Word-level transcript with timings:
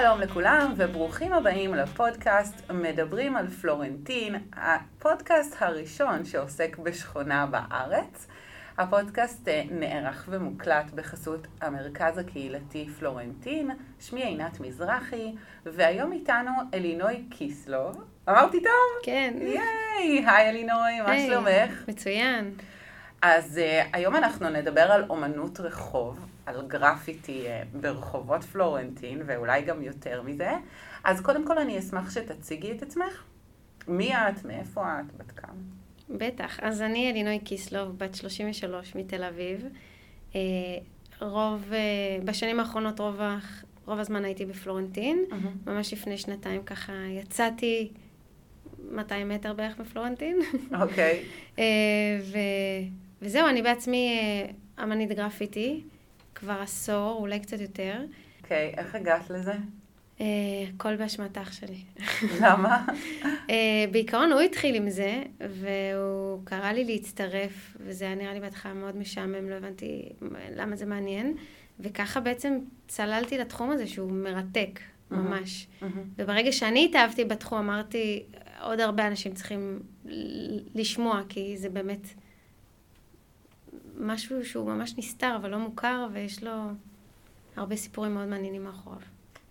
שלום 0.00 0.20
לכולם 0.20 0.74
וברוכים 0.76 1.32
הבאים 1.32 1.74
לפודקאסט 1.74 2.70
מדברים 2.70 3.36
על 3.36 3.48
פלורנטין, 3.48 4.34
הפודקאסט 4.52 5.56
הראשון 5.60 6.24
שעוסק 6.24 6.78
בשכונה 6.78 7.46
בארץ. 7.46 8.26
הפודקאסט 8.78 9.48
אה, 9.48 9.62
נערך 9.70 10.28
ומוקלט 10.30 10.90
בחסות 10.94 11.46
המרכז 11.60 12.18
הקהילתי 12.18 12.88
פלורנטין, 12.98 13.70
שמי 14.00 14.22
עינת 14.22 14.60
מזרחי, 14.60 15.34
והיום 15.66 16.12
איתנו 16.12 16.52
אלינוי 16.74 17.24
קיסלוב. 17.30 18.04
אמרתי 18.28 18.60
טוב? 18.60 19.02
כן. 19.02 19.34
ייי, 19.40 20.24
היי 20.26 20.50
אלינוי, 20.50 21.00
מה 21.06 21.18
שלומך? 21.18 21.88
מצוין. 21.88 22.54
אז 23.22 23.60
uh, 23.62 23.88
היום 23.92 24.16
אנחנו 24.16 24.48
נדבר 24.50 24.92
על 24.92 25.04
אומנות 25.10 25.60
רחוב, 25.60 26.26
על 26.46 26.66
גרפיטי 26.66 27.46
uh, 27.46 27.76
ברחובות 27.76 28.44
פלורנטין, 28.44 29.22
ואולי 29.26 29.62
גם 29.62 29.82
יותר 29.82 30.22
מזה. 30.22 30.50
אז 31.04 31.20
קודם 31.20 31.46
כל 31.46 31.58
אני 31.58 31.78
אשמח 31.78 32.10
שתציגי 32.10 32.72
את 32.72 32.82
עצמך. 32.82 33.22
מי 33.88 34.14
את? 34.14 34.44
מאיפה 34.44 35.00
את? 35.00 35.16
בת 35.16 35.32
כמה? 35.32 35.52
בטח. 36.10 36.60
אז 36.60 36.82
אני 36.82 37.10
אלינוי 37.10 37.38
קיסלוב, 37.38 37.98
בת 37.98 38.14
33 38.14 38.94
מתל 38.94 39.24
אביב. 39.24 39.66
אה, 40.34 40.40
רוב, 41.20 41.72
אה, 41.72 41.78
בשנים 42.24 42.60
האחרונות 42.60 43.00
רוב, 43.00 43.20
רוב 43.86 43.98
הזמן 43.98 44.24
הייתי 44.24 44.46
בפלורנטין. 44.46 45.24
ממש 45.66 45.92
לפני 45.92 46.18
שנתיים 46.18 46.62
ככה 46.62 46.92
יצאתי 47.08 47.92
200 48.90 49.28
מטר 49.28 49.52
בערך 49.52 49.76
בפלורנטין. 49.80 50.38
אוקיי. 50.80 51.22
אה, 51.58 51.64
ו... 52.22 52.38
וזהו, 53.22 53.48
אני 53.48 53.62
בעצמי 53.62 54.18
אה, 54.18 54.84
אמנית 54.84 55.12
גרפיטי, 55.12 55.82
כבר 56.34 56.60
עשור, 56.60 57.16
אולי 57.20 57.40
קצת 57.40 57.60
יותר. 57.60 58.04
אוקיי, 58.42 58.74
איך 58.76 58.94
הגעת 58.94 59.30
לזה? 59.30 59.54
אה, 60.20 60.26
הכל 60.74 60.96
באשמת 60.96 61.38
אח 61.38 61.52
שלי. 61.52 61.80
למה? 62.40 62.86
אה, 63.50 63.84
בעיקרון 63.90 64.32
הוא 64.32 64.40
התחיל 64.40 64.74
עם 64.74 64.90
זה, 64.90 65.22
והוא 65.40 66.40
קרא 66.44 66.72
לי 66.72 66.84
להצטרף, 66.84 67.76
וזה 67.80 68.04
היה 68.04 68.14
נראה 68.14 68.34
לי 68.34 68.40
בהתחלה 68.40 68.74
מאוד 68.74 68.96
משעמם, 68.96 69.48
לא 69.48 69.54
הבנתי 69.54 70.08
למה 70.56 70.76
זה 70.76 70.86
מעניין. 70.86 71.36
וככה 71.80 72.20
בעצם 72.20 72.58
צללתי 72.88 73.38
לתחום 73.38 73.70
הזה 73.70 73.86
שהוא 73.86 74.12
מרתק, 74.12 74.80
ממש. 75.10 75.66
מהמם. 75.82 76.02
וברגע 76.16 76.52
שאני 76.52 76.84
התאהבתי 76.84 77.24
בתחום, 77.24 77.58
אמרתי, 77.58 78.22
עוד 78.60 78.80
הרבה 78.80 79.06
אנשים 79.06 79.34
צריכים 79.34 79.80
לשמוע, 80.74 81.22
כי 81.28 81.56
זה 81.56 81.68
באמת 81.68 82.08
משהו 83.98 84.44
שהוא 84.44 84.66
ממש 84.66 84.98
נסתר, 84.98 85.36
אבל 85.36 85.50
לא 85.50 85.58
מוכר, 85.58 86.06
ויש 86.12 86.42
לו 86.42 86.52
הרבה 87.56 87.76
סיפורים 87.76 88.14
מאוד 88.14 88.28
מעניינים 88.28 88.64
מאחוריו. 88.64 89.00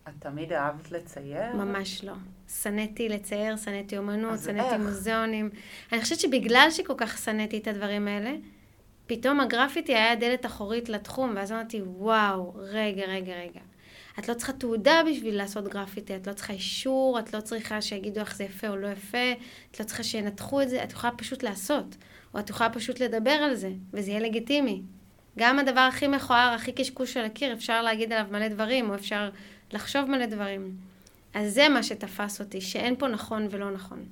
את 0.07 0.13
תמיד 0.19 0.53
אהבת 0.53 0.91
לצייר? 0.91 1.55
ממש 1.55 2.03
לא. 2.03 2.13
שנאתי 2.61 3.09
לצייר, 3.09 3.57
שנאתי 3.57 3.97
אומנות, 3.97 4.39
שנאתי? 4.39 4.77
מוזיאונים. 4.77 5.49
אני 5.91 6.01
חושבת 6.01 6.19
שבגלל 6.19 6.67
שכל 6.71 6.93
כך 6.97 7.17
שנאתי 7.17 7.57
את 7.57 7.67
הדברים 7.67 8.07
האלה, 8.07 8.35
פתאום 9.07 9.39
הגרפיטי 9.39 9.95
היה 9.95 10.15
דלת 10.15 10.45
אחורית 10.45 10.89
לתחום, 10.89 11.33
ואז 11.35 11.51
אמרתי, 11.51 11.81
וואו, 11.81 12.53
רגע, 12.55 13.05
רגע, 13.05 13.33
רגע. 13.33 13.59
את 14.19 14.29
לא 14.29 14.33
צריכה 14.33 14.53
תעודה 14.53 15.01
בשביל 15.11 15.37
לעשות 15.37 15.67
גרפיטי, 15.67 16.15
את 16.15 16.27
לא 16.27 16.33
צריכה 16.33 16.53
אישור, 16.53 17.19
את 17.19 17.33
לא 17.33 17.41
צריכה 17.41 17.81
שיגידו 17.81 18.19
איך 18.19 18.35
זה 18.35 18.43
יפה 18.43 18.67
או 18.67 18.75
לא 18.75 18.87
יפה, 18.87 19.31
את 19.71 19.79
לא 19.79 19.85
צריכה 19.85 20.03
שינתחו 20.03 20.61
את 20.61 20.69
זה, 20.69 20.83
את 20.83 20.91
יכולה 20.91 21.13
פשוט 21.13 21.43
לעשות. 21.43 21.95
או 22.33 22.39
את 22.39 22.49
יכולה 22.49 22.69
פשוט 22.69 22.99
לדבר 22.99 23.31
על 23.31 23.55
זה, 23.55 23.71
וזה 23.93 24.11
יהיה 24.11 24.19
לגיטימי. 24.19 24.81
גם 25.37 25.59
הדבר 25.59 25.79
הכי 25.79 26.07
מכוער, 26.07 26.53
הכי 26.55 26.71
קשקוש 26.71 27.17
על 27.17 27.25
הקיר, 27.25 27.53
אפשר 27.53 27.81
להגיד 27.81 28.13
עליו 28.13 28.25
מלא 28.31 28.47
דברים, 28.47 28.89
או 28.89 28.95
אפשר 28.95 29.29
לחשוב 29.73 30.05
מלא 30.05 30.25
דברים. 30.25 30.75
אז 31.33 31.53
זה 31.53 31.69
מה 31.69 31.83
שתפס 31.83 32.41
אותי, 32.41 32.61
שאין 32.61 32.95
פה 32.95 33.07
נכון 33.07 33.47
ולא 33.51 33.71
נכון. 33.71 34.05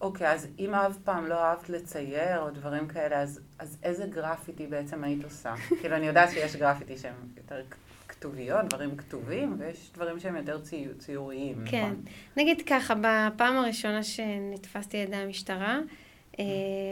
אוקיי, 0.00 0.32
אז 0.32 0.48
אם 0.58 0.74
אף 0.74 0.96
פעם 1.04 1.26
לא 1.26 1.34
אהבת 1.34 1.68
לצייר 1.68 2.40
או 2.40 2.50
דברים 2.50 2.88
כאלה, 2.88 3.20
אז, 3.20 3.40
אז 3.58 3.78
איזה 3.82 4.06
גרפיטי 4.06 4.66
בעצם 4.66 5.04
היית 5.04 5.24
עושה? 5.24 5.54
כאילו, 5.80 5.96
אני 5.96 6.06
יודעת 6.06 6.30
שיש 6.30 6.56
גרפיטי 6.56 6.98
שהם 6.98 7.14
יותר 7.36 7.62
כתוביות, 8.08 8.64
דברים 8.64 8.96
כתובים, 8.96 9.56
ויש 9.58 9.90
דברים 9.94 10.20
שהם 10.20 10.36
יותר 10.36 10.60
צי, 10.60 10.86
ציוריים, 10.98 11.64
כן. 11.66 11.84
נכון? 11.84 12.02
נגיד 12.36 12.62
ככה, 12.66 12.94
בפעם 12.94 13.56
הראשונה 13.56 14.02
שנתפסתי 14.02 14.98
על 14.98 15.02
ידי 15.02 15.16
המשטרה, 15.16 15.78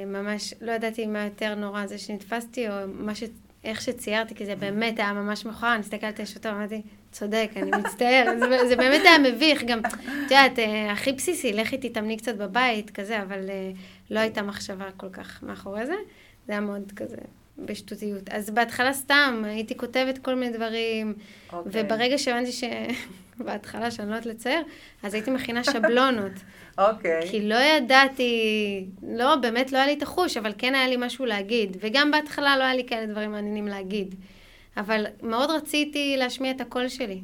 ממש 0.06 0.54
לא 0.60 0.72
ידעתי 0.72 1.06
מה 1.06 1.24
יותר 1.24 1.54
נורא 1.54 1.86
זה 1.86 1.98
שנתפסתי, 1.98 2.68
או 2.68 2.74
מה 2.88 3.14
ש... 3.14 3.22
איך 3.64 3.80
שציירתי, 3.80 4.34
כי 4.34 4.46
זה 4.46 4.56
באמת 4.56 4.98
היה 4.98 5.12
ממש 5.12 5.46
מכוער, 5.46 5.72
אני 5.72 5.80
הסתכלתי 5.80 6.22
על 6.22 6.26
שוטר 6.26 6.52
ואמרתי, 6.52 6.82
צודק, 7.12 7.50
אני 7.56 7.70
מצטער, 7.70 8.24
זה, 8.40 8.68
זה 8.68 8.76
באמת 8.76 9.00
היה 9.04 9.18
מביך, 9.18 9.64
גם, 9.64 9.78
את 9.78 9.92
יודעת, 10.22 10.58
אה, 10.58 10.92
הכי 10.92 11.12
בסיסי, 11.12 11.52
לכי 11.52 11.78
תתאמני 11.78 12.16
קצת 12.16 12.34
בבית, 12.34 12.90
כזה, 12.90 13.22
אבל 13.22 13.50
אה, 13.50 13.70
לא 14.10 14.20
הייתה 14.20 14.42
מחשבה 14.42 14.88
כל 14.96 15.08
כך 15.08 15.42
מאחורי 15.42 15.86
זה, 15.86 15.94
זה 16.46 16.52
היה 16.52 16.60
מאוד 16.60 16.92
כזה 16.96 17.16
בשטותיות. 17.58 18.28
אז 18.30 18.50
בהתחלה 18.50 18.92
סתם, 18.92 19.42
הייתי 19.46 19.76
כותבת 19.76 20.18
כל 20.18 20.34
מיני 20.34 20.56
דברים, 20.56 21.14
אוקיי. 21.52 21.82
וברגע 21.84 22.18
שהבנתי 22.18 22.52
ש... 22.52 22.64
בהתחלה 23.44 23.90
שאני 23.90 24.10
לא 24.10 24.14
יודעת 24.14 24.26
לצייר, 24.26 24.62
אז 25.02 25.14
הייתי 25.14 25.30
מכינה 25.30 25.64
שבלונות. 25.64 26.32
אוקיי. 26.78 27.30
כי 27.30 27.48
לא 27.48 27.54
ידעתי, 27.54 28.86
לא, 29.02 29.36
באמת 29.36 29.72
לא 29.72 29.78
היה 29.78 29.86
לי 29.86 29.92
את 29.92 30.02
החוש, 30.02 30.36
אבל 30.36 30.52
כן 30.58 30.74
היה 30.74 30.88
לי 30.88 30.96
משהו 30.98 31.26
להגיד. 31.26 31.76
וגם 31.80 32.10
בהתחלה 32.10 32.56
לא 32.56 32.64
היה 32.64 32.74
לי 32.74 32.86
כאלה 32.86 33.06
דברים 33.06 33.32
מעניינים 33.32 33.68
להגיד. 33.68 34.14
אבל 34.76 35.06
מאוד 35.22 35.50
רציתי 35.50 36.16
להשמיע 36.18 36.50
את 36.50 36.60
הקול 36.60 36.88
שלי. 36.88 37.20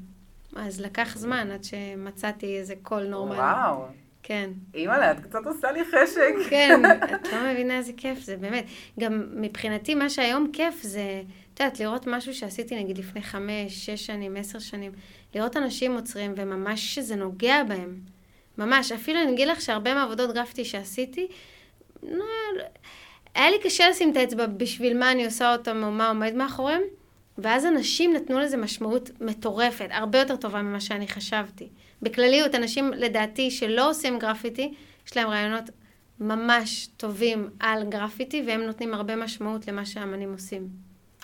אז 0.56 0.80
לקח 0.80 1.16
זמן 1.16 1.50
עד 1.50 1.64
שמצאתי 1.64 2.58
איזה 2.58 2.74
קול 2.82 3.04
נורמלי. 3.04 3.38
וואו. 3.38 3.84
כן. 4.26 4.50
אימא'לה, 4.74 5.12
את 5.12 5.20
קצת 5.20 5.46
עושה 5.46 5.72
לי 5.72 5.80
חשק. 5.84 6.50
כן, 6.50 6.82
את 7.14 7.32
לא 7.32 7.52
מבינה 7.52 7.78
איזה 7.78 7.92
כיף 7.96 8.18
זה, 8.18 8.36
באמת. 8.36 8.64
גם 9.00 9.22
מבחינתי, 9.34 9.94
מה 9.94 10.10
שהיום 10.10 10.50
כיף 10.52 10.82
זה, 10.82 11.22
את 11.54 11.60
יודעת, 11.60 11.80
לראות 11.80 12.06
משהו 12.06 12.34
שעשיתי 12.34 12.76
נגיד 12.84 12.98
לפני 12.98 13.22
חמש, 13.22 13.86
שש 13.86 14.06
שנים, 14.06 14.36
עשר 14.36 14.58
שנים, 14.58 14.92
לראות 15.34 15.56
אנשים 15.56 15.94
עוצרים 15.94 16.34
וממש 16.36 16.94
שזה 16.94 17.16
נוגע 17.16 17.62
בהם. 17.64 18.00
ממש, 18.58 18.92
אפילו 18.92 19.22
אני 19.22 19.32
אגיד 19.32 19.48
לך 19.48 19.60
שהרבה 19.60 19.94
מהעבודות 19.94 20.34
גרפיטי 20.34 20.64
שעשיתי, 20.64 21.28
לא, 22.02 22.24
היה 23.34 23.50
לי 23.50 23.58
קשה 23.58 23.88
לשים 23.88 24.12
את 24.12 24.16
האצבע 24.16 24.46
בשביל 24.46 24.98
מה 24.98 25.12
אני 25.12 25.24
עושה 25.24 25.52
אותם 25.52 25.82
או 25.82 25.90
מה 25.90 26.08
עומד 26.08 26.34
מאחוריהם, 26.34 26.82
ואז 27.38 27.66
אנשים 27.66 28.12
נתנו 28.12 28.38
לזה 28.38 28.56
משמעות 28.56 29.10
מטורפת, 29.20 29.88
הרבה 29.90 30.18
יותר 30.18 30.36
טובה 30.36 30.62
ממה 30.62 30.80
שאני 30.80 31.08
חשבתי. 31.08 31.68
בכלליות, 32.02 32.54
אנשים 32.54 32.92
לדעתי 32.92 33.50
שלא 33.50 33.90
עושים 33.90 34.18
גרפיטי, 34.18 34.74
יש 35.06 35.16
להם 35.16 35.28
רעיונות 35.28 35.64
ממש 36.20 36.88
טובים 36.96 37.50
על 37.60 37.84
גרפיטי, 37.88 38.44
והם 38.46 38.60
נותנים 38.60 38.94
הרבה 38.94 39.16
משמעות 39.16 39.68
למה 39.68 39.86
שהאמנים 39.86 40.32
עושים. 40.32 40.68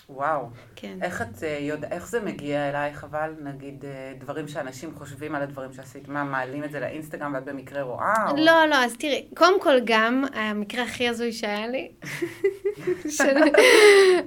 וואו. 0.09 0.49
כן. 0.75 0.97
איך 1.01 1.21
את 1.21 1.43
אה, 1.43 1.57
יודעת, 1.61 1.91
איך 1.91 2.07
זה 2.07 2.19
מגיע 2.21 2.69
אלייך, 2.69 3.03
אבל 3.03 3.33
נגיד 3.43 3.85
אה, 3.85 4.13
דברים 4.17 4.47
שאנשים 4.47 4.95
חושבים 4.95 5.35
על 5.35 5.41
הדברים 5.41 5.73
שעשית, 5.73 6.07
מה, 6.07 6.23
מעלים 6.23 6.63
את 6.63 6.71
זה 6.71 6.79
לאינסטגרם 6.79 7.33
ואת 7.33 7.45
במקרה 7.45 7.81
רואה? 7.81 8.13
או- 8.29 8.35
לא, 8.37 8.65
לא, 8.69 8.75
אז 8.75 8.95
תראי, 8.97 9.27
קודם 9.35 9.61
כל 9.61 9.79
גם, 9.83 10.23
המקרה 10.33 10.83
הכי 10.83 11.09
הזוי 11.09 11.31
שהיה 11.31 11.67
לי, 11.67 11.91
של... 13.17 13.37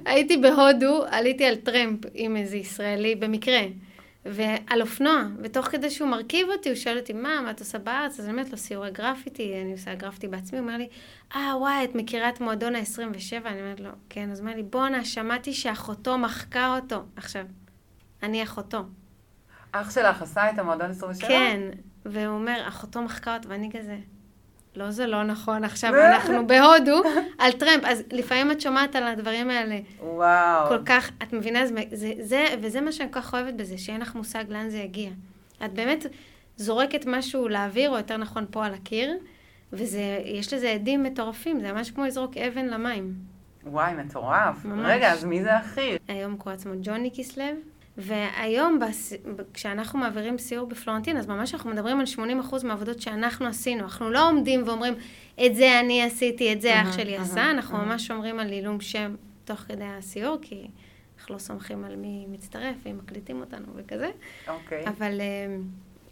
הייתי 0.05 0.37
בהודו, 0.37 1.05
עליתי 1.09 1.45
על 1.45 1.55
טרמפ 1.55 1.99
עם 2.13 2.37
איזה 2.37 2.57
ישראלי, 2.57 3.15
במקרה, 3.15 3.59
ועל 4.25 4.81
אופנוע, 4.81 5.23
ותוך 5.43 5.65
כדי 5.65 5.89
שהוא 5.89 6.09
מרכיב 6.09 6.47
אותי, 6.49 6.69
הוא 6.69 6.75
שואל 6.75 6.97
אותי, 6.97 7.13
מה, 7.13 7.41
מה 7.41 7.51
את 7.51 7.59
עושה 7.59 7.77
בארץ? 7.77 8.19
אז 8.19 8.25
אני 8.25 8.31
אומרת 8.31 8.49
לו, 8.51 8.57
סיורי 8.57 8.91
גרפיטי, 8.91 9.61
אני 9.61 9.71
עושה 9.71 9.95
גרפיטי 9.95 10.27
בעצמי, 10.27 10.59
הוא 10.59 10.67
אומר 10.67 10.77
לי, 10.77 10.87
אה, 11.35 11.53
וואי, 11.57 11.83
את 11.83 11.95
מכירה 11.95 12.29
את 12.29 12.41
מועדון 12.41 12.75
ה-27? 12.75 13.45
אני 13.45 13.61
אומרת 13.61 13.79
לו, 13.79 13.89
כן, 14.09 14.31
אז 14.31 14.39
הוא 14.39 14.47
אומר 14.47 14.57
לי, 14.57 14.63
בואנה, 14.63 15.05
שמעתי 15.05 15.53
שאחותו 15.53 16.17
מחקה 16.17 16.75
אותו. 16.75 17.03
עכשיו, 17.15 17.45
אני 18.23 18.43
אחותו. 18.43 18.83
אח 19.71 19.91
שלך 19.91 20.21
עשה 20.21 20.49
את 20.49 20.59
המועדון 20.59 20.89
27? 20.89 21.27
כן, 21.27 21.61
והוא 22.05 22.35
אומר, 22.35 22.63
אחותו 22.67 23.01
מחקה 23.01 23.35
אותו, 23.35 23.49
ואני 23.49 23.69
כזה, 23.71 23.97
לא, 24.75 24.91
זה 24.91 25.07
לא 25.07 25.23
נכון, 25.23 25.63
עכשיו 25.63 25.95
אנחנו 25.95 26.47
בהודו 26.47 27.01
על 27.37 27.51
טרמפ, 27.51 27.83
אז 27.85 28.03
לפעמים 28.11 28.51
את 28.51 28.61
שומעת 28.61 28.95
על 28.95 29.03
הדברים 29.03 29.49
האלה 29.49 29.79
וואו. 30.03 30.67
כל 30.67 30.83
כך, 30.85 31.11
את 31.23 31.33
מבינה, 31.33 31.65
זה, 31.65 31.73
זה, 31.91 32.13
זה, 32.19 32.45
וזה 32.61 32.81
מה 32.81 32.91
שאני 32.91 33.11
כל 33.11 33.21
כך 33.21 33.33
אוהבת 33.33 33.53
בזה, 33.53 33.77
שאין 33.77 34.01
לך 34.01 34.15
מושג 34.15 34.43
לאן 34.49 34.69
זה 34.69 34.77
יגיע. 34.77 35.09
את 35.65 35.73
באמת 35.73 36.05
זורקת 36.57 37.05
משהו 37.07 37.47
לאוויר, 37.47 37.89
או 37.89 37.97
יותר 37.97 38.17
נכון 38.17 38.45
פה 38.51 38.65
על 38.65 38.73
הקיר, 38.73 39.13
ויש 39.73 40.53
לזה 40.53 40.71
עדים 40.71 41.03
מטורפים, 41.03 41.59
זה 41.59 41.71
ממש 41.73 41.91
כמו 41.91 42.05
לזרוק 42.05 42.37
אבן 42.37 42.65
למים. 42.65 43.13
וואי, 43.63 43.93
מטורף. 43.93 44.65
ממש. 44.65 44.85
רגע, 44.89 45.11
אז 45.11 45.23
מי 45.23 45.43
זה 45.43 45.57
אחי? 45.59 45.97
היום 46.07 46.37
קורא 46.37 46.53
עצמו 46.53 46.73
ג'וני 46.81 47.09
קיסלב, 47.09 47.55
והיום, 47.97 48.79
בס... 48.79 49.13
כשאנחנו 49.53 49.99
מעבירים 49.99 50.37
סיור 50.37 50.67
בפלורנטין, 50.67 51.17
אז 51.17 51.27
ממש 51.27 51.53
אנחנו 51.53 51.69
מדברים 51.69 51.99
על 51.99 52.05
80% 52.51 52.65
מהעבודות 52.65 53.01
שאנחנו 53.01 53.45
עשינו. 53.45 53.83
אנחנו 53.83 54.09
לא 54.09 54.29
עומדים 54.29 54.63
ואומרים, 54.65 54.93
את 55.45 55.55
זה 55.55 55.79
אני 55.79 56.03
עשיתי, 56.03 56.53
את 56.53 56.61
זה 56.61 56.81
אח 56.81 56.97
שלי 56.97 57.17
עשה, 57.17 57.51
אנחנו. 57.51 57.77
ממש 57.77 58.07
שומרים 58.07 58.39
על 58.39 58.51
עילום 58.51 58.81
שם 58.81 59.15
תוך 59.45 59.59
כדי 59.59 59.85
הסיור, 59.85 60.37
כי 60.41 60.67
אנחנו 61.17 61.35
לא 61.35 61.39
סומכים 61.39 61.83
על 61.83 61.95
מי 61.95 62.25
מצטרף, 62.29 62.75
ואם 62.83 62.97
מקליטים 62.97 63.39
אותנו 63.39 63.65
וכזה. 63.75 64.09
אוקיי. 64.47 64.87
אבל, 64.87 65.21
אה, 65.21 65.57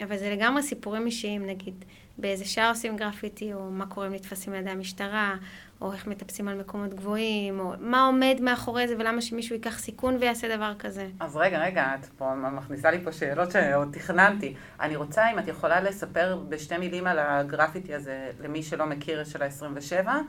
אבל 0.04 0.18
זה 0.18 0.30
לגמרי 0.30 0.64
סיפורים 0.64 1.06
אישיים, 1.06 1.48
נגיד, 1.48 1.86
באיזה 2.18 2.46
שער 2.46 2.70
עושים 2.70 2.98
גרפיטי, 2.98 3.54
או 3.54 3.72
מה 3.72 3.86
קורה 3.86 4.08
אם 4.08 4.14
נתפסים 4.14 4.54
על 4.54 4.60
ידי 4.60 4.70
המשטרה, 4.70 5.36
או 5.82 5.94
איך 5.94 6.08
מטפסים 6.08 6.48
על 6.48 6.60
מקומות 6.60 6.94
גבוהים, 6.94 7.60
או 7.60 7.74
מה 7.80 8.06
עומד 8.06 8.38
מאחורי 8.42 8.88
זה, 8.88 8.96
ולמה 9.00 9.22
שמישהו 9.22 9.56
ייקח 9.56 9.80
סיכון 9.80 10.18
ויעשה 10.20 10.58
דבר 10.58 10.74
כזה. 10.80 11.08
אז 11.20 11.36
רגע, 11.36 11.60
רגע, 11.60 11.96
את 12.00 12.06
פה 12.06 12.36
מכניסה 12.36 12.92
לי 12.92 13.04
פה 13.04 13.12
שאלות 13.12 13.52
שעוד 13.52 13.90
תכננתי. 13.92 14.56
אני 14.80 14.96
רוצה, 14.96 15.32
אם 15.32 15.40
את 15.40 15.48
יכולה 15.48 15.82
לספר 15.82 16.40
בשתי 16.50 16.78
מילים 16.78 17.08
על 17.08 17.20
הגרפיטי 17.20 17.94
הזה, 17.94 18.32
למי 18.40 18.64
שלא 18.64 18.86
מכיר 18.86 19.24
של 19.24 19.44
ה-27, 19.44 20.08
אה, 20.08 20.20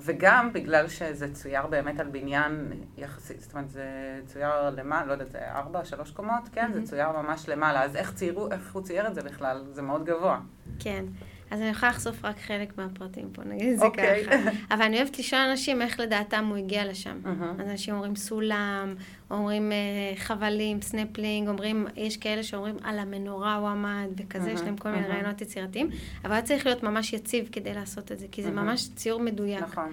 וגם 0.00 0.52
בגלל 0.52 0.88
שזה 0.88 1.34
צויר 1.34 1.66
באמת 1.66 2.00
על 2.00 2.08
בניין 2.08 2.72
יחסית, 2.96 3.40
זאת 3.40 3.52
אומרת, 3.52 3.70
זה 3.70 3.86
צויר 4.26 4.70
למעלה, 4.70 5.06
לא 5.06 5.12
יודעת, 5.12 5.30
זה 5.30 5.52
ארבע, 5.52 5.84
שלוש 5.84 6.10
קומות, 6.10 6.48
כן? 6.52 6.72
זה 6.72 6.82
צויר 6.82 7.12
ממש 7.12 7.48
למעלה, 7.48 7.82
אז 7.82 7.96
איך 7.96 8.14
ציירו, 8.14 8.52
איך 8.52 8.74
הוא 8.74 8.82
צייר 8.82 9.06
את 9.06 9.14
זה 9.14 9.22
בכלל? 9.22 9.64
זה 9.70 9.82
מאוד 9.82 10.04
גבוה. 10.04 10.40
כן. 10.78 11.04
אז 11.50 11.60
אני 11.60 11.68
יכולה 11.68 11.92
לחשוף 11.92 12.24
רק 12.24 12.38
חלק 12.38 12.78
מהפרטים 12.78 13.28
פה, 13.32 13.44
נגיד 13.44 13.72
את 13.72 13.78
זה 13.78 13.84
אוקיי. 13.84 14.24
ככה. 14.24 14.50
אבל 14.74 14.82
אני 14.82 14.96
אוהבת 14.96 15.18
לשאול 15.18 15.40
אנשים 15.40 15.82
איך 15.82 16.00
לדעתם 16.00 16.46
הוא 16.46 16.56
הגיע 16.56 16.84
לשם. 16.86 17.18
מהמם. 17.22 17.60
אז 17.60 17.68
אנשים 17.68 17.94
אומרים 17.94 18.16
סולם, 18.16 18.94
אומרים 19.30 19.72
אה, 19.72 20.16
חבלים, 20.16 20.82
סנפלינג, 20.82 21.48
אומרים, 21.48 21.86
יש 21.96 22.16
כאלה 22.16 22.42
שאומרים 22.42 22.76
על 22.82 22.98
המנורה 22.98 23.56
הוא 23.56 23.68
עמד 23.68 24.08
וכזה, 24.16 24.50
יש 24.50 24.60
להם 24.60 24.76
כל 24.76 24.88
מיני 24.88 25.02
מהמם. 25.02 25.14
רעיונות 25.14 25.40
יצירתיים, 25.40 25.90
אבל 26.24 26.40
צריך 26.40 26.66
להיות 26.66 26.82
ממש 26.82 27.12
יציב 27.12 27.48
כדי 27.52 27.74
לעשות 27.74 28.12
את 28.12 28.18
זה, 28.18 28.26
כי 28.32 28.42
זה 28.42 28.50
מהמם. 28.50 28.68
ממש 28.68 28.88
ציור 28.94 29.20
מדויק. 29.20 29.62
נכון. 29.62 29.92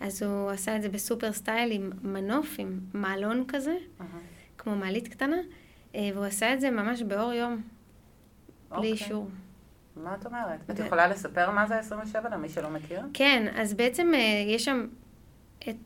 אז 0.00 0.22
הוא 0.22 0.50
עשה 0.50 0.76
את 0.76 0.82
זה 0.82 0.88
בסופר 0.88 1.32
סטייל 1.32 1.72
עם 1.72 1.90
מנוף, 2.02 2.54
עם 2.58 2.80
מעלון 2.94 3.44
כזה, 3.48 3.76
מהמם. 4.00 4.10
כמו 4.58 4.76
מעלית 4.76 5.08
קטנה, 5.08 5.36
אה, 5.94 6.10
והוא 6.14 6.24
עשה 6.24 6.54
את 6.54 6.60
זה 6.60 6.70
ממש 6.70 7.02
באור 7.02 7.32
יום, 7.32 7.62
בלי 8.70 8.76
אוקיי. 8.76 8.92
אישור. 8.92 9.28
מה 9.96 10.14
את 10.20 10.26
אומרת? 10.26 10.70
את 10.70 10.78
יכולה 10.78 11.08
לספר 11.08 11.50
מה 11.50 11.66
זה 11.66 11.76
ה-27 11.76 12.28
למי 12.32 12.48
שלא 12.48 12.70
מכיר? 12.70 13.00
כן, 13.14 13.46
אז 13.56 13.74
בעצם 13.74 14.12
אה, 14.14 14.44
יש 14.46 14.64
שם 14.64 14.86
את 15.68 15.76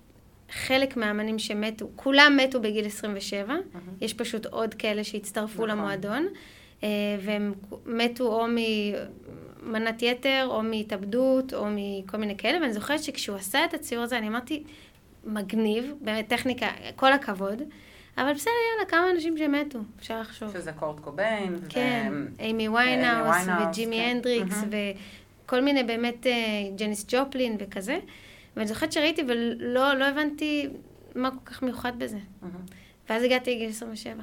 חלק 0.51 0.97
מהאמנים 0.97 1.39
שמתו, 1.39 1.89
כולם 1.97 2.39
מתו 2.43 2.61
בגיל 2.61 2.87
27, 2.87 3.55
יש 4.01 4.15
פשוט 4.15 4.47
עוד 4.47 4.75
כאלה 4.75 5.05
שהצטרפו 5.05 5.67
נכון. 5.67 5.69
למועדון, 5.69 6.27
אה, 6.83 6.89
והם 7.21 7.55
מתו 7.87 8.41
או 8.41 8.47
ממנת 9.62 10.03
יתר, 10.03 10.47
או 10.51 10.62
מהתאבדות, 10.62 11.55
או 11.55 11.67
מכל 11.71 12.17
מיני 12.17 12.37
כאלה, 12.37 12.59
ואני 12.61 12.73
זוכרת 12.73 13.03
שכשהוא 13.03 13.37
עשה 13.37 13.65
את 13.65 13.75
הציור 13.75 14.03
הזה, 14.03 14.19
אני 14.19 14.29
אמרתי, 14.29 14.65
מגניב, 15.25 15.93
באמת 16.01 16.29
טכניקה, 16.29 16.67
כל 16.97 17.12
הכבוד, 17.12 17.62
אבל 18.21 18.33
בסדר, 18.33 18.53
יאללה, 18.73 18.91
כמה 18.91 19.11
אנשים 19.11 19.39
שמתו, 19.39 19.79
אפשר 19.99 20.21
לחשוב. 20.21 20.53
שזה 20.53 20.73
קורט 20.73 21.01
קוביין. 21.01 21.55
ו- 21.55 21.67
כן, 21.69 22.13
איימי 22.39 22.62
איימי 22.62 22.69
ויינאוס, 22.69 23.37
ויינהאוס, 23.37 23.67
וג'ימי 23.69 23.97
כן. 23.97 24.11
הנדריקס. 24.11 24.57
וכל 25.45 25.61
מיני 25.61 25.85
באמת, 25.85 26.27
אה, 26.27 26.33
ג'ניס 26.77 27.07
ג'ופלין 27.09 27.57
וכזה. 27.59 27.99
ואני 28.57 28.67
זוכרת 28.69 28.93
שראיתי 28.93 29.23
ולא 29.29 29.95
לא 29.95 30.05
הבנתי 30.05 30.69
מה 31.15 31.31
כל 31.31 31.45
כך 31.45 31.63
מיוחד 31.63 31.99
בזה. 31.99 32.19
ואז 33.09 33.23
הגעתי 33.23 33.55
לגיל 33.55 33.71
27, 33.71 34.23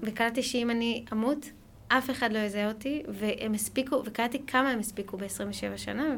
וקלטתי 0.00 0.42
שאם 0.42 0.70
אני 0.70 1.04
אמות, 1.12 1.50
אף 1.88 2.10
אחד 2.10 2.32
לא 2.32 2.38
יזהה 2.38 2.68
אותי, 2.68 3.02
והם 3.08 3.54
הספיקו, 3.54 4.02
וקלטתי 4.04 4.42
כמה 4.46 4.70
הם 4.70 4.78
הספיקו 4.78 5.16
ב-27 5.16 5.76
שנה, 5.76 6.16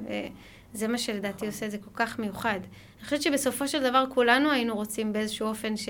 וזה 0.74 0.88
מה 0.88 0.98
שלדעתי 0.98 1.34
נכון. 1.34 1.48
עושה 1.48 1.66
את 1.66 1.70
זה 1.70 1.78
כל 1.78 1.90
כך 1.94 2.18
מיוחד. 2.18 2.60
אני 2.98 3.04
חושבת 3.04 3.22
שבסופו 3.22 3.68
של 3.68 3.82
דבר 3.82 4.04
כולנו 4.08 4.50
היינו 4.50 4.74
רוצים 4.74 5.12
באיזשהו 5.12 5.48
אופן 5.48 5.76
ש... 5.76 5.88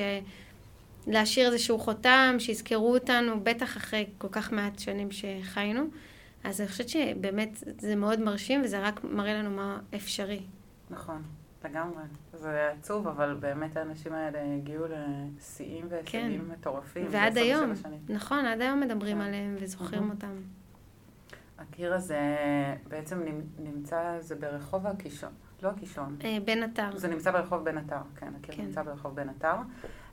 להשאיר 1.06 1.52
איזשהו 1.52 1.78
חותם, 1.78 2.34
שיזכרו 2.38 2.94
אותנו, 2.94 3.40
בטח 3.42 3.76
אחרי 3.76 4.06
כל 4.18 4.28
כך 4.30 4.52
מעט 4.52 4.78
שנים 4.78 5.08
שחיינו. 5.10 5.82
אז 6.44 6.60
אני 6.60 6.68
חושבת 6.68 6.88
שבאמת 6.88 7.50
זה 7.78 7.96
מאוד 7.96 8.20
מרשים, 8.20 8.60
וזה 8.64 8.80
רק 8.82 9.04
מראה 9.04 9.34
לנו 9.34 9.50
מה 9.50 9.78
אפשרי. 9.94 10.40
נכון, 10.90 11.22
לגמרי. 11.64 12.02
זה 12.32 12.70
עצוב, 12.70 13.08
אבל 13.08 13.36
באמת 13.40 13.76
האנשים 13.76 14.12
האלה 14.12 14.54
הגיעו 14.56 14.84
לשיאים 14.86 15.86
והישגים 15.88 16.44
כן. 16.46 16.52
מטורפים. 16.52 17.06
ועד 17.10 17.34
ב- 17.34 17.38
27 17.38 17.88
היום. 17.88 18.00
נכון, 18.08 18.44
עד 18.44 18.60
היום 18.60 18.80
מדברים 18.80 19.16
כן. 19.16 19.22
עליהם 19.22 19.56
וזוכרים 19.60 20.00
מהמם. 20.00 20.12
אותם. 20.14 20.36
הקיר 21.58 21.94
הזה 21.94 22.18
בעצם 22.88 23.20
נמ- 23.24 23.64
נמצא, 23.64 24.16
זה 24.20 24.34
ברחוב 24.34 24.86
הקישון, 24.86 25.30
לא 25.62 25.68
הקישון. 25.68 26.16
אה, 26.24 26.38
בן 26.44 26.62
עטר. 26.62 26.96
זה 26.96 27.08
נמצא 27.08 27.30
ברחוב 27.30 27.64
בן 27.64 27.78
עטר, 27.78 27.96
כן, 28.16 28.32
הקיר 28.40 28.54
כן. 28.54 28.62
נמצא 28.62 28.82
ברחוב 28.82 29.14
בן 29.16 29.28
עטר. 29.28 29.54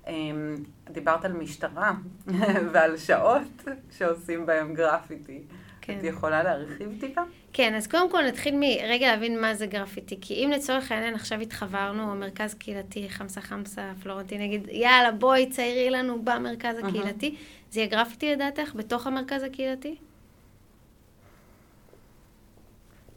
אמ, 0.07 0.56
דיברת 0.92 1.25
על 1.25 1.33
משטרה 1.33 1.94
ועל 2.74 2.98
שעות 2.98 3.63
שעושים 3.98 4.45
בהם 4.45 4.74
גרפיטי. 4.74 5.42
כן. 5.81 5.98
את 6.00 6.03
יכולה 6.03 6.44
להרחיב 6.44 6.98
טיפה? 7.00 7.21
כן, 7.53 7.75
אז 7.75 7.88
קודם 7.88 8.12
כל 8.12 8.21
נתחיל 8.27 8.56
מרגע 8.59 9.12
להבין 9.12 9.42
מה 9.42 9.53
זה 9.53 9.65
גרפיטי. 9.65 10.18
כי 10.21 10.33
אם 10.33 10.51
לצורך 10.51 10.92
העניין 10.92 11.13
עכשיו 11.13 11.39
התחברנו, 11.39 12.12
או 12.12 12.15
מרכז 12.15 12.53
קהילתי, 12.53 13.09
חמסה 13.09 13.42
חמסה, 13.42 13.92
פלורנטי, 14.03 14.38
נגיד, 14.38 14.68
יאללה, 14.71 15.12
בואי 15.12 15.50
ציירי 15.50 15.89
לנו 15.89 16.21
במרכז. 16.21 16.75
הקהילתי, 16.77 17.36
זה 17.71 17.80
יהיה 17.80 17.89
גרפיטי 17.89 18.31
לדעתך, 18.31 18.75
בתוך 18.75 19.07
המרכז 19.07 19.44
הקהילתי? 19.44 19.95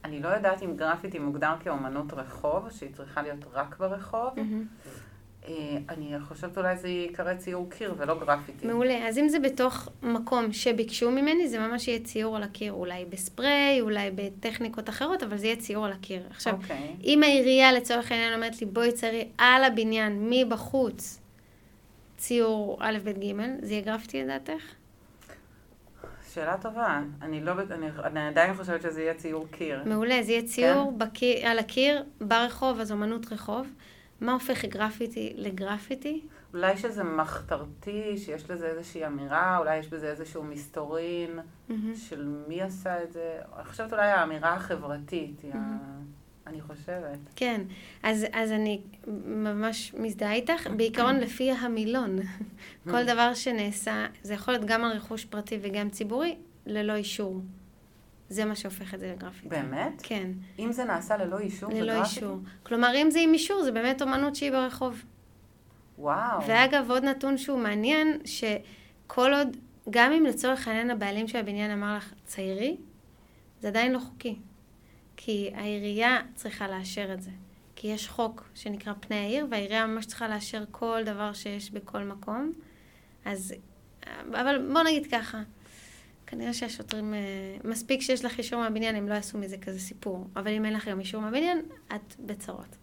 אני 0.04 0.22
לא 0.22 0.28
יודעת 0.28 0.62
אם 0.62 0.76
גרפיטי 0.76 1.18
מוגדר 1.18 1.54
כאומנות 1.64 2.12
רחוב, 2.12 2.70
שהיא 2.70 2.94
צריכה 2.94 3.22
להיות 3.22 3.44
רק 3.52 3.76
ברחוב. 3.78 4.30
מהמם. 4.36 4.64
אה, 5.48 5.78
אני 5.88 6.20
חושבת 6.20 6.58
אולי 6.58 6.76
זה 6.76 6.88
ייקרא 6.88 7.34
ציור 7.34 7.70
קיר 7.70 7.94
ולא 7.98 8.18
גרפיטי. 8.20 8.66
מעולה. 8.66 9.08
אז 9.08 9.18
אם 9.18 9.28
זה 9.28 9.38
בתוך 9.38 9.88
מקום 10.02 10.52
שביקשו 10.52 11.10
ממני, 11.10 11.48
זה 11.48 11.58
ממש 11.58 11.88
יהיה 11.88 11.98
ציור 11.98 12.36
על 12.36 12.42
הקיר. 12.42 12.72
אולי 12.72 13.04
בספרי, 13.04 13.78
אולי 13.80 14.10
בטכניקות 14.14 14.88
אחרות, 14.88 15.22
אבל 15.22 15.36
זה 15.36 15.46
יהיה 15.46 15.56
ציור 15.56 15.86
על 15.86 15.92
הקיר. 15.92 16.22
עכשיו, 16.30 16.54
אוקיי. 16.54 16.96
אם 17.04 17.22
העירייה 17.22 17.72
לצורך 17.72 18.12
העניין 18.12 18.34
אומרת 18.34 18.60
לי, 18.60 18.66
בואי 18.66 18.92
ציירי 18.92 19.28
על 19.38 19.64
הבניין, 19.64 20.30
מבחוץ, 20.30 21.20
ציור 22.16 22.78
א', 22.80 22.98
ב', 23.04 23.08
ג', 23.08 23.32
זה 23.62 23.72
יהיה 23.72 23.84
גרפיטי 23.84 24.22
לדעתך? 24.22 24.74
שאלה 26.34 26.56
טובה. 26.58 27.00
אני 27.22 27.40
לא, 27.40 27.52
אני, 27.70 27.86
אני 28.04 28.28
עדיין 28.28 28.54
חושבת 28.54 28.82
שזה 28.82 29.02
יהיה 29.02 29.14
ציור 29.14 29.46
קיר. 29.50 29.82
מעולה, 29.86 30.22
זה 30.22 30.32
יהיה 30.32 30.42
ציור 30.42 30.92
בקיר, 30.92 31.46
על 31.46 31.58
הקיר, 31.58 32.04
ברחוב, 32.20 32.80
אז 32.80 32.92
אומנות 32.92 33.32
רחוב. 33.32 33.66
מה 34.20 34.32
הופך 34.32 34.64
גרפיטי 34.64 35.32
לגרפיטי? 35.36 36.20
אולי 36.54 36.76
שזה 36.76 37.04
מחתרתי, 37.04 38.18
שיש 38.18 38.50
לזה 38.50 38.66
איזושהי 38.66 39.06
אמירה, 39.06 39.58
אולי 39.58 39.76
יש 39.76 39.88
בזה 39.88 40.10
איזשהו 40.10 40.44
מסתורין 40.44 41.38
מהמם. 41.68 41.94
של 41.94 42.28
מי 42.48 42.62
עשה 42.62 43.02
את 43.02 43.12
זה. 43.12 43.38
אני 43.56 43.64
חושבת 43.64 43.92
אולי 43.92 44.10
האמירה 44.10 44.54
החברתית 44.54 45.40
היא 45.42 45.52
ה... 45.52 45.56
מהמם. 45.56 46.04
אני 46.46 46.60
חושבת. 46.60 47.18
כן, 47.36 47.60
אז, 48.02 48.26
אז 48.32 48.52
אני 48.52 48.80
ממש 49.26 49.94
מזדהה 49.98 50.32
איתך, 50.32 50.66
בעיקרון 50.76 51.16
לפי 51.16 51.50
המילון. 51.50 52.18
כל 52.90 53.04
דבר 53.04 53.34
שנעשה, 53.34 54.06
זה 54.22 54.34
יכול 54.34 54.54
להיות 54.54 54.64
גם 54.66 54.84
על 54.84 54.96
רכוש 54.96 55.24
פרטי 55.24 55.58
וגם 55.62 55.90
ציבורי, 55.90 56.36
ללא 56.66 56.92
אישור. 56.92 57.40
זה 58.28 58.44
מה 58.44 58.54
שהופך 58.54 58.94
את 58.94 59.00
זה 59.00 59.12
לגרפיטי. 59.12 59.48
באמת? 59.48 60.00
כן, 60.02 60.30
אם 60.58 60.72
זה 60.72 60.84
נעשה 60.84 61.16
ללא 61.16 61.38
אישור, 61.38 61.72
זה 61.72 61.80
ללא 61.80 61.94
גרפיטי? 61.94 62.14
אישור. 62.14 62.38
כלומר, 62.62 62.92
אם 62.94 63.10
זה 63.10 63.20
עם 63.20 63.32
אישור, 63.32 63.62
זה 63.62 63.72
באמת 63.72 64.02
אומנות 64.02 64.36
שהיא 64.36 64.50
ברחוב. 64.50 65.02
וואו. 65.98 66.46
ואגב, 66.46 66.90
עוד 66.90 67.04
נתון 67.04 67.38
שהוא 67.38 67.58
מעניין, 67.58 68.18
שכל 68.24 69.34
עוד, 69.34 69.56
גם 69.90 70.12
אם 70.12 70.26
לצורך 70.26 70.68
העניין 70.68 70.90
הבעלים 70.90 71.28
של 71.28 71.38
הבניין 71.38 71.70
אמר 71.70 71.96
לך, 71.96 72.12
ציירי, 72.24 72.76
זה 73.60 73.68
עדיין 73.68 73.92
לא 73.92 73.98
חוקי. 73.98 74.38
כי 75.16 75.50
העירייה 75.54 76.18
צריכה 76.34 76.68
לאשר 76.68 77.14
את 77.14 77.22
זה. 77.22 77.30
כי 77.76 77.88
יש 77.88 78.08
חוק 78.08 78.44
שנקרא 78.54 78.92
פני 79.00 79.16
העיר, 79.16 79.46
והעירייה 79.50 79.86
ממש 79.86 80.06
צריכה 80.06 80.28
לאשר 80.28 80.64
כל 80.70 81.02
דבר 81.04 81.32
שיש 81.32 81.70
בכל 81.70 82.04
מקום. 82.04 82.52
אז, 83.24 83.54
אבל 84.30 84.68
בוא 84.72 84.82
נגיד 84.82 85.06
ככה, 85.10 85.42
כנראה 86.26 86.52
שהשוטרים, 86.52 87.14
אה, 87.14 87.20
מספיק 87.64 88.00
שיש 88.00 88.24
לך 88.24 88.38
אישור 88.38 88.60
מהבניין, 88.60 88.96
הם 88.96 89.08
לא 89.08 89.14
יעשו 89.14 89.38
מזה 89.38 89.56
כזה 89.58 89.78
סיפור. 89.78 90.26
אבל 90.36 90.52
אם 90.52 90.64
אין 90.64 90.74
לך 90.74 90.88
גם 90.88 91.00
אישור 91.00 91.20
מהבניין, 91.20 91.62
את 91.94 92.14
בצרות. 92.18 92.76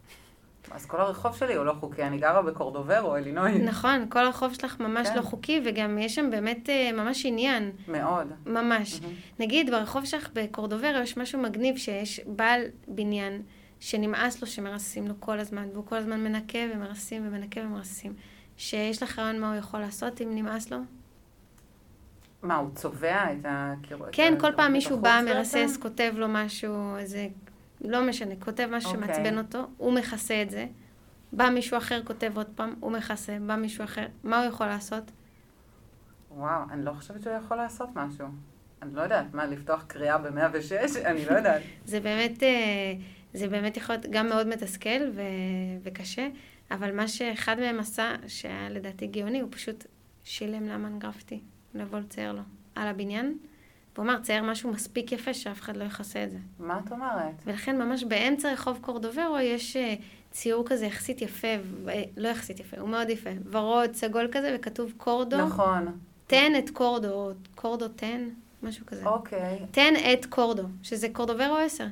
אז 0.71 0.85
כל 0.85 1.01
הרחוב 1.01 1.35
שלי 1.35 1.55
הוא 1.55 1.65
לא 1.65 1.73
חוקי, 1.79 2.03
אני 2.03 2.17
גרה 2.17 2.41
בקורדוברו, 2.41 3.15
אלינוי. 3.15 3.51
נכון, 3.59 4.05
כל 4.09 4.25
הרחוב 4.25 4.53
שלך 4.53 4.79
ממש 4.79 5.07
כן. 5.07 5.17
לא 5.17 5.21
חוקי, 5.21 5.61
וגם 5.65 5.97
יש 5.97 6.15
שם 6.15 6.29
באמת 6.31 6.69
אה, 6.69 6.91
ממש 6.91 7.25
עניין, 7.25 7.71
מאוד. 7.87 8.27
ממש. 8.45 9.01
מהמם. 9.01 9.13
נגיד, 9.39 9.69
ברחוב 9.69 10.05
שלך 10.05 10.29
בקורדוברו 10.33 10.97
יש 11.03 11.17
משהו 11.17 11.39
מגניב 11.39 11.77
שיש 11.77 12.21
בעל 12.25 12.61
בניין 12.87 13.41
שנמאס 13.79 14.41
לו 14.41 14.47
שמרססים 14.47 15.07
לו 15.07 15.13
כל 15.19 15.39
הזמן, 15.39 15.67
והוא 15.73 15.85
כל 15.85 15.95
הזמן 15.95 16.23
מנקה 16.23 16.59
ומרססים 16.73 17.27
ומנקה 17.27 17.61
ומרססים. 17.61 18.13
שיש 18.57 19.03
לך 19.03 19.19
רעיון 19.19 19.39
מה 19.39 19.49
הוא 19.49 19.59
יכול 19.59 19.79
לעשות 19.79 20.21
אם 20.21 20.35
נמאס 20.35 20.71
לו? 20.71 20.77
מה, 22.43 22.55
הוא 22.55 22.69
צובע 22.75 23.33
את 23.33 23.45
הקירות? 23.45 24.09
כן, 24.11 24.33
כל 24.39 24.51
פעם 24.55 24.73
מישהו 24.73 25.01
בא, 25.01 25.21
מרסס? 25.25 25.77
כותב 25.81 26.13
לו 26.15 26.27
משהו, 26.29 26.97
איזה... 26.97 27.27
לא 27.81 28.03
משנה, 28.03 28.33
כותב 28.39 28.67
משהו 28.71 28.93
אוקיי. 28.93 29.07
שמעצבן 29.15 29.37
אותו, 29.37 29.67
הוא 29.77 29.93
מכסה 29.93 30.41
את 30.41 30.49
זה, 30.49 30.65
בא 31.33 31.49
מישהו 31.49 31.77
אחר, 31.77 32.01
כותב 32.03 32.31
עוד 32.35 32.47
פעם, 32.55 32.75
הוא 32.79 32.91
מכסה, 32.91 33.37
בא 33.47 33.55
מישהו 33.55 33.83
אחר, 33.83 34.05
מה 34.23 34.39
הוא 34.39 34.45
יכול 34.47 34.67
לעשות? 34.67 35.11
וואו, 36.31 36.61
אני 36.71 36.85
לא 36.85 36.91
חושבת 36.93 37.21
שהוא 37.21 37.33
יכול 37.33 37.57
לעשות 37.57 37.89
משהו. 37.95 38.27
אני 38.81 38.95
לא 38.95 39.01
יודעת, 39.01 39.33
מה, 39.33 39.45
לפתוח 39.45 39.83
קריאה 39.87 40.17
ב-106? 40.17 40.97
אני 41.09 41.25
לא 41.25 41.31
יודעת. 41.31 41.61
זה 41.85 41.99
באמת, 41.99 42.43
אה, 42.43 42.93
זה 43.33 43.47
באמת 43.47 43.77
יכול 43.77 43.95
להיות 43.95 44.05
גם 44.09 44.29
מאוד 44.29 44.47
מתסכל 44.47 45.09
ו- 45.13 45.21
וקשה, 45.83 46.27
אבל 46.71 46.95
מה 46.95 47.07
שאחד 47.07 47.59
מהם 47.59 47.79
עשה, 47.79 48.15
שהיה 48.27 48.69
לדעתי 48.69 49.07
גאוני, 49.07 49.39
הוא 49.39 49.49
פשוט 49.51 49.85
שילם 50.23 50.67
לאמן 50.67 50.99
גרפטי 50.99 51.41
לבוא 51.73 51.99
לצייר 51.99 52.31
לו 52.31 52.41
על 52.75 52.87
הבניין. 52.87 53.37
והוא 53.95 54.05
אמר, 54.05 54.19
צייר 54.19 54.43
משהו 54.43 54.71
מספיק 54.71 55.11
יפה 55.11 55.33
שאף 55.33 55.61
אחד 55.61 55.77
לא 55.77 55.83
יכסה 55.83 56.23
את 56.23 56.31
זה. 56.31 56.37
מה 56.59 56.79
את 56.85 56.91
אומרת? 56.91 57.33
ולכן 57.45 57.81
ממש 57.81 58.03
באמצע 58.03 58.53
רחוב 58.53 58.79
קורדוברו 58.81 59.37
יש 59.39 59.75
אה, 59.75 59.95
ציור 60.31 60.65
כזה 60.67 60.85
יחסית 60.85 61.21
יפה, 61.21 61.47
ו- 61.63 61.89
אה, 61.89 62.03
לא 62.17 62.27
יחסית 62.27 62.59
יפה, 62.59 62.77
הוא 62.79 62.89
מאוד 62.89 63.09
יפה, 63.09 63.29
ורוד, 63.51 63.93
סגול 63.93 64.27
כזה, 64.31 64.55
וכתוב 64.59 64.93
קורדו, 64.97 65.37
נכון. 65.37 65.97
תן 66.27 66.51
את 66.57 66.69
קורדו, 66.69 67.31
קורדו 67.55 67.87
תן, 67.87 68.29
משהו 68.63 68.85
כזה. 68.85 69.05
אוקיי. 69.05 69.59
תן 69.71 69.93
את 70.13 70.25
קורדו, 70.25 70.63
שזה 70.83 71.07
קורדוברו 71.13 71.57
10. 71.57 71.85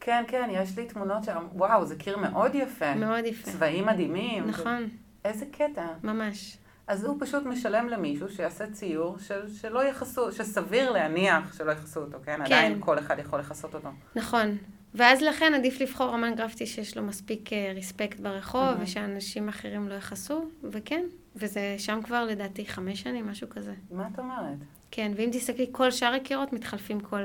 כן, 0.00 0.24
כן, 0.28 0.48
יש 0.52 0.78
לי 0.78 0.86
תמונות 0.86 1.24
שם. 1.24 1.46
וואו, 1.54 1.86
זה 1.86 1.96
קיר 1.96 2.16
מאוד 2.16 2.54
יפה. 2.54 2.94
מאוד 2.94 3.24
יפה. 3.24 3.50
צבעים 3.50 3.86
מדהימים. 3.86 4.46
נכון, 4.46 4.88
איזה 5.24 5.46
קטע. 5.52 5.86
ממש. 6.02 6.56
אז 6.92 7.04
הוא 7.04 7.16
פשוט 7.20 7.46
משלם 7.46 7.88
למישהו 7.88 8.28
שיעשה 8.28 8.70
ציור 8.70 9.18
של, 9.18 9.54
שלא 9.54 9.84
יכסו, 9.84 10.32
שסביר 10.32 10.90
להניח 10.90 11.56
שלא 11.56 11.72
יכסו 11.72 12.00
אותו, 12.00 12.18
כן? 12.24 12.36
כן. 12.36 12.42
עדיין 12.42 12.76
כל 12.80 12.98
אחד 12.98 13.18
יכול 13.18 13.40
לכסות 13.40 13.74
אותו. 13.74 13.88
נכון. 14.14 14.56
ואז 14.94 15.22
לכן 15.22 15.54
עדיף 15.54 15.80
לבחור 15.80 16.14
אמן 16.14 16.34
גרפטי 16.34 16.66
שיש 16.66 16.96
לו 16.96 17.02
מספיק 17.02 17.52
אה, 17.52 17.72
ריספקט 17.74 18.20
ברחוב, 18.20 18.62
אהה. 18.62 18.82
ושאנשים 18.82 19.48
אחרים 19.48 19.88
לא 19.88 19.94
יכסו, 19.94 20.50
וכן. 20.70 21.04
וזה 21.36 21.74
שם 21.78 22.00
כבר 22.04 22.24
לדעתי 22.24 22.66
חמש 22.66 23.00
שנים, 23.00 23.26
משהו 23.26 23.48
כזה. 23.50 23.74
מה 23.90 24.08
את 24.14 24.18
אומרת? 24.18 24.58
כן, 24.90 25.12
ואם 25.16 25.30
תסתכלי, 25.32 25.66
כל 25.72 25.90
שאר 25.90 26.14
הקירות 26.14 26.52
מתחלפים 26.52 27.00
כל 27.00 27.22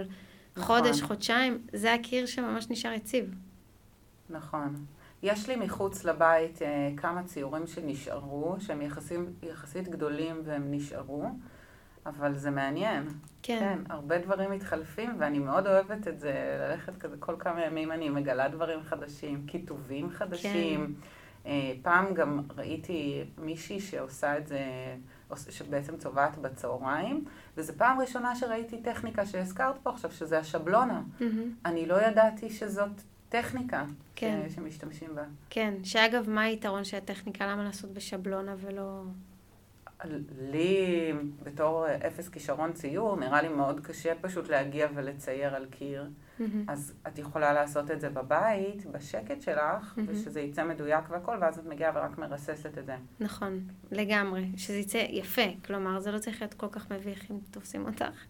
נכון. 0.57 0.77
חודש, 0.77 1.01
חודשיים. 1.01 1.61
זה 1.73 1.93
הקיר 1.93 2.25
שממש 2.25 2.69
נשאר 2.69 2.91
יציב. 2.91 3.33
נכון. 4.29 4.85
יש 5.23 5.49
לי 5.49 5.55
מחוץ 5.55 6.03
לבית 6.03 6.61
אה, 6.61 6.91
כמה 6.97 7.23
ציורים 7.23 7.67
שנשארו, 7.67 8.55
שהם 8.59 8.81
יחסים, 8.81 9.33
יחסית 9.43 9.87
גדולים 9.87 10.41
והם 10.45 10.71
נשארו, 10.71 11.25
אבל 12.05 12.35
זה 12.35 12.51
מעניין. 12.51 13.07
כן. 13.43 13.59
כן, 13.59 13.79
הרבה 13.89 14.17
דברים 14.17 14.51
מתחלפים, 14.51 15.15
ואני 15.19 15.39
מאוד 15.39 15.67
אוהבת 15.67 16.07
את 16.07 16.19
זה, 16.19 16.57
ללכת 16.59 16.97
כזה 16.97 17.15
כל 17.19 17.35
כמה 17.39 17.65
ימים 17.65 17.91
אני 17.91 18.09
מגלה 18.09 18.47
דברים 18.47 18.83
חדשים, 18.83 19.43
כיתובים 19.47 20.09
חדשים. 20.09 20.85
כן. 20.85 21.07
אה, 21.45 21.73
פעם 21.81 22.13
גם 22.13 22.41
ראיתי 22.57 23.23
מישהי 23.37 23.79
שעושה 23.79 24.37
את 24.37 24.47
זה, 24.47 24.59
שבעצם 25.49 25.97
צובעת 25.97 26.37
בצהריים, 26.37 27.25
וזו 27.57 27.73
פעם 27.77 27.99
ראשונה 27.99 28.35
שראיתי 28.35 28.77
טכניקה 28.81 29.25
שהזכרת 29.25 29.77
פה 29.83 29.89
עכשיו, 29.89 30.11
שזה 30.11 30.39
השבלונה. 30.39 31.01
מהמם. 31.19 31.53
אני 31.65 31.85
לא 31.85 32.01
ידעתי 32.01 32.49
שזאת 32.49 33.01
טכניקה 33.29 33.85
כן. 34.15 34.39
ש- 34.49 34.55
שמשתמשים 34.55 35.15
בה. 35.15 35.23
כן, 35.49 35.73
שאגב, 35.83 36.29
מה 36.29 36.41
היתרון 36.41 36.83
של 36.83 36.97
הטכניקה? 36.97 37.47
למה 37.47 37.63
לעשות 37.63 37.93
בשבלונה 37.93 38.55
ולא... 38.57 39.01
לי, 40.51 41.13
בתור 41.43 41.85
אפס 42.07 42.29
כישרון 42.29 42.73
ציור, 42.73 43.15
נראה 43.19 43.41
לי 43.41 43.47
מאוד 43.47 43.79
קשה 43.79 44.13
פשוט 44.21 44.49
להגיע 44.49 44.87
ולצייר 44.95 45.55
על 45.55 45.65
קיר. 45.65 46.09
מהמם. 46.39 46.65
אז 46.67 46.93
את 47.07 47.19
יכולה 47.19 47.53
לעשות 47.53 47.91
את 47.91 48.01
זה 48.01 48.09
בבית, 48.09 48.85
בשקט 48.85 49.41
שלך, 49.41 49.93
מהמם. 49.97 50.09
ושזה 50.11 50.41
יצא 50.41 50.63
מדויק 50.63 51.09
והכל, 51.09 51.37
ואז 51.41 51.57
את 51.59 51.65
מגיעה 51.65 51.91
ורק 51.95 52.17
מרססת 52.17 52.77
את 52.77 52.85
זה. 52.85 52.95
נכון, 53.19 53.59
לגמרי. 53.91 54.45
שזה 54.57 54.77
יצא 54.77 54.97
יפה. 55.09 55.41
כלומר, 55.65 55.99
זה 55.99 56.11
לא 56.11 56.19
צריך 56.19 56.41
להיות 56.41 56.53
כל 56.53 56.67
כך 56.71 56.91
מביך 56.91 57.31
אם 57.31 57.37
תופסים 57.51 57.85
אותך. 57.85 58.25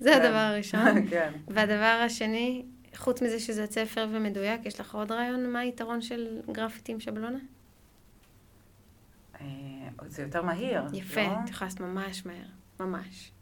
זה 0.00 0.10
כן. 0.10 0.20
הדבר 0.22 0.36
הראשון. 0.38 1.06
כן. 1.10 1.32
והדבר 1.48 2.02
השני, 2.06 2.64
חוץ 2.96 3.22
מזה 3.22 3.40
שזה 3.40 3.62
יוצא 3.62 3.80
יפה 3.80 4.00
ומדויק, 4.12 4.66
יש 4.66 4.80
לך 4.80 4.94
עוד 4.94 5.12
רעיון 5.12 5.50
מה 5.52 5.58
היתרון 5.58 6.00
של 6.00 6.40
גרפיטי 6.52 6.92
עם 6.92 7.00
שבלונה? 7.00 7.38
אה, 9.40 9.46
זה 10.06 10.22
יותר 10.22 10.42
מהיר. 10.42 10.82
יפה, 10.92 11.22
לא? 11.22 11.26
את 11.44 11.50
יכולה 11.50 11.66
לעשות 11.66 11.80
ממש 11.80 12.26
מהר. 12.26 12.46
ממש. 12.80 13.32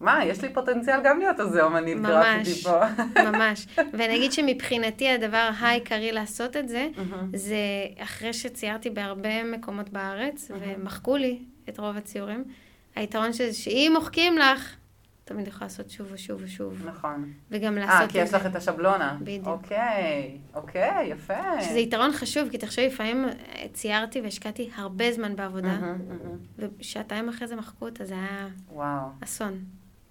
מה, 0.00 0.24
יש 0.24 0.42
לי 0.42 0.54
פוטנציאל 0.54 1.00
גם 1.04 1.18
להיות 1.18 1.40
איזה 1.40 1.62
אומנית 1.62 1.96
ממש. 1.96 2.48
גרפיטי 2.48 2.62
פה. 2.62 2.80
ממש. 3.30 3.66
ואני 3.92 4.16
אגיד 4.16 4.32
שמבחינתי 4.32 5.08
הדבר 5.08 5.50
העיקרי 5.58 6.12
לעשות 6.12 6.56
את 6.56 6.68
זה. 6.68 6.88
זה 7.34 7.56
אחרי 7.98 8.32
שציירתי 8.32 8.90
בהרבה 8.90 9.44
מקומות 9.44 9.88
בארץ. 9.88 10.50
ומחקו 10.60 11.16
לי 11.16 11.38
את 11.68 11.78
רוב 11.78 11.96
הציורים, 11.96 12.44
היתרון 12.96 13.32
של 13.32 13.46
זה 13.50 13.56
שאם 13.56 13.92
מוחקים 13.94 14.38
לך, 14.38 14.76
תמיד 15.30 15.48
יכולה 15.48 15.66
לעשות 15.66 15.90
שוב 15.90 16.08
ושוב 16.10 16.40
ושוב. 16.44 16.86
נכון. 16.86 17.32
וגם 17.50 17.78
אה, 17.78 17.84
לעשות 17.86 18.10
כי 18.10 18.22
את 18.22 18.26
יש. 18.26 18.34
לך 18.34 18.46
את 18.46 18.56
השבלונה. 18.56 19.16
בדיוק. 19.20 19.46
אוקיי, 19.46 20.38
אוקיי, 20.54 21.06
יפה. 21.06 21.60
שזה 21.60 21.78
יתרון 21.78 22.12
חשוב, 22.12 22.48
כי 22.50 22.58
תחשבי, 22.58 22.86
לפעמים 22.86 23.24
אה, 23.24 23.66
ציירתי 23.72 24.20
והשקעתי 24.20 24.70
הרבה 24.76 25.12
זמן 25.12 25.36
בעבודה. 25.36 25.78
ושעתיים 26.58 27.28
אחרי 27.28 27.48
זה 27.48 27.56
מחקו 27.56 27.84
אותה, 27.84 28.04
זה 28.04 28.14
היה 28.14 28.48
וואו. 28.68 29.06
אסון, 29.24 29.64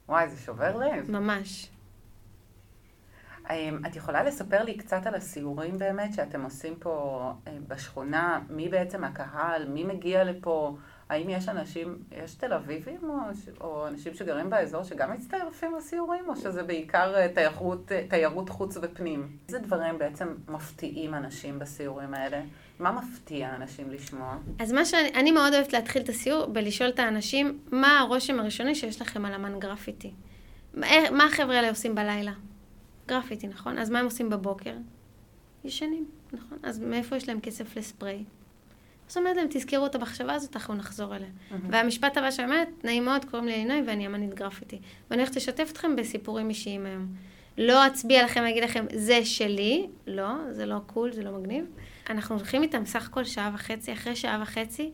וואי, 0.09 0.29
זה 0.29 0.37
שובר 0.37 0.77
לב. 0.77 1.11
ממש. 1.11 1.69
אמ, 3.49 3.79
את 3.87 3.95
יכולה 3.95 4.23
לספר 4.23 4.63
לי 4.63 4.77
קצת 4.77 5.05
על 5.05 5.15
הסיורים 5.15 5.77
באמת 5.77 6.13
שאתם 6.13 6.43
עושים 6.43 6.75
פה 6.75 7.23
אה, 7.47 7.57
בשכונה? 7.67 8.39
מי 8.49 8.69
בעצם 8.69 9.03
הקהל? 9.03 9.67
מי 9.67 9.83
מגיע 9.83 10.23
לפה? 10.23 10.77
האם 11.09 11.29
יש 11.29 11.49
אנשים, 11.49 11.97
יש 12.23 12.35
תל 12.35 12.53
אביבים 12.53 12.99
או, 13.03 13.15
או 13.61 13.87
אנשים 13.87 14.13
שגרים 14.13 14.49
באזור 14.49 14.83
שגם 14.83 15.11
מצטרפים 15.13 15.75
לסיורים, 15.75 16.23
או 16.29 16.35
שזה 16.35 16.63
בעיקר 16.63 17.15
אה, 17.15 17.27
תיירות, 17.33 17.91
אה, 17.91 18.05
תיירות 18.09 18.49
חוץ 18.49 18.77
ופנים? 18.81 19.37
איזה 19.47 19.59
דברים 19.59 19.97
בעצם 19.97 20.27
מפתיעים 20.47 21.13
אנשים 21.13 21.59
בסיורים 21.59 22.13
האלה? 22.13 22.41
מה 22.79 22.91
מפתיע 22.91 23.55
אנשים 23.55 23.91
לשמוע? 23.91 24.37
אז 24.59 24.71
מה 24.71 24.85
שאני 24.85 25.09
אני 25.15 25.31
מאוד 25.31 25.53
אוהבת 25.53 25.73
להתחיל 25.73 26.01
את 26.01 26.09
הסיור 26.09 26.45
בלשאול 26.45 26.89
את 26.89 26.99
האנשים, 26.99 27.59
מה 27.71 27.99
הרושם 27.99 28.39
הראשוני 28.39 28.75
שיש 28.75 29.01
לכם 29.01 29.25
על 29.25 29.33
אמן 29.33 29.59
גרפיטי? 29.59 30.11
איך- 30.83 31.11
מה 31.11 31.25
החבר'ה 31.25 31.55
האלה 31.55 31.69
עושים 31.69 31.95
בלילה? 31.95 32.31
גרפיטי, 33.07 33.47
נכון? 33.47 33.77
אז 33.77 33.89
מה 33.89 33.99
הם 33.99 34.05
עושים 34.05 34.29
בבוקר? 34.29 34.73
ישנים, 35.63 36.05
נכון? 36.33 36.57
אז 36.63 36.79
מאיפה 36.79 37.15
יש 37.15 37.27
להם 37.29 37.39
כסף 37.39 37.77
לספרי? 37.77 38.23
אז 39.09 39.17
אומרת 39.17 39.37
להם, 39.37 39.47
תזכרו 39.49 39.85
את 39.85 39.95
המחשבה 39.95 40.33
הזאת, 40.33 40.55
אנחנו 40.55 40.73
נחזור 40.73 41.15
אליה. 41.15 41.27
והמשפט 41.69 42.17
הבא 42.17 42.31
שאומרת, 42.31 42.67
נעים 42.83 43.05
מאוד, 43.05 43.25
קוראים 43.25 43.47
לי 43.47 43.53
אלינוי 43.53 43.81
ואני 43.87 44.07
אמנית 44.07 44.33
גרפיטי. 44.33 44.79
ואני 45.09 45.21
הולכת 45.21 45.35
לשתף 45.35 45.69
אתכם 45.71 45.95
בסיפורים 45.95 46.49
אישיים 46.49 46.85
היום. 46.85 47.07
לא 47.57 47.87
אצביע 47.87 48.25
לכם 48.25 48.41
ואגיד 48.43 48.63
לכם, 48.63 48.85
זה 48.93 49.25
שלי, 49.25 49.87
לא, 50.07 50.27
זה 50.51 50.65
לא 50.65 50.77
קול, 50.87 51.11
זה 51.11 51.23
לא 51.23 51.31
מגניב. 51.31 51.65
אנחנו 52.09 52.35
הולכים 52.35 52.63
איתם 52.63 52.85
סך 52.85 53.07
הכל 53.07 53.23
שעה 53.23 53.51
וחצי, 53.53 53.93
אחרי 53.93 54.15
שעה 54.15 54.39
וחצי, 54.41 54.91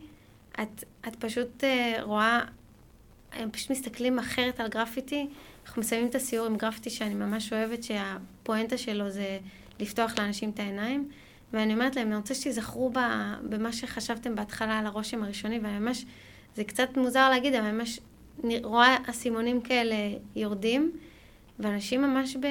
את, 0.62 0.84
את 1.08 1.16
פשוט 1.16 1.64
uh, 1.64 2.02
רואה, 2.02 2.40
הם 3.32 3.50
פשוט 3.50 3.70
מסתכלים 3.70 4.18
אחרת 4.18 4.60
על 4.60 4.68
גרפיטי. 4.68 5.26
אנחנו 5.66 5.80
מסיימים 5.80 6.08
את 6.08 6.14
הסיור 6.14 6.46
עם 6.46 6.56
גרפיטי 6.56 6.90
שאני 6.90 7.14
ממש 7.14 7.52
אוהבת, 7.52 7.82
שהפואנטה 7.82 8.78
שלו 8.78 9.10
זה 9.10 9.38
לפתוח 9.80 10.18
לאנשים 10.18 10.50
את 10.50 10.60
העיניים. 10.60 11.08
ואני 11.52 11.74
אומרת 11.74 11.96
להם, 11.96 12.06
אני 12.06 12.16
רוצה 12.16 12.34
שתיזכרו 12.34 12.90
במה 13.42 13.72
שחשבתם 13.72 14.34
בהתחלה 14.34 14.78
על 14.78 14.86
הרושם 14.86 15.22
הראשוני, 15.22 15.58
ואני 15.58 15.78
ממש, 15.78 16.04
זה 16.56 16.64
קצת 16.64 16.96
מוזר 16.96 17.28
להגיד, 17.30 17.54
אבל 17.54 17.70
ממש 17.70 18.00
רואה 18.64 18.96
אסימונים 19.10 19.60
כאלה 19.60 19.94
יורדים, 20.36 20.92
ואנשים 21.58 22.02
ממש 22.02 22.36
ב... 22.36 22.46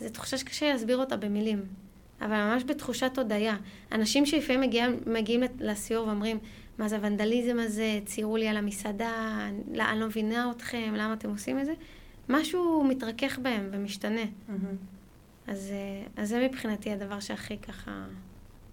זו 0.00 0.08
תחושה 0.08 0.38
שקשה 0.38 0.72
להסביר 0.72 0.96
אותה 0.96 1.16
במילים, 1.16 1.62
אבל 2.20 2.36
ממש 2.36 2.64
בתחושת 2.64 3.18
הודיה. 3.18 3.56
אנשים 3.92 4.26
שלפעמים 4.26 4.60
מגיעים, 4.60 5.00
מגיעים 5.06 5.42
לסיור 5.60 6.06
ואומרים, 6.06 6.38
מה 6.78 6.88
זה 6.88 6.96
הוונדליזם 6.96 7.58
הזה, 7.58 8.00
ציירו 8.04 8.36
לי 8.36 8.48
על 8.48 8.56
המסעדה, 8.56 9.38
לא, 9.72 9.82
אני 9.82 10.00
לא 10.00 10.06
מבינה 10.06 10.50
אתכם, 10.50 10.94
למה 10.96 11.12
אתם 11.12 11.30
עושים 11.30 11.58
את 11.58 11.66
זה? 11.66 11.72
משהו 12.28 12.84
מתרכך 12.84 13.38
בהם 13.38 13.68
ומשתנה. 13.72 14.24
אז, 15.46 15.70
אה, 15.72 16.22
אז 16.22 16.28
זה 16.28 16.48
מבחינתי 16.48 16.92
הדבר 16.92 17.20
שהכי 17.20 17.58
ככה 17.58 18.04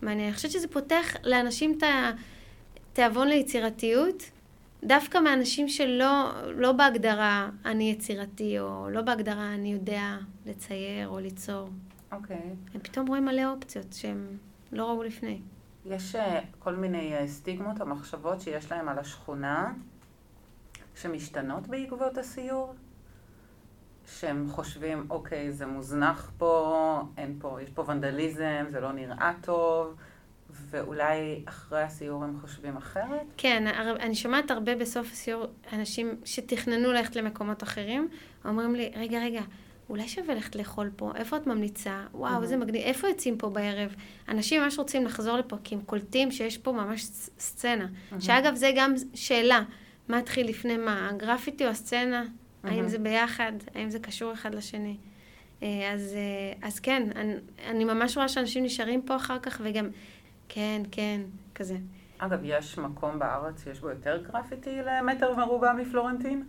מעניין. 0.01 0.27
אני 0.27 0.35
חושבת 0.35 0.51
שזה 0.51 0.67
פותח 0.67 1.15
לאנשים 1.23 1.77
את 1.77 1.83
התיאבון 2.91 3.27
ליצירתיות, 3.27 4.23
דווקא 4.83 5.17
מאנשים 5.17 5.67
שלא 5.67 6.31
לא 6.55 6.71
בהגדרה 6.71 7.49
אני 7.65 7.91
יצירתי, 7.91 8.59
או 8.59 8.89
לא 8.89 9.01
בהגדרה 9.01 9.53
אני 9.53 9.73
יודע 9.73 10.17
לצייר 10.45 11.07
או 11.07 11.19
ליצור. 11.19 11.69
אוקיי. 12.11 12.55
הם 12.73 12.79
פתאום 12.79 13.07
רואים 13.07 13.25
מלא 13.25 13.51
אופציות 13.51 13.93
שהם 13.93 14.37
לא 14.71 14.85
ראו 14.85 15.03
לפני. 15.03 15.41
יש 15.85 16.15
אה, 16.15 16.39
כל 16.59 16.75
מיני 16.75 17.15
אה, 17.15 17.27
סטיגמות 17.27 17.81
או 17.81 17.85
מחשבות 17.85 18.41
שיש 18.41 18.71
להם 18.71 18.89
על 18.89 18.99
השכונה 18.99 19.73
שמשתנות 20.95 21.67
בעקבות 21.67 22.17
הסיור? 22.17 22.73
שהם 24.07 24.49
חושבים, 24.49 25.05
אוקיי, 25.09 25.51
זה 25.51 25.65
מוזנח 25.65 26.31
פה, 26.37 27.01
אין 27.17 27.35
פה, 27.39 27.57
יש 27.61 27.69
פה 27.69 27.83
ונדליזם, 27.87 28.65
זה 28.69 28.79
לא 28.79 28.91
נראה 28.91 29.33
טוב, 29.41 29.95
ואולי 30.49 31.43
אחרי 31.45 31.81
הסיור 31.81 32.23
הם 32.23 32.37
חושבים 32.41 32.77
אחרת? 32.77 33.25
כן, 33.37 33.67
אני 33.99 34.15
שומעת 34.15 34.51
הרבה 34.51 34.75
בסוף 34.75 35.11
הסיור 35.11 35.45
אנשים 35.73 36.15
שתכננו 36.25 36.91
ללכת 36.91 37.15
למקומות 37.15 37.63
אחרים, 37.63 38.07
אומרים 38.45 38.75
לי, 38.75 38.91
רגע, 38.95 39.19
רגע, 39.19 39.41
אולי 39.89 40.07
שווה 40.07 40.33
ללכת 40.33 40.55
לאכול 40.55 40.89
פה, 40.95 41.11
איפה 41.15 41.37
את 41.37 41.47
ממליצה? 41.47 42.05
וואו, 42.13 42.41
איזה 42.41 42.57
מגניב, 42.57 42.81
איפה 42.81 43.07
יוצאים 43.07 43.37
פה 43.37 43.49
בערב? 43.49 43.95
אנשים 44.29 44.61
ממש 44.61 44.79
רוצים 44.79 45.05
לחזור 45.05 45.37
לפה, 45.37 45.55
כי 45.63 45.75
הם 45.75 45.81
קולטים 45.81 46.31
שיש 46.31 46.57
פה 46.57 46.71
ממש 46.71 47.05
סצנה. 47.39 47.87
שאגב, 48.19 48.55
זה 48.55 48.71
גם 48.75 48.93
שאלה, 49.13 49.61
מה 50.07 50.17
התחיל 50.17 50.49
לפני 50.49 50.77
מה, 50.77 51.09
הגרפיטי 51.09 51.65
או 51.65 51.69
הסצנה? 51.69 52.23
האם 52.63 52.87
זה 52.87 52.99
ביחד? 52.99 53.51
האם 53.75 53.89
זה 53.89 53.99
קשור 53.99 54.33
אחד 54.33 54.55
לשני? 54.55 54.97
אה, 55.63 55.91
אז, 55.93 56.15
אה, 56.15 56.67
אז 56.67 56.79
כן, 56.79 57.09
אני, 57.15 57.33
אני 57.67 57.83
ממש 57.85 58.17
רואה 58.17 58.27
שאנשים 58.27 58.63
נשארים 58.63 59.01
פה 59.01 59.15
אחר 59.15 59.39
כך, 59.39 59.61
וגם, 59.63 59.89
כן, 60.49 60.81
כן, 60.91 61.21
כזה. 61.55 61.77
אגב, 62.17 62.39
יש 62.43 62.77
מקום 62.77 63.19
בארץ 63.19 63.63
שיש 63.63 63.79
בו 63.79 63.89
יותר 63.89 64.17
גרפיטי 64.17 64.79
למטר 64.85 65.35
מרובע 65.35 65.73
מפלורנטין? 65.73 66.43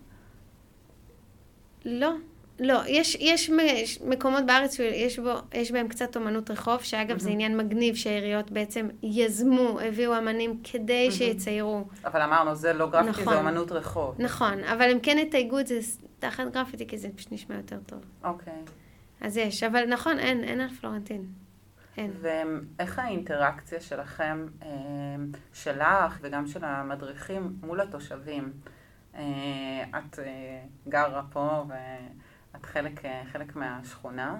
לא. 1.84 2.14
לא, 2.60 2.80
יש, 2.86 3.16
יש 3.20 3.50
מקומות 4.04 4.46
בארץ 4.46 4.76
שיש 4.76 5.18
בו, 5.18 5.32
בהם 5.72 5.88
קצת 5.88 6.16
אומנות 6.16 6.50
רחוב, 6.50 6.82
שאגב 6.82 7.16
mm-hmm. 7.16 7.20
זה 7.20 7.30
עניין 7.30 7.56
מגניב 7.56 7.94
שהעיריות 7.94 8.50
בעצם 8.50 8.88
יזמו, 9.02 9.80
הביאו 9.80 10.18
אמנים 10.18 10.60
כדי 10.64 11.08
mm-hmm. 11.08 11.14
שיציירו. 11.14 11.84
אבל 12.04 12.22
אמרנו, 12.22 12.54
זה 12.54 12.72
לא 12.72 12.90
גרפיטי, 12.90 13.10
נכון, 13.10 13.32
זה 13.32 13.38
אומנות 13.38 13.72
רחוב. 13.72 14.14
נכון, 14.18 14.64
אבל 14.64 14.90
הם 14.90 14.98
כן 15.02 15.18
יתייגו 15.18 15.58
את 15.58 15.66
זה 15.66 15.78
תחת 16.18 16.44
גרפיטי, 16.52 16.86
כי 16.86 16.98
זה 16.98 17.08
פשוט 17.16 17.32
נשמע 17.32 17.56
יותר 17.56 17.78
טוב. 17.86 18.04
אוקיי. 18.24 18.52
Okay. 18.52 18.70
אז 19.20 19.36
יש, 19.36 19.62
אבל 19.62 19.86
נכון, 19.92 20.18
אין, 20.18 20.44
אין 20.44 20.60
על 20.60 20.68
פלורנטין. 20.68 21.26
אין. 21.96 22.12
ואיך 22.20 22.98
האינטראקציה 22.98 23.80
שלכם, 23.80 24.46
אה, 24.62 24.68
שלך 25.52 26.18
וגם 26.20 26.46
של 26.46 26.64
המדריכים 26.64 27.56
מול 27.62 27.80
התושבים? 27.80 28.52
אה, 29.14 29.84
את 29.98 30.18
אה, 30.18 30.62
גרה 30.88 31.22
פה 31.32 31.64
ואת 31.68 32.66
חלק, 32.66 33.00
חלק 33.32 33.56
מהשכונה. 33.56 34.38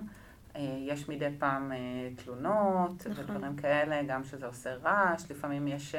יש 0.87 1.09
מדי 1.09 1.29
פעם 1.39 1.73
תלונות 2.17 3.07
נכון. 3.07 3.25
ודברים 3.25 3.57
כאלה, 3.57 4.03
גם 4.03 4.25
שזה 4.25 4.47
עושה 4.47 4.75
רעש, 4.75 5.31
לפעמים 5.31 5.69
יש 5.69 5.95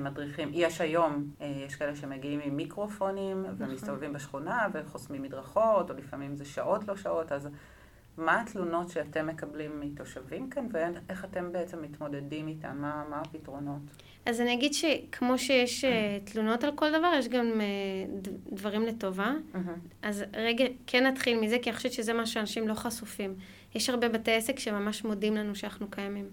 מדריכים, 0.00 0.50
יש 0.52 0.80
היום, 0.80 1.30
יש 1.40 1.76
כאלה 1.76 1.96
שמגיעים 1.96 2.40
עם 2.44 2.56
מיקרופונים 2.56 3.42
נכון. 3.42 3.70
ומסתובבים 3.70 4.12
בשכונה 4.12 4.68
וחוסמים 4.72 5.22
מדרכות, 5.22 5.90
או 5.90 5.96
לפעמים 5.96 6.36
זה 6.36 6.44
שעות 6.44 6.88
לא 6.88 6.96
שעות, 6.96 7.32
אז 7.32 7.48
מה 8.18 8.40
התלונות 8.40 8.88
שאתם 8.88 9.26
מקבלים 9.26 9.80
מתושבים 9.80 10.50
כאן, 10.50 10.66
ואיך 10.72 11.24
אתם 11.24 11.52
בעצם 11.52 11.82
מתמודדים 11.82 12.48
איתן? 12.48 12.76
מה, 12.76 13.04
מה 13.10 13.20
הפתרונות? 13.20 13.80
אז 14.26 14.40
אני 14.40 14.54
אגיד 14.54 14.74
שכמו 14.74 15.38
שיש 15.38 15.84
אה, 15.84 16.18
תלונות 16.24 16.64
על 16.64 16.70
כל 16.74 16.98
דבר, 16.98 17.12
יש 17.18 17.28
גם 17.28 17.60
אה, 17.60 17.66
דברים 18.52 18.82
לטובה. 18.82 19.32
אז 20.02 20.24
רגע, 20.36 20.64
כן 20.86 21.06
נתחיל 21.06 21.40
מזה, 21.40 21.58
כי 21.62 21.70
אני 21.70 21.76
חושבת 21.76 21.92
שזה 21.92 22.12
מה 22.12 22.26
שאנשים 22.26 22.68
לא 22.68 22.74
חשופים. 22.74 23.34
יש 23.74 23.90
הרבה 23.90 24.08
בתי 24.08 24.32
עסק 24.32 24.58
שממש 24.58 25.04
מודים 25.04 25.36
לנו 25.36 25.54
שאנחנו 25.54 25.90
קיימים. 25.90 26.28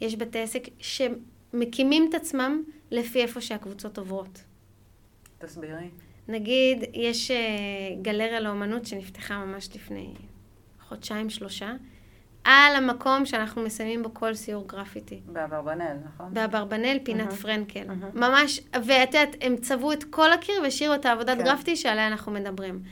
יש 0.00 0.16
בתי 0.16 0.38
עסק 0.38 0.62
שמקימים 0.78 2.06
את 2.08 2.14
עצמם 2.14 2.62
לפי 2.92 3.22
איפה 3.22 3.40
שהקבוצות 3.40 3.98
עוברות. 3.98 4.44
תסבירי. 5.38 5.88
נגיד, 6.28 6.84
יש 6.94 7.30
אה, 7.30 7.36
גלריה 8.02 8.40
לאומנות 8.40 8.86
שנפתחה 8.86 9.44
ממש 9.44 9.68
לפני 9.74 10.14
חודשיים, 10.80 11.30
שלושה, 11.30 11.72
על 12.44 12.76
המקום 12.76 13.26
שאנחנו 13.26 13.62
מסיימים 13.62 14.02
בו 14.02 14.14
כל 14.14 14.34
סיור 14.34 14.68
גרפיטי. 14.68 15.20
באברבנאל, 15.26 15.96
נכון? 16.04 16.34
באברבנאל, 16.34 16.98
פינת 17.04 17.32
uh-huh. 17.32 17.36
פרנקל. 17.36 17.86
Uh-huh. 17.88 18.18
ממש, 18.18 18.60
ואת 18.84 19.14
יודעת, 19.14 19.36
הם 19.40 19.56
צבעו 19.56 19.92
את 19.92 20.04
כל 20.04 20.32
הקיר 20.32 20.54
והשאירו 20.62 20.94
את 20.94 21.06
העבודת 21.06 21.38
כן. 21.38 21.44
גרפיטי 21.44 21.76
שעליה 21.76 22.06
אנחנו 22.06 22.32
מדברים. 22.32 22.82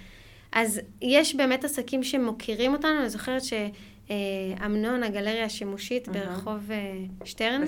אז 0.52 0.80
יש 1.02 1.34
באמת 1.34 1.64
עסקים 1.64 2.02
שמוקירים 2.02 2.72
אותנו, 2.72 3.00
אני 3.00 3.10
זוכרת 3.10 3.42
שאמנון, 4.10 5.02
הגלריה 5.02 5.44
השימושית. 5.44 6.08
ברחוב 6.08 6.70
uh, 6.70 7.24
שטרן, 7.24 7.62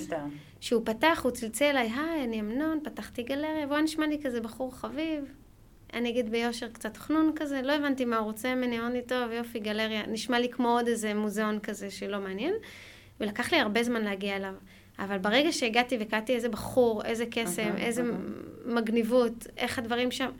שהוא 0.61 0.83
פתח, 0.85 1.21
הוא 1.25 1.31
צלצל 1.31 1.65
אליי, 1.65 1.91
היי, 1.97 2.25
אני 2.25 2.41
אמנון, 2.41 2.81
פתחתי 2.85 3.23
גלריה, 3.23 3.67
והוא 3.69 3.79
נשמע 3.79 4.07
לי 4.07 4.19
כזה 4.23 4.41
בחור 4.41 4.75
חביב, 4.77 5.25
אני 5.93 6.09
אגיד 6.09 6.31
ביושר 6.31 6.69
קצת 6.69 6.97
חנון 6.97 7.33
כזה, 7.37 7.63
לא 7.63 7.73
הבנתי 7.73 8.05
מה 8.05 8.19
הוא 8.19 8.25
רוצה 8.25 8.55
ממני, 8.55 8.79
אמרתי, 8.79 9.03
טוב, 9.03 9.31
יופי, 9.33 9.59
גלריה, 9.59 10.03
נשמע 10.07 10.39
לי 10.39 10.49
כמו 10.49 10.69
עוד 10.69 10.89
איזה 10.89 11.15
מוזיאון 11.15 11.59
כזה 11.59 11.91
שלא 11.91 12.21
מעניין, 12.21 12.55
ולקח 13.21 13.53
לי 13.53 13.59
הרבה 13.59 13.83
זמן 13.83 14.03
להגיע 14.03 14.37
אליו. 14.37 14.55
אבל 14.99 15.19
ברגע 15.19 15.53
שהגעתי 15.53 15.97
וקראתי 16.01 16.35
איזה 16.35 16.49
בחור, 16.49 17.05
איזה 17.05 17.25
קסם, 17.31 17.77
איזה 17.77 18.03
מגניבות, 18.67 19.47
איך 19.57 19.79
הדברים 19.79 20.11
שם, 20.11 20.31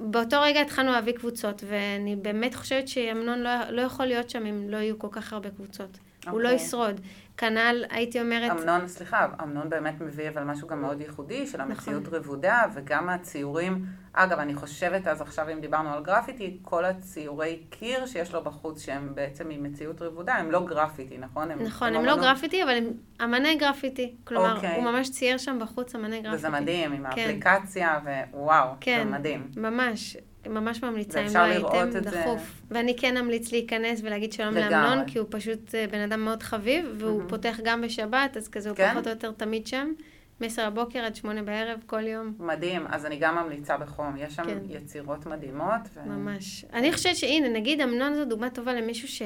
באותו 0.00 0.36
רגע 0.42 0.60
התחלנו 0.60 0.92
להביא 0.92 1.12
קבוצות, 1.12 1.64
ואני 1.66 2.16
באמת 2.16 2.54
חושבת 2.54 2.88
שאמנון 2.88 3.38
לא, 3.38 3.50
לא 3.70 3.82
יכול 3.82 4.06
להיות 4.06 4.30
שם 4.30 4.46
אם 4.46 4.68
לא 4.68 4.76
יהיו 4.76 4.98
כל 4.98 5.08
כך 5.10 5.32
הרבה 5.32 5.50
קבוצות. 5.50 5.98
Okay. 6.26 6.30
הוא 6.30 6.40
לא 6.40 6.48
אוקיי. 6.48 6.64
ישרוד. 6.66 7.00
כנ"ל, 7.40 7.84
הייתי 7.90 8.20
אומרת... 8.20 8.50
אמנון, 8.50 8.88
סליחה, 8.88 9.26
אמנון 9.42 9.70
באמת 9.70 10.00
מביא 10.00 10.28
אבל 10.28 10.42
משהו 10.42 10.68
גם 10.68 10.80
מאוד 10.80 11.00
ייחודי 11.00 11.46
של 11.46 11.60
המציאות 11.60 12.02
נכון. 12.02 12.14
רבודה, 12.14 12.62
וגם 12.74 13.08
הציורים, 13.08 13.84
אגב, 14.12 14.38
אני 14.38 14.54
חושבת 14.54 15.06
אז 15.06 15.20
עכשיו 15.20 15.52
אם 15.52 15.60
דיברנו 15.60 15.92
על 15.92 16.02
גרפיטי, 16.02 16.58
כל 16.62 16.84
הציורי 16.84 17.60
קיר 17.70 18.06
שיש 18.06 18.34
לו 18.34 18.44
בחוץ, 18.44 18.84
שהם 18.84 19.14
בעצם 19.14 19.48
במציאות 19.48 20.02
רבודה, 20.02 20.34
הם 20.34 20.50
לא 20.50 20.66
גרפיטי, 20.66 21.18
נכון? 21.18 21.50
הם 21.50 21.62
נכון, 21.62 21.94
הם 21.94 22.04
לא 22.04 22.16
גרפיטי, 22.16 22.62
אבל 22.62 22.76
הם 22.76 22.90
אמני 23.24 23.56
גרפיטי. 23.56 24.14
כלומר. 24.24 24.56
אוקיי. 24.56 24.76
הוא 24.76 24.84
ממש 24.84 25.10
צייר 25.10 25.38
שם 25.38 25.58
בחוץ 25.60 25.94
אמני 25.94 26.20
גרפיטי. 26.20 26.36
וזה 26.36 26.48
מדהים, 26.48 26.92
עם 26.92 27.10
כן. 27.10 27.20
האפליקציה, 27.20 27.98
ווואו, 28.32 28.68
כן, 28.80 29.02
זה 29.04 29.18
מדהים. 29.18 29.48
ממש. 29.56 30.16
ממש 30.46 30.84
ממליצה, 30.84 31.20
אם 31.20 31.34
לא 31.34 31.38
הייתם, 31.38 31.98
דחוף. 32.00 32.40
זה... 32.40 32.74
ואני 32.74 32.96
כן 32.96 33.16
אמליץ 33.16 33.52
להיכנס 33.52 34.00
ולהגיד 34.02 34.32
שלום 34.32 34.54
לאמנון, 34.54 35.06
כי 35.06 35.18
הוא 35.18 35.26
פשוט 35.30 35.74
אה, 35.74 35.86
בן 35.90 36.00
אדם 36.00 36.24
מאוד 36.24 36.42
חביב, 36.42 36.94
והוא 36.98 37.22
mm-hmm. 37.22 37.28
פותח 37.28 37.60
גם 37.64 37.80
בשבת, 37.80 38.36
אז 38.36 38.48
כזה 38.48 38.68
הוא 38.68 38.76
כן? 38.76 38.90
פחות 38.92 39.06
או 39.06 39.10
יותר 39.12 39.32
תמיד 39.32 39.66
שם. 39.66 39.92
מ-10 40.40 40.62
הבוקר 40.62 40.98
עד 40.98 41.16
8 41.16 41.42
בערב, 41.42 41.80
כל 41.86 42.06
יום. 42.06 42.32
מדהים, 42.38 42.86
אז 42.88 43.06
אני 43.06 43.16
גם 43.16 43.38
ממליצה 43.38 43.76
בחום. 43.76 44.14
יש 44.18 44.34
שם 44.34 44.44
כן. 44.44 44.58
יצירות 44.68 45.26
מדהימות. 45.26 45.80
ו... 45.94 46.08
ממש. 46.08 46.64
אני 46.72 46.92
חושבת 46.92 47.16
שהנה, 47.16 47.48
נגיד 47.48 47.80
אמנון 47.80 48.14
זו 48.14 48.24
דוגמה 48.24 48.50
טובה 48.50 48.72
למישהו 48.72 49.08
ש... 49.08 49.22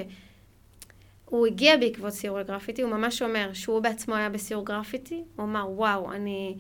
הוא 1.25 1.47
הגיע 1.47 1.77
בעקבות 1.77 2.13
סיורי 2.13 2.45
גרפיטי, 2.45 2.83
הוא 2.83 2.91
ממש 2.91 3.23
אומר 3.23 3.51
שהוא 3.53 3.81
בעצמו 3.81 4.15
היה 4.15 4.29
בסיור 4.29 4.65
גרפיטי, 4.65 5.25
הוא 5.37 5.45
אמר, 5.45 5.71
וואו, 5.71 6.13
אני... 6.13 6.57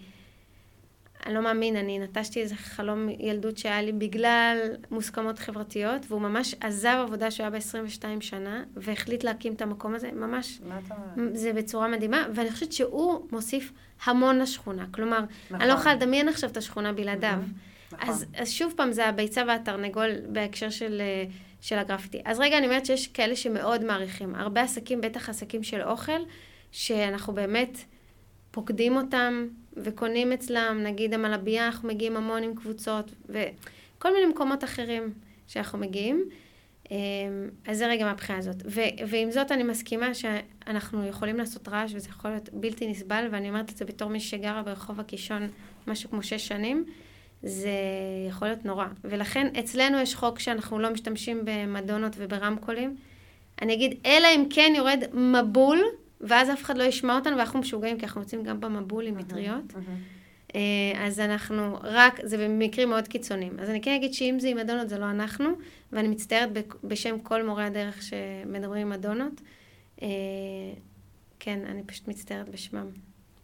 אני 1.26 1.34
לא 1.34 1.40
מאמין, 1.40 1.76
אני 1.76 1.98
נטשתי 1.98 2.40
איזה 2.40 2.54
חלום 2.54 3.08
ילדות 3.18 3.58
שהיה 3.58 3.82
לי 3.82 3.92
בגלל 3.92 4.58
מוסכמות 4.90 5.38
חברתיות, 5.38 6.06
והוא 6.08 6.20
ממש 6.20 6.54
עזב 6.60 6.98
עבודה 7.02 7.30
שהוא 7.30 7.46
היה 7.46 7.50
ב-22 7.50 8.04
שנה, 8.20 8.64
והחליט 8.76 9.24
להקים 9.24 9.52
את 9.52 9.62
המקום 9.62 9.94
הזה, 9.94 10.12
ממש, 10.12 10.60
זה 11.32 11.52
בצורה 11.52 11.88
מדהימה, 11.88 12.26
ואני 12.34 12.50
חושבת 12.50 12.72
שהוא 12.72 13.26
מוסיף 13.32 13.72
המון 14.04 14.38
לשכונה. 14.38 14.86
כלומר, 14.90 15.20
נכון. 15.20 15.60
אני 15.60 15.68
לא 15.68 15.74
יכולה 15.74 15.94
לדמיין 15.94 16.28
עכשיו 16.28 16.50
את 16.50 16.56
השכונה 16.56 16.92
בלעדיו. 16.92 17.38
נכון. 17.92 18.08
אז, 18.08 18.26
אז 18.36 18.50
שוב 18.50 18.72
פעם, 18.76 18.92
זה 18.92 19.08
הביצה 19.08 19.42
והתרנגול 19.46 20.10
בהקשר 20.28 20.70
של, 20.70 21.02
של 21.60 21.78
הגרפיטי. 21.78 22.20
אז 22.24 22.40
רגע, 22.40 22.58
אני 22.58 22.66
אומרת 22.66 22.86
שיש 22.86 23.06
כאלה 23.06 23.36
שמאוד 23.36 23.84
מעריכים. 23.84 24.34
הרבה 24.34 24.62
עסקים, 24.62 25.00
בטח 25.00 25.28
עסקים 25.28 25.62
של 25.62 25.82
אוכל, 25.82 26.20
שאנחנו 26.72 27.32
באמת 27.32 27.78
פוקדים 28.50 28.96
אותם, 28.96 29.46
וקונים 29.76 30.32
אצלם, 30.32 30.80
נגיד 30.82 31.14
המלבייה, 31.14 31.66
אנחנו 31.66 31.88
מגיעים 31.88 32.16
המון 32.16 32.42
עם 32.42 32.54
קבוצות, 32.54 33.12
וכל 33.28 34.12
מיני 34.14 34.26
מקומות 34.26 34.64
אחרים 34.64 35.12
שאנחנו 35.46 35.78
מגיעים. 35.78 36.24
אמ, 36.90 36.96
אז 37.66 37.78
זה 37.78 37.86
רגע 37.86 38.04
מהבחינה 38.04 38.38
הזאת. 38.38 38.56
ו- 38.66 39.06
ועם 39.08 39.30
זאת 39.30 39.52
אני 39.52 39.62
מסכימה 39.62 40.14
שאנחנו 40.14 41.06
יכולים 41.06 41.36
לעשות 41.36 41.68
רעש 41.68 41.92
וזה 41.94 42.08
יכול 42.08 42.30
להיות 42.30 42.48
בלתי 42.52 42.86
נסבל, 42.86 43.28
ואני 43.30 43.48
אומרת 43.48 43.70
את 43.70 43.76
זה 43.76 43.84
בתור 43.84 44.08
מי 44.08 44.20
שגרה 44.20 44.62
ברחוב 44.62 45.00
הקישון 45.00 45.48
משהו 45.86 46.10
כמו 46.10 46.22
שש 46.22 46.48
שנים, 46.48 46.84
זה 47.42 47.70
יכול 48.28 48.48
להיות 48.48 48.64
נורא. 48.64 48.86
ולכן 49.04 49.46
אצלנו 49.58 49.98
יש 49.98 50.14
חוק 50.14 50.38
שאנחנו 50.38 50.78
לא 50.78 50.90
משתמשים 50.90 51.40
במדונות 51.44 52.12
וברמקולים. 52.18 52.96
אני 53.62 53.74
אגיד, 53.74 53.98
אלא 54.06 54.28
אם 54.36 54.46
כן 54.50 54.72
יורד 54.76 55.02
מבול, 55.14 55.82
ואז 56.24 56.50
אף 56.50 56.62
אחד 56.62 56.78
לא 56.78 56.82
ישמע 56.82 57.16
אותנו, 57.16 57.36
ואנחנו 57.36 57.58
משוגעים, 57.58 57.98
כי 57.98 58.06
אנחנו 58.06 58.20
יוצאים 58.20 58.42
גם 58.42 58.60
במבול 58.60 59.06
עם 59.06 59.16
מטריות. 59.18 59.74
אה, 60.54 60.60
אז 61.06 61.20
אנחנו 61.20 61.78
רק, 61.82 62.20
זה 62.22 62.38
במקרים 62.38 62.88
מאוד 62.88 63.08
קיצוניים. 63.08 63.58
אז 63.58 63.70
אני 63.70 63.82
כן 63.82 63.94
אגיד 63.94 64.14
שאם 64.14 64.36
זה 64.40 64.48
עם 64.48 64.58
אדונות, 64.58 64.88
זה 64.88 64.98
לא 64.98 65.10
אנחנו, 65.10 65.48
ואני 65.92 66.08
מצטערת 66.08 66.48
בשם 66.84 67.18
כל 67.18 67.46
מורי 67.46 67.64
הדרך 67.64 68.02
שמדברים 68.02 68.86
עם 68.86 68.92
אדונות. 68.92 69.40
אה, 70.02 70.08
כן, 71.40 71.60
אני 71.66 71.82
פשוט 71.82 72.08
מצטערת 72.08 72.48
בשמם 72.48 72.86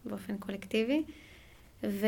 באופן 0.05 0.37
קולקטיבי. 0.37 1.03
ו, 1.83 2.07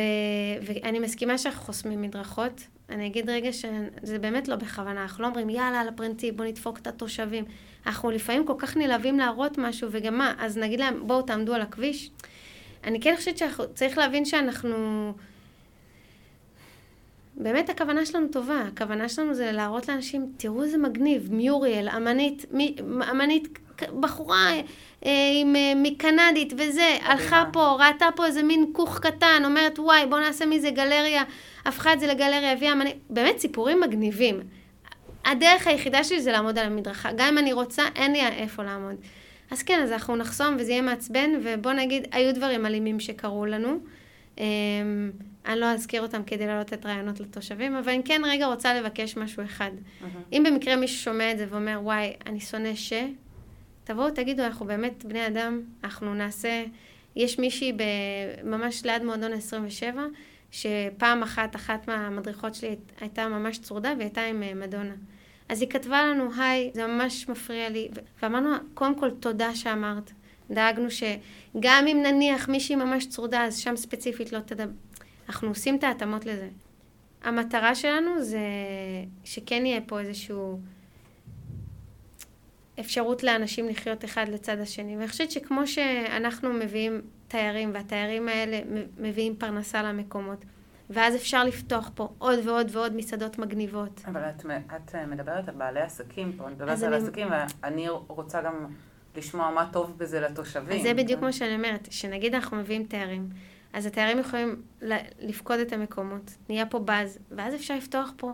ואני 0.62 1.00
מסכימה 1.00 1.38
שאנחנו 1.38 1.62
חוסמים 1.62 2.02
מדרכות. 2.02 2.68
אני 2.90 3.08
אגיד 3.08 3.30
רגע 3.30 3.54
שזה 3.54 4.20
באמת 4.20 4.48
לא 4.48 4.56
בכוונה, 4.56 5.02
אנחנו 5.02 5.24
לא 5.24 5.28
אומרים 5.28 5.50
יאללה 5.50 5.82
על 5.82 5.88
הפרינציפ, 5.88 6.36
בוא 6.36 6.46
נדפוק 6.46 6.78
את 6.78 6.88
התושבים. 6.88 7.46
אנחנו 7.86 8.12
לפעמים 8.12 8.46
כל 8.46 8.54
כך 8.58 8.78
נלהבים 8.78 9.20
להראות 9.20 9.58
משהו, 9.58 9.88
וגם 9.92 10.18
מה, 10.18 10.34
אז 10.40 10.58
נגיד 10.58 10.80
להם 10.80 11.08
בואו 11.08 11.22
תעמדו 11.22 11.54
על 11.54 11.62
הכביש. 11.62 12.12
אני 12.84 13.02
כן 13.02 13.14
חושבת 13.18 13.38
שצריך 13.38 13.98
להבין 13.98 14.26
שאנחנו... 14.26 15.14
באמת 17.36 17.70
הכוונה 17.70 18.06
שלנו 18.06 18.28
טובה, 18.28 18.60
הכוונה 18.60 19.10
שלנו 19.10 19.34
זה 19.34 19.52
להראות 19.52 19.88
לאנשים, 19.88 20.32
תראו 20.38 20.64
איזה 20.64 20.78
מגניב, 20.78 21.34
מיוריאל, 21.34 21.90
אמנית, 21.90 22.46
מי, 22.52 22.76
אמנית, 23.12 23.60
בחורה 24.00 24.52
אה, 25.06 25.12
עם, 25.42 25.56
אה, 25.56 25.74
מקנדית 25.76 26.54
וזה, 26.58 26.98
הלכה 27.02 27.44
פה, 27.54 27.78
ראתה 27.80 28.06
פה 28.16 28.26
איזה 28.26 28.44
מין 28.44 28.66
כוך 28.74 29.00
קטן, 29.00 29.42
אומרת 29.46 29.80
וואי 29.80 30.06
בוא 30.06 30.20
נעשה 30.20 30.46
מזה 30.46 30.70
גלריה, 30.70 31.24
הפכה 31.66 31.94
את 31.94 32.00
זה 32.00 32.08
לגלריה, 32.08 32.52
הביאה 32.52 32.72
אמנית, 32.72 32.96
באמת 33.10 33.40
סיפורים 33.40 33.82
מגניבים. 33.82 34.40
הדרך 35.26 35.68
היחידה 35.68 36.04
שלי 36.04 36.22
זה 36.22 36.32
לעמוד 36.32 36.58
על 36.58 36.66
המדרכה, 36.66 37.12
גם 37.12 37.28
אם 37.28 37.38
אני 37.38 37.54
רוצה, 37.54 37.84
אין 37.96 38.12
לי 38.12 38.28
איפה 38.28 38.64
לעמוד. 38.64 38.96
אז 39.52 39.64
כן, 39.64 39.80
אז 39.84 39.92
אנחנו 39.92 40.16
נחסום 40.16 40.56
וזה 40.60 40.72
יהיה 40.72 40.82
מעצבן, 40.82 41.30
ובוא 41.44 41.72
נגיד, 41.74 42.08
היו 42.12 42.36
דברים 42.36 42.66
אלימים 42.66 43.00
שקרו 43.00 43.46
לנו. 43.46 43.78
אמ, 44.38 45.12
אני 45.46 45.60
לא 45.60 45.66
אזכיר 45.66 46.02
אותם 46.02 46.24
כדי 46.24 46.48
להעלות 46.48 46.74
את 46.74 46.86
רעיונות 46.86 47.20
לתושבים, 47.20 47.76
אבל 47.76 47.92
אני 47.92 48.04
כן 48.04 48.22
רגע 48.26 48.46
רוצה 48.46 48.74
לבקש 48.74 49.18
משהו 49.18 49.44
אחד. 49.44 49.72
Mm-hmm. 49.72 50.06
אם 50.34 50.44
במקרה 50.46 50.76
מישהו 50.76 50.98
שומע 50.98 51.32
את 51.32 51.38
זה 51.38 51.46
ואומר, 51.50 51.80
וואי, 51.84 52.14
אני 52.26 52.40
שונא 52.40 52.76
ש... 52.76 52.94
תבואו, 53.84 54.12
תגידו, 54.12 54.44
אנחנו 54.44 54.66
באמת 54.66 55.06
בני 55.06 55.28
אדם, 55.28 55.62
אנחנו 55.84 56.14
נעשה... 56.14 56.64
יש 57.16 57.40
מישהי 57.40 57.74
ממש 58.44 58.86
ליד 58.86 59.04
מועדון 59.04 59.34
27, 59.34 60.04
שפעם 60.52 61.24
אחת, 61.24 61.56
אחת 61.56 61.88
מהמדריכות 61.88 62.56
שלי 62.56 62.76
הייתה 63.02 63.28
ממש 63.28 63.60
צרודה 63.60 63.90
והיא 63.90 64.00
הייתה 64.00 64.22
עם 64.22 64.44
אה, 64.44 64.54
מדונה. 64.54 64.94
אז 65.54 65.62
היא 65.62 65.70
כתבה 65.70 66.06
לנו, 66.06 66.30
היי, 66.38 66.72
זה 66.74 66.88
ממש 66.88 67.30
מפריע 67.30 67.70
לי, 67.70 67.90
ואמרנו, 68.22 68.50
קודם 68.74 69.00
כל, 69.00 69.12
תודה 69.12 69.56
שאמרת. 69.56 70.12
דאגנו 70.52 70.88
שגם 70.92 71.86
אם 71.92 72.04
נניח 72.04 72.50
מישהי 72.50 72.76
ממש 72.76 73.06
צרודה, 73.06 73.44
אז 73.46 73.58
שם 73.58 73.76
ספציפית 73.76 74.32
לא 74.32 74.40
תדבר. 74.40 74.72
אנחנו 75.28 75.48
עושים 75.48 75.76
את 75.76 75.84
ההתאמות 75.84 76.26
לזה. 76.26 76.50
המטרה 77.24 77.76
שלנו 77.76 78.22
זה 78.22 78.40
שכן 79.24 79.66
יהיה 79.66 79.82
פה 79.82 80.00
איזשהו 80.00 80.60
אפשרות 82.80 83.24
לאנשים 83.24 83.70
לחיות 83.70 84.06
אחד 84.06 84.26
לצד 84.30 84.60
השני. 84.60 84.98
ואני 84.98 85.08
חושבת 85.08 85.32
שכמו 85.32 85.68
שאנחנו 85.68 86.54
מביאים 86.54 87.02
תיירים, 87.28 87.72
והתיירים 87.74 88.28
האלה 88.28 88.60
מביאים 88.98 89.36
פרנסה 89.36 89.84
למקומות, 89.84 90.46
ואז 90.90 91.16
אפשר 91.16 91.44
לפתוח 91.44 91.92
פה 91.96 92.10
עוד 92.18 92.40
ועוד 92.48 92.68
ועוד 92.72 92.96
מסעדות 92.96 93.40
מגניבות. 93.40 94.02
אבל 94.08 94.22
את, 94.22 94.46
את 94.76 94.96
מדברת 94.96 95.50
על 95.50 95.56
בעלי 95.56 95.82
עסקים 95.82 96.34
פה, 96.38 96.48
אני 96.48 96.54
מדברת 96.54 96.84
על 96.84 96.94
אני... 96.94 97.04
עסקים, 97.04 97.28
ואני 97.62 97.90
רוצה 97.90 98.42
גם 98.42 98.68
לשמוע 99.16 99.52
מה 99.52 99.70
טוב 99.72 99.98
בזה 99.98 100.20
לתושבים. 100.20 100.78
אז 100.78 100.84
זה 100.84 100.94
בדיוק 100.94 101.22
מה 101.22 101.34
שאני 101.34 101.56
אומרת, 101.56 101.88
שנגיד 101.92 102.36
אנחנו 102.36 102.58
מביאים 102.58 102.84
תיירים, 102.84 103.30
אז 103.74 103.86
התיירים 103.86 104.20
יכולים 104.20 104.62
לפקוד 105.20 105.60
את 105.60 105.74
המקומות, 105.74 106.32
נהיה 106.50 106.66
פה 106.66 106.80
באז, 106.80 107.20
ואז 107.32 107.56
אפשר 107.56 107.76
לפתוח 107.76 108.14
פה 108.18 108.34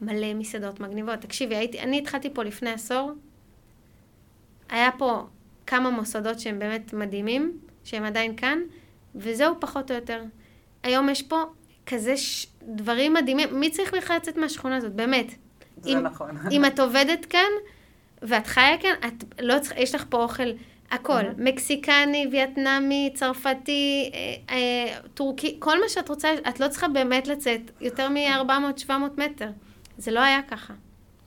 מלא 0.00 0.34
מסעדות 0.34 0.80
מגניבות. 0.80 1.20
תקשיבי, 1.20 1.56
הייתי, 1.56 1.80
אני 1.80 1.98
התחלתי 1.98 2.34
פה 2.34 2.42
לפני 2.42 2.70
עשור, 2.70 3.12
היה 4.68 4.90
פה 4.98 5.26
כמה 5.66 5.90
מוסדות 5.90 6.40
שהם 6.40 6.58
באמת 6.58 6.92
מדהימים, 6.92 7.58
שהם 7.84 8.04
עדיין 8.04 8.36
כאן, 8.36 8.58
וזהו 9.14 9.54
פחות 9.60 9.90
או 9.90 9.96
יותר. 9.96 10.22
היום 10.82 11.08
יש 11.08 11.22
פה 11.22 11.44
כזה 11.86 12.16
ש... 12.16 12.46
דברים 12.62 13.14
מדהימים, 13.14 13.60
מי 13.60 13.70
צריך 13.70 13.94
בכלל 13.94 14.16
לצאת 14.16 14.36
מהשכונה 14.36 14.76
הזאת, 14.76 14.92
באמת. 14.92 15.26
זה 15.76 15.90
אם, 15.90 15.98
נכון. 15.98 16.30
אם 16.50 16.64
את 16.64 16.80
עובדת 16.80 17.24
כאן, 17.24 17.50
ואת 18.22 18.46
חיה 18.46 18.78
כאן, 18.80 18.94
את 19.06 19.24
לא 19.40 19.58
צריכה, 19.58 19.80
יש 19.80 19.94
לך 19.94 20.04
פה 20.08 20.22
אוכל, 20.22 20.42
הכל, 20.90 21.20
mm-hmm. 21.20 21.42
מקסיקני, 21.42 22.26
וייטנמי, 22.32 23.12
צרפתי, 23.14 24.10
אה, 24.14 24.54
אה, 24.54 24.98
טורקי, 25.14 25.56
כל 25.58 25.80
מה 25.80 25.88
שאת 25.88 26.08
רוצה, 26.08 26.28
את 26.48 26.60
לא 26.60 26.68
צריכה 26.68 26.88
באמת 26.88 27.26
לצאת 27.26 27.60
יותר 27.80 28.08
מ-400-700 28.08 28.92
מטר. 29.16 29.50
זה 29.98 30.10
לא 30.10 30.20
היה 30.20 30.42
ככה, 30.42 30.74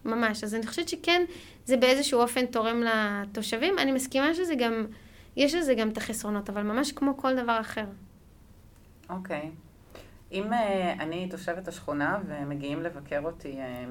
ממש. 0.06 0.44
אז 0.44 0.56
אני 0.56 0.68
חושבת 0.68 0.90
שכן, 0.90 1.22
זה 1.66 1.78
באיזשהו 1.78 2.22
אופן 2.22 2.46
תורם 2.46 2.84
לתושבים. 2.84 3.80
אני 3.80 3.92
מסכימה 3.92 4.34
שזה 4.34 4.56
גם, 4.56 4.86
יש 5.36 5.56
לזה 5.56 5.74
גם 5.74 5.90
את 5.90 5.98
החסרונות, 5.98 6.50
אבל 6.50 6.64
ממש 6.64 6.92
כמו 6.92 7.18
כל 7.18 7.36
דבר 7.36 7.60
אחר. 7.62 7.86
אוקיי. 9.10 9.42
Okay. 9.42 9.67
אם 10.32 10.54
אה, 10.54 10.56
אני 11.00 11.30
תושבת 11.30 11.68
השכונה 11.68 12.20
ומגיעים 12.28 12.82
לבקר 12.82 13.22
אותי 13.24 13.60
אה, 13.60 13.90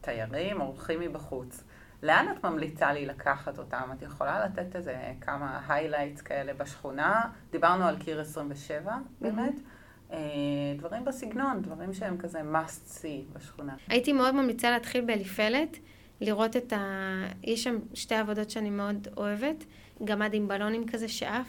תיירים, 0.00 0.60
אורחים 0.60 1.00
מבחוץ, 1.00 1.64
לאן 2.02 2.26
את 2.32 2.44
ממליצה 2.44 2.92
לי 2.92 3.06
לקחת 3.06 3.58
אותם? 3.58 3.88
את 3.96 4.02
יכולה 4.02 4.44
לתת 4.44 4.76
איזה 4.76 5.12
כמה 5.20 5.60
highlights 5.68 6.20
כאלה 6.20 6.54
בשכונה? 6.54 7.20
דיברנו 7.50 7.84
על 7.84 7.96
קיר 7.96 8.20
27, 8.20 8.96
באמת. 9.20 9.54
אמ-הממ. 9.54 9.76
דברים 10.78 11.04
בסגנון, 11.04 11.62
דברים 11.62 11.94
שהם 11.94 12.18
כזה 12.18 12.40
must 12.40 13.00
see 13.00 13.36
בשכונה. 13.36 13.74
הייתי 13.88 14.12
מאוד 14.12 14.34
ממליצה 14.34 14.70
להתחיל 14.70 15.04
באליפלת, 15.04 15.78
לראות 16.20 16.56
את 16.56 16.72
ה... 16.72 16.78
יש 17.42 17.64
שם 17.64 17.78
שתי 17.94 18.14
עבודות 18.14 18.50
שאני 18.50 18.70
מאוד 18.70 19.08
אוהבת, 19.16 19.64
גמד 20.04 20.34
עם 20.34 20.48
בלונים 20.48 20.86
כזה 20.86 21.08
שעף. 21.08 21.48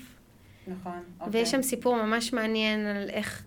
נכון, 0.68 1.00
אוקיי. 1.20 1.40
ויש 1.40 1.52
שם 1.52 1.62
סיפור 1.62 1.96
ממש 2.04 2.34
מעניין 2.34 2.86
על 2.86 3.10
איך, 3.10 3.44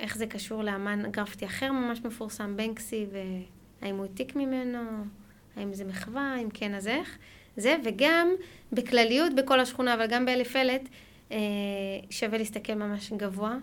איך 0.00 0.16
זה 0.16 0.26
קשור 0.26 0.62
לאמן 0.62 1.10
גרפטי 1.10 1.46
אחר 1.46 1.72
ממש 1.72 2.00
מפורסם, 2.04 2.56
בנקסי, 2.56 3.06
והאם 3.12 3.96
הוא 3.96 4.06
העתיק 4.06 4.36
ממנו. 4.36 4.78
האם 5.56 5.74
זה 5.74 5.84
מחווה, 5.84 6.36
אם 6.42 6.50
כן 6.50 6.74
אז 6.74 6.88
איך. 6.88 7.18
זה, 7.56 7.76
וגם 7.84 8.28
בכלליות 8.72 9.34
בכל 9.34 9.60
השכונה, 9.60 9.94
אבל 9.94 10.06
גם 10.06 10.24
באליפלת, 10.24 10.88
אה, 11.32 11.36
שווה 12.10 12.38
להסתכל 12.38 12.74
ממש 12.74 13.12
גבוה. 13.12 13.56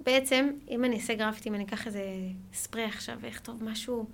בעצם, 0.00 0.50
אם 0.70 0.84
אני 0.84 0.96
אעשה 0.96 1.14
גרפטי, 1.14 1.48
אם 1.48 1.54
אני 1.54 1.64
אקח 1.64 1.86
איזה 1.86 2.02
ספרי 2.52 2.84
עכשיו 2.84 3.16
ואכתוב 3.20 3.64
משהו 3.64 4.06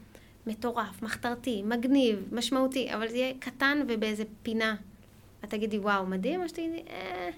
מטורף, 0.46 1.02
מחתרתי, 1.02 1.62
מגניב, 1.62 2.28
משמעותי, 2.32 2.94
אבל 2.94 3.08
זה 3.08 3.16
יהיה 3.16 3.34
קטן 3.38 3.82
ובאיזה 3.88 4.24
פינה. 4.42 4.76
את 5.44 5.50
תגידי, 5.50 5.78
וואו, 5.78 6.06
מדהים, 6.06 6.42
או 6.42 6.48
שתגידי, 6.48 6.82
אה, 6.90 7.30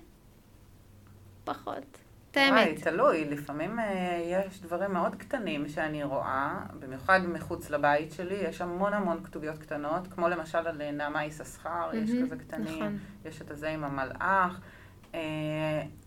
פחות. 1.45 2.04
את 2.35 2.39
האמת. 2.39 2.67
וואי, 2.67 2.75
תלוי, 2.75 3.25
לפעמים 3.25 3.79
אה, 3.79 4.23
יש 4.25 4.61
דברים 4.61 4.93
מאוד 4.93 5.15
קטנים 5.15 5.69
שאני 5.69 6.05
רואה, 6.05 6.59
במיוחד 6.79 7.21
מחוץ 7.27 7.71
לבית 7.71 8.13
שלי, 8.13 8.35
יש 8.35 8.61
המון 8.61 8.95
המון 8.95 9.25
כתוביות 9.25 9.59
קטנות, 9.59 10.09
כמו 10.15 10.29
למשל 10.29 10.59
על 10.59 10.83
אה, 10.83 10.91
נעמה 10.91 11.25
יששכר, 11.25 11.91
mm-hmm, 11.91 11.97
יש 11.97 12.11
כזה 12.23 12.37
קטנים, 12.37 12.79
נכון. 12.79 12.99
יש 13.25 13.43
את 13.43 13.51
הזה 13.51 13.71
עם 13.71 13.85
המלאך. 13.85 14.61
אה, 15.15 15.21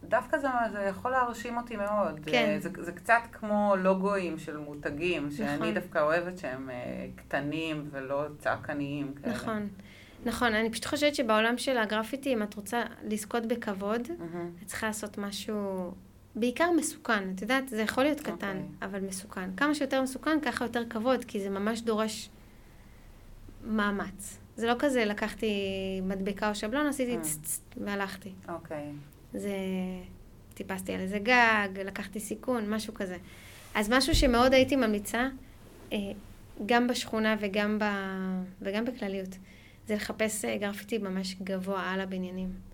דווקא 0.03 0.37
זה, 0.37 0.47
זה 0.71 0.79
יכול 0.79 1.11
להרשים 1.11 1.57
אותי 1.57 1.75
מאוד. 1.75 2.19
כן. 2.25 2.57
זה, 2.61 2.69
זה 2.77 2.91
קצת 2.91 3.21
כמו 3.31 3.73
לוגויים 3.77 4.37
של 4.37 4.57
מותגים, 4.57 5.31
שאני 5.31 5.55
נכון. 5.55 5.73
דווקא 5.73 5.99
אוהבת 5.99 6.37
שהם 6.37 6.69
קטנים 7.15 7.87
ולא 7.91 8.25
צעקניים 8.39 9.13
כאלה. 9.13 9.33
נכון. 9.33 9.67
נכון, 10.25 10.53
אני 10.53 10.71
פשוט 10.71 10.85
חושבת 10.85 11.15
שבעולם 11.15 11.57
של 11.57 11.77
הגרפיטי, 11.77 12.33
אם 12.33 12.43
את 12.43 12.53
רוצה 12.53 12.83
לזכות 13.03 13.45
בכבוד, 13.45 14.01
mm-hmm. 14.01 14.63
את 14.63 14.67
צריכה 14.67 14.87
לעשות 14.87 15.17
משהו 15.17 15.91
בעיקר 16.39 16.71
מסוכן, 16.71 17.31
את 17.35 17.41
יודעת, 17.41 17.69
זה 17.69 17.81
יכול 17.81 18.03
להיות 18.03 18.19
קטן, 18.19 18.31
okay. 18.31 18.73
אוקיי. 18.73 18.87
אבל 18.89 18.99
מסוכן. 18.99 19.49
כמה 19.57 19.75
שיותר 19.75 20.01
מסוכן, 20.01 20.39
ככה 20.41 20.65
יותר 20.65 20.83
כבוד, 20.89 21.25
כי 21.25 21.39
זה 21.39 21.49
ממש 21.49 21.81
דורש 21.81 22.29
מאמץ. 23.65 24.37
זה 24.55 24.67
לא 24.67 24.73
כזה, 24.79 25.05
לקחתי 25.05 25.51
מדבקה 26.03 26.49
או 26.49 26.55
שבלון, 26.55 26.87
עשיתי 26.87 27.17
mm. 27.17 27.43
צ 27.43 27.61
והלכתי. 27.77 28.31
אוקיי. 28.49 28.77
Okay. 28.77 29.37
זה... 29.37 29.51
טיפסתי 30.57 30.93
על 30.93 30.99
איזה 30.99 31.19
גג, 31.19 31.69
לקחתי 31.85 32.19
סיכון, 32.19 32.73
משהו 32.73 32.93
כזה. 32.93 33.17
אז 33.75 33.89
משהו 33.89 34.15
שמאוד 34.15 34.53
הייתי 34.53 34.75
ממליצה, 34.75 35.27
אה, 35.93 35.97
גם 36.65 36.87
בשכונה 36.87 37.35
וגם, 37.39 37.79
ב... 37.79 37.83
וגם 38.61 38.85
בכלליות, 38.85 39.37
זה 39.87 39.95
לחפש 39.95 40.45
אה, 40.45 40.57
גרפיטי 40.57 40.97
ממש 40.97 41.35
גבוה 41.43 41.91
על 41.93 42.01
הבניינים. 42.01 42.66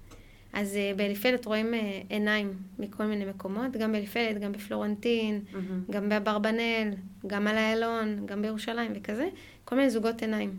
אז 0.53 0.75
uh, 0.75 0.97
באליפלת 0.97 1.45
רואים 1.45 1.73
uh, 1.73 1.77
עיניים 2.09 2.53
מכל 2.79 3.05
מיני 3.05 3.25
מקומות, 3.25 3.71
גם 3.71 3.91
באליפלת, 3.91 4.39
גם 4.39 4.51
בפלורנטין, 4.51 5.41
mm-hmm. 5.41 5.91
גם 5.91 6.09
באברבנל, 6.09 6.93
גם 7.27 7.47
על 7.47 7.57
איילון, 7.57 8.25
גם 8.25 8.41
בירושלים 8.41 8.91
וכזה, 8.95 9.29
כל 9.65 9.75
מיני 9.75 9.89
זוגות 9.89 10.21
עיניים. 10.21 10.57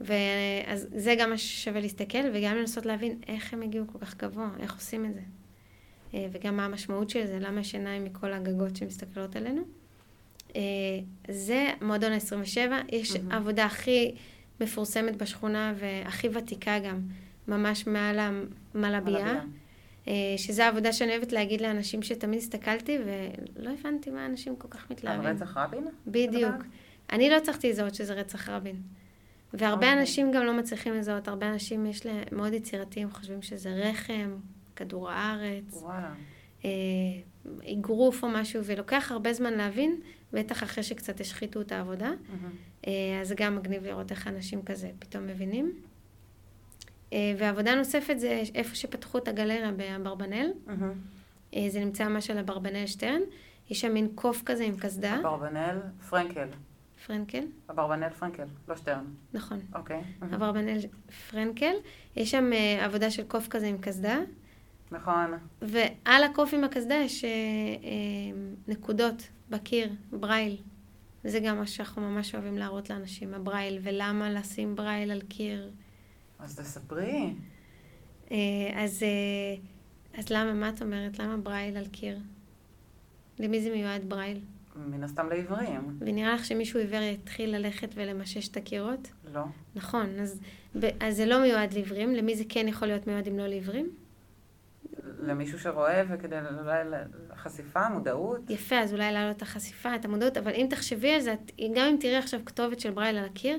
ואז 0.00 0.86
זה 0.94 1.14
גם 1.18 1.30
מה 1.30 1.38
ששווה 1.38 1.80
להסתכל, 1.80 2.18
וגם 2.34 2.56
לנסות 2.56 2.86
להבין 2.86 3.18
איך 3.28 3.52
הם 3.52 3.62
הגיעו 3.62 3.84
כל 3.92 3.98
כך 3.98 4.16
גבוה, 4.16 4.50
איך 4.60 4.74
עושים 4.74 5.04
את 5.04 5.14
זה. 5.14 5.20
Uh, 5.20 6.14
וגם 6.32 6.56
מה 6.56 6.64
המשמעות 6.64 7.10
של 7.10 7.26
זה, 7.26 7.38
למה 7.40 7.60
יש 7.60 7.74
עיניים 7.74 8.04
מכל 8.04 8.32
הגגות 8.32 8.76
שמסתכלות 8.76 9.36
עלינו. 9.36 9.62
זה 11.28 11.70
מועדון 11.82 12.12
ה-27, 12.12 12.58
יש 12.92 13.12
mm-hmm. 13.12 13.34
עבודה 13.34 13.64
הכי 13.64 14.14
מפורסמת 14.60 15.16
בשכונה 15.16 15.74
והכי 15.78 16.28
ותיקה 16.28 16.78
גם. 16.78 17.00
ממש 17.48 17.86
מעל 17.86 18.18
המלבייה. 18.18 19.40
אה, 20.08 20.12
שזו 20.36 20.62
העבודה 20.62 20.92
שאני 20.92 21.10
אוהבת 21.16 21.32
להגיד 21.32 21.60
לאנשים 21.60 22.02
שתמיד 22.02 22.38
הסתכלתי 22.38 22.98
ולא 22.98 23.70
הבנתי 23.70 24.10
מה 24.10 24.26
אנשים 24.26 24.56
כל 24.56 24.68
כך 24.68 24.90
מתלהבים. 24.90 25.26
על 25.26 25.36
רצח 25.36 25.56
רבין? 25.56 25.84
בדיוק. 26.06 26.54
אני 27.12 27.30
לא 27.30 27.36
הצלחתי 27.36 27.70
לזהות 27.70 27.94
שזה 27.94 28.14
רצח 28.14 28.48
רבין. 28.48 28.76
והרבה 29.52 29.86
okay. 29.86 29.86
אוקיי. 29.86 30.00
אנשים 30.00 30.32
גם 30.32 30.46
לא 30.46 30.52
מצליחים 30.52 30.94
לזהות, 30.94 31.28
הרבה 31.28 31.52
אנשים 31.52 31.86
יש 31.86 32.06
להם 32.06 32.24
מאוד 32.32 32.52
יצירתיים, 32.52 33.10
חושבים 33.10 33.42
שזה 33.42 33.70
רחם, 33.70 34.36
כדור 34.76 35.10
הארץ. 35.10 35.82
אה, 36.64 36.70
אגרוף 37.72 38.22
או 38.22 38.28
משהו, 38.28 38.64
ולוקח 38.64 39.12
הרבה 39.12 39.32
זמן 39.32 39.54
להבין, 39.54 40.00
בטח 40.32 40.62
אחרי 40.62 40.82
שקצת 40.82 41.20
השחיתו 41.20 41.60
את 41.60 41.72
העבודה. 41.72 42.10
מהמם. 42.10 42.50
אה, 42.86 43.20
אז 43.20 43.28
זה 43.28 43.34
גם 43.34 43.56
מגניב 43.56 43.84
לראות 43.84 44.10
איך 44.10 44.28
אנשים 44.28 44.62
כזה 44.62 44.90
פתאום 44.98 45.26
מבינים. 45.26 45.72
אה, 47.12 47.34
ועבודה 47.38 47.74
נוספת 47.74 48.18
זה 48.18 48.42
איפה 48.54 48.74
שפתחו 48.74 49.18
את 49.18 49.28
הגלריה 49.28 49.72
באברבנאל. 49.72 50.52
מהמם. 50.66 50.92
אה, 51.54 51.66
זה 51.68 51.80
נמצא 51.80 52.08
ממש 52.08 52.30
על 52.30 52.38
אברבנאל 52.38 52.86
שטרן. 52.86 53.20
יש 53.70 53.80
שם 53.80 53.94
מין 53.94 54.08
קוף 54.14 54.42
כזה 54.46 54.64
עם 54.64 54.76
קסדה. 54.76 55.20
אברבנאל 55.20 55.78
פרנקל. 56.10 56.48
פרנקל, 57.06 57.44
אברבנאל 57.70 58.10
פרנקל, 58.10 58.44
לא 58.68 58.76
שטרן. 58.76 59.04
נכון. 59.32 59.60
אוקיי. 59.74 60.02
מהמם. 60.20 60.34
אברבנאל 60.34 60.78
פרנקל. 61.30 61.74
יש 62.16 62.30
שם 62.30 62.52
אה, 62.52 62.84
עבודה 62.84 63.10
של 63.10 63.24
קוף 63.24 63.48
כזה 63.48 63.66
עם 63.66 63.78
קסדה. 63.78 64.18
נכון. 64.90 65.30
ועל 65.62 66.24
הקוף 66.24 66.54
עם 66.54 66.64
הקסדה 66.64 66.94
יש 66.94 67.24
נקודות 68.68 69.28
בקיר, 69.50 69.92
ברייל. 70.10 70.56
זה 71.24 71.40
גם 71.40 71.58
מה 71.58 71.66
שאנחנו 71.66 72.02
ממש 72.02 72.34
אוהבים 72.34 72.58
להראות 72.58 72.90
לאנשים, 72.90 73.34
הברייל, 73.34 73.78
ולמה 73.82 74.30
לשים 74.30 74.76
ברייל 74.76 75.10
על 75.10 75.20
קיר. 75.20 75.70
אז 76.42 76.56
תספרי. 76.56 77.34
אה, 78.30 78.36
אז, 78.74 79.02
אה, 79.02 80.18
אז 80.18 80.30
למה, 80.30 80.52
מה 80.52 80.68
את 80.68 80.82
אומרת? 80.82 81.18
למה 81.18 81.36
ברייל 81.36 81.76
על 81.76 81.86
קיר? 81.86 82.18
למי 83.38 83.60
זה 83.60 83.70
מיועד 83.70 84.08
ברייל? 84.08 84.40
מן 84.76 85.04
הסתם 85.04 85.28
לעיוורים. 85.28 85.96
ונראה 86.00 86.34
לך 86.34 86.44
שמישהו 86.44 86.80
עיוור 86.80 87.02
יתחיל 87.02 87.56
ללכת 87.56 87.88
ולמשש 87.94 88.48
את 88.48 88.56
הקירות? 88.56 89.08
לא. 89.32 89.44
נכון, 89.74 90.20
אז, 90.20 90.40
אז 91.00 91.16
זה 91.16 91.26
לא 91.26 91.42
מיועד 91.42 91.72
לעיוורים, 91.72 92.14
למי 92.14 92.36
זה 92.36 92.44
כן 92.48 92.68
יכול 92.68 92.88
להיות 92.88 93.06
מיועד 93.06 93.26
אם 93.28 93.38
לא 93.38 93.46
לעיוורים? 93.46 93.90
למישהו 95.22 95.58
שרואה 95.58 96.02
וכדי 96.08 96.36
אולי 96.60 96.84
חשיפה, 97.36 97.88
מודעות. 97.88 98.50
יפה, 98.50 98.78
אז 98.78 98.92
אולי 98.92 99.12
להעלות 99.12 99.36
את 99.36 99.42
החשיפה, 99.42 99.94
את 99.94 100.04
המודעות, 100.04 100.36
אבל 100.36 100.52
אם 100.54 100.66
תחשבי 100.70 101.10
על 101.10 101.20
זה, 101.20 101.34
גם 101.74 101.86
אם 101.86 101.96
תראי 102.00 102.16
עכשיו 102.16 102.40
כתובת 102.46 102.80
של 102.80 102.90
ברייל 102.90 103.16
על 103.16 103.24
הקיר, 103.24 103.58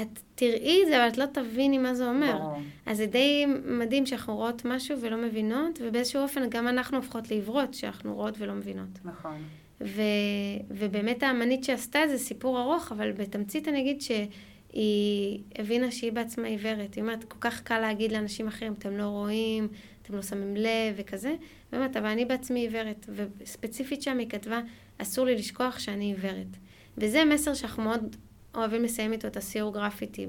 את 0.00 0.18
תראי 0.34 0.80
את 0.82 0.88
זה, 0.88 0.96
אבל 0.96 1.08
את 1.08 1.18
לא 1.18 1.26
תביני 1.26 1.78
מה 1.78 1.94
זה 1.94 2.08
אומר. 2.08 2.38
ברור. 2.38 2.58
אז 2.86 2.96
זה 2.96 3.06
די 3.06 3.46
מדהים 3.64 4.06
שאנחנו 4.06 4.36
רואות 4.36 4.64
משהו 4.64 5.00
ולא 5.00 5.16
מבינות, 5.16 5.78
ובאיזשהו 5.82 6.22
אופן 6.22 6.50
גם 6.50 6.68
אנחנו 6.68 6.96
הופכות 6.96 7.30
לעיוורות, 7.30 7.74
שאנחנו 7.74 8.14
רואות 8.14 8.34
ולא 8.38 8.54
מבינות. 8.54 8.88
נכון. 9.04 9.42
ו, 9.80 10.02
ובאמת 10.70 11.22
האמנית 11.22 11.64
שעשתה 11.64 11.98
זה 12.08 12.18
סיפור 12.18 12.60
ארוך, 12.60 12.92
אבל 12.92 13.12
בתמצית 13.12 13.68
אני 13.68 13.80
אגיד 13.80 14.00
שהיא 14.00 15.42
הבינה 15.58 15.90
שהיא 15.90 16.12
בעצמה 16.12 16.46
עיוורת. 16.46 16.94
היא 16.94 17.02
אומרת, 17.02 17.24
כל 17.24 17.38
כך 17.40 17.62
קל 17.62 17.78
להגיד 17.78 18.12
לאנשים 18.12 18.46
אחרים, 18.46 18.72
אתם 18.72 18.96
לא 18.96 19.04
רואים, 19.04 19.68
אתם 20.02 20.14
לא 20.14 20.22
שמים 20.22 20.56
לב 20.56 20.94
וכזה. 20.96 21.34
באמת, 21.72 21.96
אבל 21.96 22.06
אני 22.06 22.24
בעצמי 22.24 22.60
עיוורת, 22.60 23.06
וספציפית 23.38 24.02
שם 24.02 24.18
היא 24.18 24.28
כתבה, 24.28 24.60
אסור 24.98 25.26
לי 25.26 25.34
לשכוח 25.34 25.78
שאני 25.78 26.04
עיוורת. 26.04 26.56
וזה 26.98 27.24
מסר 27.24 27.54
שאנחנו 27.54 27.82
מאוד 27.82 28.16
אוהבים 28.56 28.82
לסיים 28.82 29.12
איתו 29.12 29.28
את 29.28 29.36
הסיור 29.36 29.74
גרפיטי, 29.74 30.26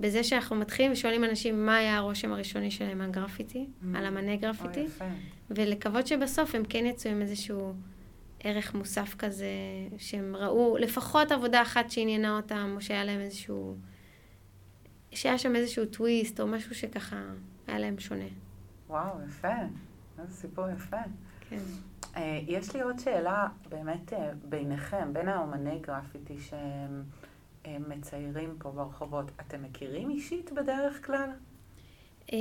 בזה 0.00 0.24
שאנחנו 0.24 0.56
מתחילים 0.56 0.92
ושואלים 0.92 1.24
אנשים 1.24 1.66
מה 1.66 1.76
היה 1.76 1.96
הרושם 1.96 2.32
הראשוני 2.32 2.70
שלהם 2.70 2.98
מהגרפיטי, 2.98 3.66
Mm. 3.82 3.98
על 3.98 4.06
אמני 4.06 4.36
גרפיטי. 4.36 4.80
יפה. 4.80 5.04
ולקוות 5.50 6.06
שבסוף 6.06 6.54
הם 6.54 6.62
כן 6.68 6.86
יצאו 6.86 7.10
עם 7.10 7.22
איזשהו 7.22 7.72
ערך 8.40 8.74
מוסף 8.74 9.14
כזה, 9.18 9.46
שהם 9.98 10.36
ראו 10.36 10.76
לפחות 10.80 11.32
עבודה 11.32 11.62
אחת 11.62 11.90
שעניינה 11.90 12.36
אותם, 12.36 12.72
או 12.76 12.80
שהיה 12.80 13.04
להם 13.04 13.20
איזשהו... 13.20 13.76
שהיה 15.12 15.38
שם 15.38 15.56
איזשהו 15.56 15.86
טוויסט, 15.86 16.40
או 16.40 16.46
משהו 16.46 16.74
שככה 16.74 17.22
היה 17.66 17.78
להם 17.78 17.98
שונה. 17.98 18.24
וואו, 18.88 19.18
יפה. 19.28 19.48
איזה 20.18 20.32
סיפור 20.34 20.64
יפה. 20.76 20.96
כן. 21.48 21.56
אה, 22.16 22.40
יש 22.46 22.74
לי 22.76 22.82
עוד 22.82 22.98
שאלה 22.98 23.46
באמת 23.68 24.12
אה, 24.12 24.30
ביניכם, 24.44 25.12
בין 25.12 25.28
האומני 25.28 25.78
גרפיטי 25.80 26.38
שהם 26.38 27.02
מציירים 27.88 28.54
פה 28.58 28.70
ברחובות. 28.70 29.30
אתם 29.40 29.62
מכירים 29.62 30.10
אישית 30.10 30.52
בדרך 30.52 31.06
כלל? 31.06 31.30
אה, 32.32 32.38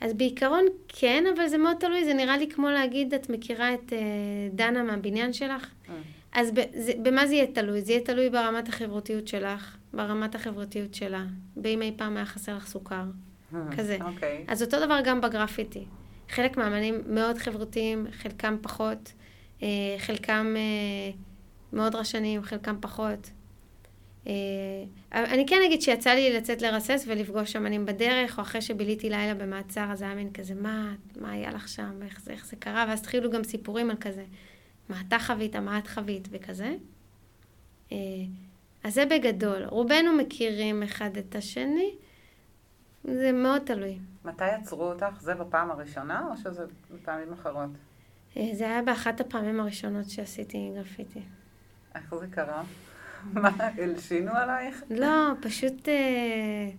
אז 0.00 0.12
בעיקרון 0.14 0.64
כן, 0.88 1.24
אבל 1.36 1.48
זה 1.48 1.58
מאוד 1.58 1.76
תלוי, 1.80 2.04
זה 2.04 2.14
נראה 2.14 2.36
לי 2.36 2.50
כמו 2.50 2.70
להגיד, 2.70 3.14
את 3.14 3.30
מכירה 3.30 3.74
את 3.74 3.92
אה, 3.92 3.98
דנה 4.52 4.82
מהבניין 4.82 5.32
שלך? 5.32 5.70
אה, 5.88 5.94
אז 6.32 6.52
זה, 6.74 6.92
במה 7.02 7.26
זה 7.26 7.34
יהיה 7.34 7.46
תלוי? 7.46 7.80
זה 7.80 7.92
יהיה 7.92 8.04
תלוי 8.04 8.30
ברמת 8.30 8.68
החברותיות 8.68 9.28
שלך, 9.28 9.76
ברמת 9.92 10.34
החברותיות 10.34 10.94
שלה, 10.94 11.24
באם 11.56 11.82
אי 11.82 11.92
פעם 11.96 12.16
היה 12.16 12.26
חסר 12.26 12.56
לך 12.56 12.66
סוכר. 12.66 13.04
כזה. 13.76 13.98
אוקיי. 14.00 14.44
אז 14.48 14.62
אותו 14.62 14.86
דבר 14.86 15.00
גם 15.04 15.20
בגרפיטי. 15.20 15.84
חלק 16.28 16.56
מהאמנים 16.56 17.02
מאוד 17.06 17.38
חברותיים, 17.38 18.06
חלקם 18.10 18.56
פחות, 18.62 19.12
אה, 19.62 19.68
חלקם 19.98 20.54
מאוד 21.72 21.94
רשניים, 21.94 22.42
חלקם 22.42 22.76
פחות. 22.80 23.30
אה, 24.26 24.32
אני 25.12 25.46
כן 25.46 25.56
אגיד 25.66 25.82
שיצא 25.82 26.10
לי 26.10 26.32
לצאת 26.32 26.62
לרסס 26.62 27.04
ולפגוש 27.08 27.56
אמנים 27.56 27.86
בדרך, 27.86 28.38
או 28.38 28.42
אחרי 28.42 28.62
שביליתי 28.62 29.10
לילה 29.10 29.34
במעצר, 29.34 29.86
אז 29.92 30.02
היה 30.02 30.14
מין 30.14 30.32
כזה, 30.32 30.54
מה, 30.54 30.94
מה 31.20 31.30
היה 31.30 31.50
לך 31.50 31.68
שם, 31.68 31.90
ואיך 31.98 32.20
זה, 32.20 32.32
איך 32.32 32.46
זה 32.46 32.56
קרה, 32.56 32.84
ואז 32.88 33.00
התחילו 33.00 33.30
גם 33.30 33.44
סיפורים 33.44 33.90
על 33.90 33.96
כזה, 34.00 34.24
מה 34.88 34.96
אתה 35.08 35.18
חווית, 35.18 35.56
מה 35.56 35.78
את 35.78 35.86
חווית, 35.86 36.28
וכזה. 36.30 36.74
אה, 37.92 37.96
אז 38.84 38.94
זה 38.94 39.06
בגדול. 39.06 39.64
רובנו 39.64 40.16
מכירים 40.16 40.82
אחד 40.82 41.16
את 41.16 41.34
השני, 41.34 41.94
זה 43.04 43.32
מאוד 43.32 43.62
תלוי. 43.64 43.98
מתי 44.24 44.44
עצרו 44.44 44.82
אותך? 44.82 45.20
זה 45.20 45.34
בפעם 45.34 45.70
הראשונה 45.70 46.28
או 46.30 46.36
שזה 46.36 46.64
בפעמים 46.94 47.32
אחרות? 47.32 47.70
אה, 48.36 48.50
זה 48.52 48.64
היה 48.64 48.82
באחת 48.82 49.20
הפעמים 49.20 49.60
הראשונות 49.60 50.10
שעשיתי 50.10 50.72
גרפיטי. 50.76 51.22
איך 51.94 52.14
זה 52.14 52.26
קרה? 52.30 52.62
מה, 53.32 53.50
הלשינו 53.58 54.30
עלייך? 54.32 54.82
לא, 54.90 55.32
פשוט 55.40 55.88
אה, 55.88 56.70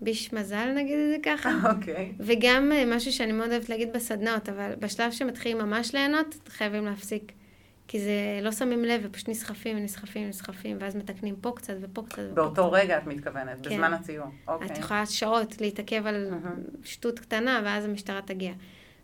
ביש 0.00 0.32
מזל 0.32 0.72
נגיד 0.76 0.98
את 0.98 1.10
זה 1.10 1.16
ככה. 1.22 1.50
אוקיי. 1.70 2.12
וגם 2.18 2.72
אה, 2.72 2.96
משהו 2.96 3.12
שאני 3.12 3.32
מאוד 3.32 3.50
אוהבת 3.50 3.68
להגיד 3.68 3.92
בסדנאות, 3.92 4.48
אבל 4.48 4.72
בשלב 4.78 5.12
שמתחילים 5.12 5.58
ממש 5.58 5.94
ליהנות, 5.94 6.34
חייבים 6.48 6.84
להפסיק. 6.84 7.32
כי 7.88 8.00
זה 8.00 8.40
לא 8.42 8.52
שמים 8.52 8.84
לב 8.84 9.00
ופשוט 9.04 9.28
נסחפים 9.28 9.76
ונסחפים 9.76 10.26
ונסחפים, 10.26 10.76
ואז 10.80 10.96
מתקנים 10.96 11.36
פה 11.40 11.52
קצת 11.56 11.74
ופה 11.80 12.02
קצת 12.02 12.22
ופה 12.30 12.34
באותו 12.34 12.70
קצת. 12.70 12.82
רגע 12.82 12.98
את 12.98 13.06
מתכוונת, 13.06 13.66
כן. 13.66 13.70
בזמן 13.70 13.92
הציור. 13.92 14.26
אוקיי. 14.48 14.66
את 14.66 14.78
יכולה 14.78 15.06
שעות 15.06 15.60
להתעכב 15.60 16.06
על 16.06 16.30
מהמם. 16.30 16.62
שטות 16.84 17.18
קטנה, 17.18 17.60
ואז 17.64 17.84
המשטרה 17.84 18.22
תגיע. 18.22 18.52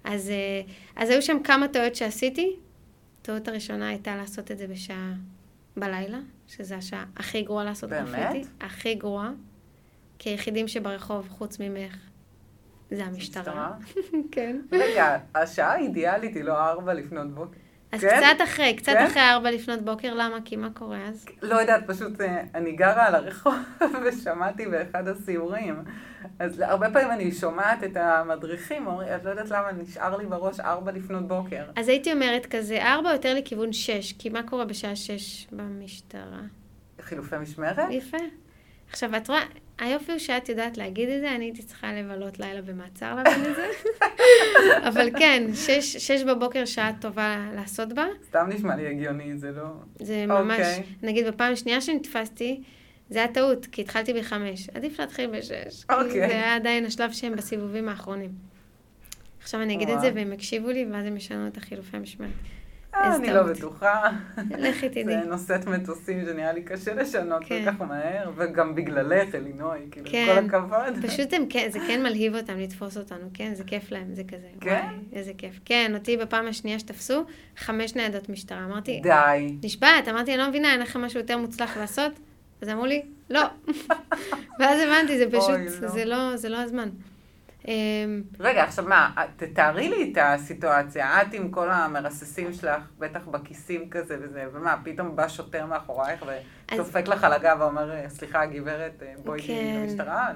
אז, 0.05 0.31
אה, 0.31 0.63
אז 0.97 1.11
היו 1.11 1.23
שם 1.23 1.43
כמה 1.45 1.69
טעויות 1.69 1.95
שעשיתי. 1.95 2.57
הטעות 3.23 3.49
הראשונה 3.49 3.89
הייתה 3.89 4.17
לעשות 4.17 4.51
את 4.51 4.59
זה 4.59 4.67
בשעה 4.67 5.13
בלילה, 5.77 6.19
שזו 6.49 6.75
השעה 6.75 7.05
הכי 7.17 7.43
גרועה 7.43 7.65
לעשות 7.65 7.91
באמת? 7.91 8.09
גרפיטי. 8.09 8.49
הכי 8.61 8.95
גרועה. 8.95 9.31
כי 10.19 10.31
היחידים 10.31 10.69
שברחוב, 10.69 11.29
חוץ 11.29 11.61
ממך, 11.61 11.97
זה 12.91 13.05
המשטרה. 13.05 13.73
כן. 14.33 14.61
רגע, 14.73 15.19
השעה 15.35 15.73
האידיאלית 15.73 16.37
היא 16.37 16.45
לא 16.45 16.59
ארבע 16.59 16.95
לפנות 16.95 17.35
בוקר. 17.35 17.59
אז 17.93 18.01
כן? 18.01 18.21
קצת 18.21 18.45
אחרי, 18.45 18.77
קצת 18.77 18.93
כן? 18.93 19.07
אחרי 19.07 19.23
ארבע 19.23 19.51
לפנות 19.51 19.83
בוקר, 19.83 20.15
למה? 20.15 20.39
כי 20.45 20.57
מה 20.57 20.71
קורה 20.71 20.99
אז? 21.09 21.27
לא 21.43 21.55
יודעת, 21.55 21.87
פשוט 21.87 22.21
אה, 22.21 22.43
אני 22.55 22.73
גרה 22.73 23.07
על 23.07 23.15
הרחוב 23.15 23.55
ושמעתי 24.05 24.67
באחד 24.67 25.09
הסיורים. 25.09 25.75
אז 26.38 26.61
הרבה 26.61 26.90
פעמים 26.90 27.11
אני 27.11 27.33
שומעת 27.33 27.85
את 27.85 27.96
המדריכים, 27.96 28.87
אומרים, 28.87 29.09
את 29.16 29.24
לא 29.24 29.31
יודעת 29.31 29.51
למה 29.51 29.72
נשאר 29.72 30.16
לי 30.16 30.27
בראש 30.27 30.61
ארבע 30.61 30.92
לפנות 30.92 31.29
בוקר. 31.29 31.64
אז 31.77 31.88
הייתי 31.88 32.12
אומרת 32.12 32.46
כזה, 32.46 32.83
ארבע 32.83 33.12
יותר 33.12 33.35
לכיוון 33.35 33.72
שש, 33.72 34.12
כי 34.12 34.29
מה 34.29 34.42
קורה 34.42 34.64
בשעה 34.64 34.96
שש 34.96 35.46
במשטרה? 35.53 36.40
חילופי 37.01 37.37
משמרת? 37.38 37.79
יפה. 37.90 38.16
עכשיו, 38.90 39.16
את 39.16 39.29
רואה, 39.29 39.42
היופי 39.79 40.12
הוא 40.12 40.18
שאת 40.18 40.48
יודעת 40.48 40.77
להגיד 40.77 41.09
את 41.09 41.20
זה, 41.20 41.35
אני 41.35 41.44
הייתי 41.44 41.62
צריכה 41.62 41.92
לבלות 41.92 42.38
לילה 42.38 42.62
במעצר 42.62 43.14
להבין 43.14 43.51
את 43.51 43.57
זה. 43.57 43.66
אבל 44.88 45.09
כן, 45.18 45.42
שש, 45.55 45.96
שש 45.96 46.22
בבוקר 46.22 46.64
שעה 46.64 46.92
טובה 47.01 47.37
לעשות 47.55 47.92
בה. 47.92 48.07
סתם 48.27 48.46
נשמע 48.48 48.77
לי 48.77 48.88
הגיוני, 48.88 49.38
זה 49.38 49.51
לא... 49.53 49.64
זה 50.01 50.27
ממש, 50.27 50.59
אוקיי. 50.59 50.83
נגיד 51.03 51.27
בפעם 51.27 51.53
השנייה 51.53 51.81
שנתפסתי, 51.81 52.62
זה 53.11 53.18
היה 53.18 53.29
טעות, 53.29 53.66
כי 53.66 53.83
התחלתי 53.83 54.12
בחמש. 54.14 54.68
עדיף 54.75 55.01
להתחיל 55.01 55.31
בשש. 55.31 55.85
כי 55.85 55.94
אוקיי. 55.94 56.29
זה 56.29 56.35
היה 56.35 56.57
עדיין 56.57 56.85
השלב 56.85 57.12
שהם 57.12 57.37
בסיבובים 57.37 57.88
האחרונים. 57.88 58.31
עכשיו 59.42 59.62
אני 59.62 59.75
אגיד 59.75 59.90
את 59.90 60.01
זה. 60.01 60.11
והם 60.14 60.33
יקשיבו 60.33 60.68
לי, 60.68 60.87
ואז 60.92 61.07
הם 61.07 61.16
ישנו 61.16 61.47
את 61.47 61.57
החילופי 61.57 61.97
המשמרת. 61.97 62.31
אה, 62.94 63.16
אני 63.16 63.33
לא. 63.33 63.42
בטוחה. 63.42 64.03
לכי 64.59 64.88
תדעי. 64.94 65.05
זה 65.05 65.29
נושאת 65.29 65.66
מטוסים 65.66 66.25
שנראה 66.25 66.53
לי 66.53 66.62
קשה 66.62 66.94
לשנות 66.94 67.42
כן. 67.44 67.64
כל 67.64 67.73
כך 67.73 67.81
מהר, 67.81 68.31
וגם 68.37 68.75
בגללך, 68.75 69.35
אלינוי, 69.35 69.79
כאילו, 69.90 70.11
כן. 70.11 70.27
כל 70.27 70.57
הכבוד. 70.57 71.05
פשוט 71.07 71.29
כן, 71.51 71.68
זה 71.71 71.79
כן 71.87 72.03
מלהיב 72.03 72.35
אותם 72.35 72.59
לתפוס 72.59 72.97
אותנו, 72.97 73.31
כן? 73.35 73.55
זה 73.55 73.64
כיף 73.64 73.90
להם, 73.90 74.14
זה 74.14 74.23
כזה. 74.25 74.49
כן? 74.61 74.87
איזה 75.12 75.33
כיף. 75.38 75.61
כן, 75.64 75.92
אותי 75.94 76.16
בפעם 76.16 76.47
השנייה 76.47 76.79
שתפסו, 76.79 77.25
חמש 77.57 77.94
ניידות 77.94 78.29
משטרה. 78.29 78.64
אמרתי, 78.64 79.01
די. 79.03 79.57
נשבעת, 79.62 80.09
אמרתי, 80.09 80.31
אני 80.31 80.38
לא 80.38 80.49
מבינה, 80.49 80.73
אין 80.73 80.81
לכם 80.81 81.01
משהו 81.01 81.21
יותר 81.21 81.38
מוצלח 81.38 81.77
לעשות? 81.77 82.12
אז 82.62 82.68
אמרו 82.68 82.87
לי, 82.87 83.03
לא. 83.31 83.42
ואז 84.59 84.81
הבנתי, 84.81 85.18
זה 85.18 85.25
אוי, 85.25 85.40
פשוט, 85.40 85.83
לא. 85.83 85.88
זה 85.88 86.05
לא, 86.05 86.37
זה 86.37 86.49
לא 86.49 86.57
הזמן. 86.57 86.88
אמ, 87.68 88.23
רגע, 88.40 88.64
עכשיו 88.64 88.85
מה, 88.85 89.11
תתארי 89.37 89.88
לי 89.88 90.12
את 90.12 90.18
הסיטואציה. 90.21 91.23
את 91.23 91.35
עם 91.35 91.51
כל 91.51 91.71
המרססים 91.71 92.53
שלך, 92.53 92.83
בטח 92.99 93.27
בכיסים 93.27 93.90
כזה 93.90 94.16
וזה, 94.21 94.44
ומה, 94.53 94.77
פתאום 94.85 95.16
בא 95.16 95.29
שוטר 95.29 95.66
מאחורייך 95.66 96.25
ודופק 96.73 97.09
לך 97.09 97.25
על 97.25 97.33
הגב 97.33 97.57
ואומר, 97.61 98.09
סליחה, 98.09 98.47
גברת, 98.47 99.03
בואי 99.25 99.42
תהיי 99.42 99.73
כן. 99.73 99.81
למשטרה? 99.83 100.33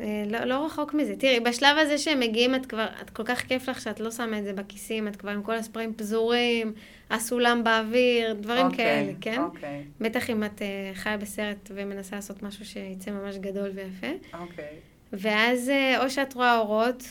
אה, 0.00 0.24
לא, 0.26 0.44
לא 0.44 0.66
רחוק 0.66 0.94
מזה. 0.94 1.16
תראי, 1.16 1.40
בשלב 1.40 1.78
הזה 1.78 1.98
שהם 1.98 2.20
מגיעים, 2.20 2.54
את 2.54 2.66
כבר, 2.66 2.86
את 3.02 3.10
כל 3.10 3.24
כך 3.24 3.40
כיף 3.40 3.68
לך 3.68 3.80
שאת 3.80 4.00
לא 4.00 4.10
שמה 4.10 4.38
את 4.38 4.44
זה 4.44 4.52
בכיסים, 4.52 5.08
את 5.08 5.16
כבר 5.16 5.30
עם 5.30 5.42
כל 5.42 5.54
הספרים 5.54 5.94
פזורים, 5.94 6.72
הסולם 7.10 7.64
באוויר, 7.64 8.32
דברים 8.32 8.66
אוקיי, 8.66 8.76
כאלה, 8.76 9.12
כן? 9.20 9.40
אוקיי, 9.40 9.84
בטח 10.00 10.30
אם 10.30 10.44
את 10.44 10.62
אה, 10.62 10.90
חיה 10.94 11.16
בסרט 11.16 11.70
ומנסה 11.74 12.16
לעשות 12.16 12.42
משהו 12.42 12.64
שיצא 12.64 13.10
ממש 13.10 13.36
גדול 13.36 13.70
ויפה. 13.74 14.38
אוקיי. 14.40 14.76
ואז 15.12 15.68
אה, 15.68 16.04
או 16.04 16.10
שאת 16.10 16.34
רואה 16.34 16.58
אורות, 16.58 17.02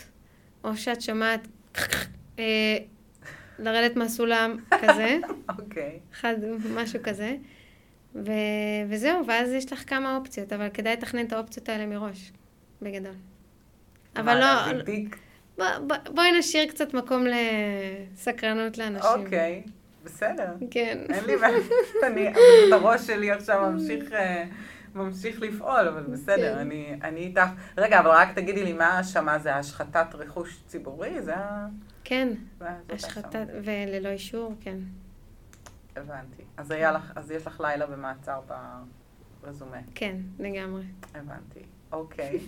או 0.64 0.78
שאת 0.78 1.02
שומעת 1.02 1.48
אה, 2.40 2.78
לרדת 3.60 3.96
מהסולם 3.96 4.58
כזה, 4.82 5.18
אוקיי. 5.60 6.00
אחד, 6.14 6.36
משהו 6.76 7.00
כזה. 7.04 7.36
ו- 8.16 8.84
וזהו, 8.90 9.28
ואז 9.28 9.52
יש 9.52 9.74
לך 9.74 9.90
כמה 9.90 10.18
אופציות, 10.18 10.54
אבל 10.54 10.70
כדאי 10.74 10.94
לתכנן 10.94 11.26
את 11.26 11.34
האופציות 11.34 11.70
האלה 11.70 11.86
מראש, 11.86 12.32
בגדול. 12.84 13.16
אבל 14.16 14.40
לא? 14.40 14.46
בוא, 15.58 15.66
בוא, 15.88 15.96
בואי 16.16 16.40
נשאיר 16.40 16.70
קצת 16.70 16.94
מקום 16.94 17.26
לסקרנות 18.14 18.78
לאנשים. 18.78 19.10
אוקיי, 19.10 19.64
בסדר. 20.04 20.54
כן. 20.72 21.06
אין 21.10 21.26
לי 21.26 21.38
בעיה. 21.38 21.58
אני, 22.08 22.34
הראש 22.74 23.02
שלי 23.02 23.32
עכשיו 23.32 23.72
ממשיך, 23.72 24.14
אה, 24.14 24.46
ממשיך 24.96 25.42
לפעול, 25.42 25.88
אבל 25.88 26.04
בסדר, 26.04 26.54
כן. 26.54 26.60
אני, 26.60 27.00
אני 27.04 27.20
איתך. 27.20 27.50
רגע, 27.78 28.00
אבל 28.00 28.10
רק 28.10 28.32
תגידי 28.36 28.64
לי, 28.64 28.74
מה 28.74 28.86
ההאשמה? 28.86 29.40
זה 29.40 29.56
השחתת 29.56 30.08
רכוש 30.14 30.60
ציבורי? 30.68 31.22
זה 31.22 31.36
ה... 31.36 31.68
כן, 32.04 32.30
השחתת. 32.90 33.48
וללא 33.64 34.10
אישור, 34.10 34.56
כן. 34.62 34.78
הבנתי. 35.96 36.44
אז 36.58 36.72
לך, 36.72 37.12
אז 37.16 37.32
יש 37.32 37.48
לך 37.48 37.62
לילה 37.62 37.86
במעצר 37.86 38.40
ברזומה. 39.42 39.78
כן, 39.96 40.16
לגמרי. 40.40 40.84
הבנתי. 41.16 41.60
אוקיי. 41.94 42.40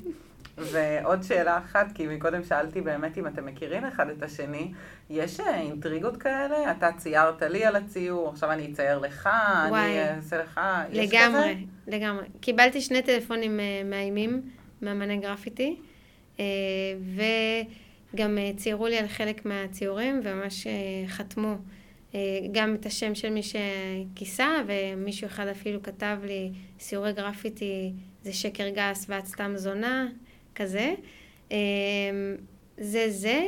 ועוד 0.58 1.24
שאלה 1.24 1.58
אחת, 1.58 1.88
כי 1.96 2.08
מקודם 2.08 2.44
שאלתי 2.44 2.82
באמת 2.82 3.18
אם 3.18 3.28
אתם 3.28 3.46
מכירים 3.46 3.86
אחד 3.86 4.10
את 4.10 4.24
השני, 4.24 4.72
יש 5.10 5.40
אה, 5.40 5.60
אינטריגות 5.60 6.18
כאלה? 6.18 6.72
אתה 6.72 6.90
ציירת 6.98 7.42
לי 7.42 7.66
על 7.66 7.76
הציור, 7.76 8.30
עכשיו 8.30 8.52
אני 8.52 8.72
אצייר 8.72 9.00
לך, 9.00 9.30
וואי. 9.70 9.82
אני 9.82 10.16
אעשה 10.16 10.38
לך, 10.38 10.62
יש 10.92 11.14
לגמרי, 11.14 11.56
כזה? 11.56 11.98
לגמרי. 11.98 12.26
קיבלתי 12.40 12.82
שני 12.82 13.02
טלפונים 13.02 13.60
אה, 13.60 13.82
מאיימים, 13.86 14.42
מאמני 14.82 15.18
גרפיטי, 15.18 15.76
אה, 16.40 16.46
וגם 18.14 18.38
ציירו 18.58 18.88
לי 18.88 18.98
על 18.98 19.08
חלק 19.08 19.46
מהציורים, 19.46 20.22
וממש 20.24 20.68
חתמו 21.08 21.56
גם 22.52 22.76
את 22.76 22.86
השם 22.86 23.16
של 23.16 23.30
מי 23.30 23.42
שכיסה, 23.44 24.48
ומישהו 24.68 25.28
אחד 25.28 25.48
אפילו 25.48 25.84
כתב 25.84 26.18
לי, 26.24 26.52
ציורי 26.78 27.14
גרפיטי 27.14 27.94
זה 28.26 28.34
שקר 28.34 28.70
גס 28.70 29.06
ואת 29.10 29.26
סתם 29.26 29.52
זונה, 29.56 30.08
כזה. 30.56 30.96
אה, 31.52 31.58
זה 32.78 33.06
זה. 33.10 33.48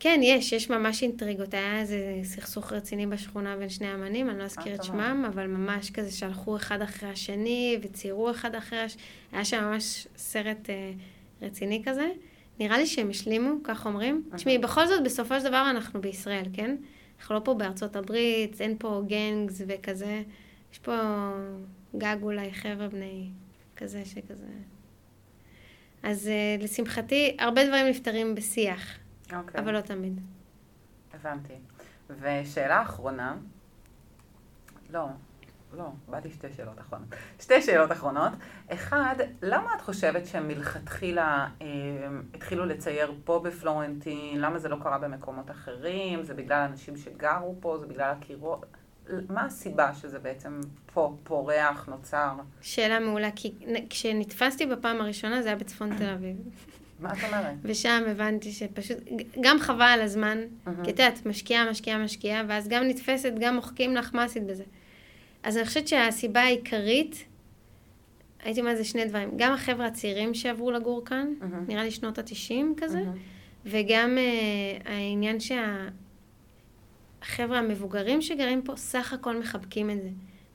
כן, 0.00 0.20
יש, 0.22 0.52
יש 0.52 0.70
ממש 0.70 1.02
אינטריגות. 1.02 1.54
היה 1.54 1.80
איזה 1.80 2.20
סכסוך 2.22 2.72
רציני 2.72 3.06
בשכונה 3.06 3.56
בין 3.56 3.68
שני 3.68 3.94
אמנים, 3.94 4.30
אני 4.30 4.38
לא 4.38 4.44
אזכיר 4.44 4.74
את 4.74 4.80
טוב. 4.80 4.86
שמם, 4.86 5.24
אבל 5.28 5.46
ממש 5.46 5.90
כזה 5.90 6.10
שהלכו 6.10 6.56
אחד 6.56 6.82
אחרי 6.82 7.08
השני 7.08 7.78
וציירו 7.82 8.30
אחד 8.30 8.54
אחרי 8.54 8.78
השני. 8.78 9.02
היה 9.32 9.44
שם 9.44 9.64
ממש 9.64 10.06
סרט 10.16 10.70
אה, 10.70 10.92
רציני 11.42 11.82
כזה. 11.86 12.08
נראה 12.60 12.78
לי 12.78 12.86
שהם 12.86 13.10
השלימו, 13.10 13.50
כך 13.64 13.86
אומרים. 13.86 14.24
תשמעי, 14.36 14.58
בכל 14.58 14.86
זאת, 14.86 15.04
בסופו 15.04 15.40
של 15.40 15.48
דבר 15.48 15.66
אנחנו 15.70 16.00
בישראל, 16.00 16.44
כן? 16.52 16.76
אנחנו 17.20 17.34
לא 17.34 17.40
פה 17.44 17.54
בארצות 17.54 17.96
הברית, 17.96 18.60
אין 18.60 18.76
פה 18.78 19.02
גנגס 19.06 19.62
וכזה. 19.66 20.22
יש 20.72 20.78
פה 20.78 20.92
גג 21.96 22.16
אולי 22.22 22.52
חבר'ה 22.52 22.88
בני 22.88 23.28
כזה 23.76 24.04
שכזה. 24.04 24.46
אז 26.02 26.28
אה, 26.28 26.56
לשמחתי, 26.58 27.36
הרבה 27.40 27.66
דברים 27.66 27.86
נפתרים 27.86 28.34
בשיח, 28.34 28.98
אוקיי, 29.32 29.60
אבל 29.60 29.72
לא 29.72 29.80
תמיד. 29.80 30.20
הבנתי. 31.14 31.54
ושאלה 32.10 32.82
אחרונה, 32.82 33.36
לא, 34.90 35.06
לא, 35.76 35.88
באתי 36.08 36.30
שתי 36.30 36.52
שאלות 36.56 36.80
אחרונות. 36.80 37.08
שתי 37.40 37.62
שאלות 37.62 37.92
אחרונות. 37.92 38.32
אחד, 38.68 39.14
למה 39.42 39.74
את 39.76 39.80
חושבת 39.80 40.26
שהם 40.26 40.48
מלכתחילה 40.48 41.48
אה, 41.62 41.66
התחילו 42.34 42.66
לצייר 42.66 43.14
פה 43.24 43.40
בפלורנטין? 43.44 44.40
למה 44.40 44.58
זה 44.58 44.68
לא 44.68 44.76
קרה 44.82 44.98
במקומות 44.98 45.50
אחרים? 45.50 46.22
זה 46.22 46.34
בגלל 46.34 46.68
אנשים 46.70 46.96
שגרו 46.96 47.56
פה? 47.60 47.78
זה 47.78 47.86
בגלל 47.86 48.10
הקירות? 48.10 48.66
מה 49.28 49.44
הסיבה 49.44 49.94
שזה 49.94 50.18
בעצם 50.18 50.60
פה 50.94 51.16
פורח, 51.24 51.86
נוצר? 51.88 52.32
שאלה 52.60 53.00
מעולה, 53.00 53.30
כי 53.36 53.52
כשנתפסתי 53.90 54.66
בפעם 54.66 55.00
הראשונה 55.00 55.42
זה 55.42 55.48
היה 55.48 55.56
בצפון 55.56 55.96
תל 55.96 56.08
אביב. 56.08 56.36
מה 57.00 57.12
את 57.12 57.18
אומרת? 57.26 57.54
ושם 57.62 58.02
הבנתי 58.10 58.52
שפשוט, 58.52 58.96
גם 59.40 59.58
חבל 59.58 59.82
על 59.82 60.00
הזמן, 60.00 60.38
מהמם. 60.66 60.84
כי 60.84 60.90
את 60.90 60.98
יודעת, 60.98 61.26
משקיעה, 61.26 61.70
משקיעה, 61.70 61.98
משקיעה, 61.98 62.42
ואז 62.48 62.68
גם 62.68 62.84
נתפסת, 62.84 63.32
גם 63.40 63.54
מוחקים 63.54 63.96
לך, 63.96 64.14
מה 64.14 64.24
עשית 64.24 64.46
בזה? 64.46 64.64
אז 65.42 65.56
אני 65.56 65.66
חושבת 65.66 65.88
שהסיבה 65.88 66.40
העיקרית, 66.40 67.24
הייתי 68.42 68.60
אומרת 68.60 68.76
זה 68.76 68.84
שני 68.84 69.04
דברים, 69.04 69.30
גם 69.36 69.52
החבר'ה 69.52 69.86
הצעירים 69.86 70.34
שעברו 70.34 70.70
לגור 70.70 71.04
כאן, 71.04 71.28
מהמם. 71.40 71.64
נראה 71.68 71.84
לי 71.84 71.90
שנות 71.90 72.18
התשעים 72.18 72.74
כזה, 72.76 73.00
מהמם. 73.00 73.18
וגם 73.66 74.18
uh, 74.18 74.88
העניין 74.88 75.40
שהחבר'ה 77.26 77.58
המבוגרים 77.58 78.22
שגרים 78.22 78.62
פה, 78.62 78.76
סך 78.76 79.12
הכל 79.12 79.38
מחבקים 79.38 79.90
את 79.90 80.02
זה. 80.02 80.08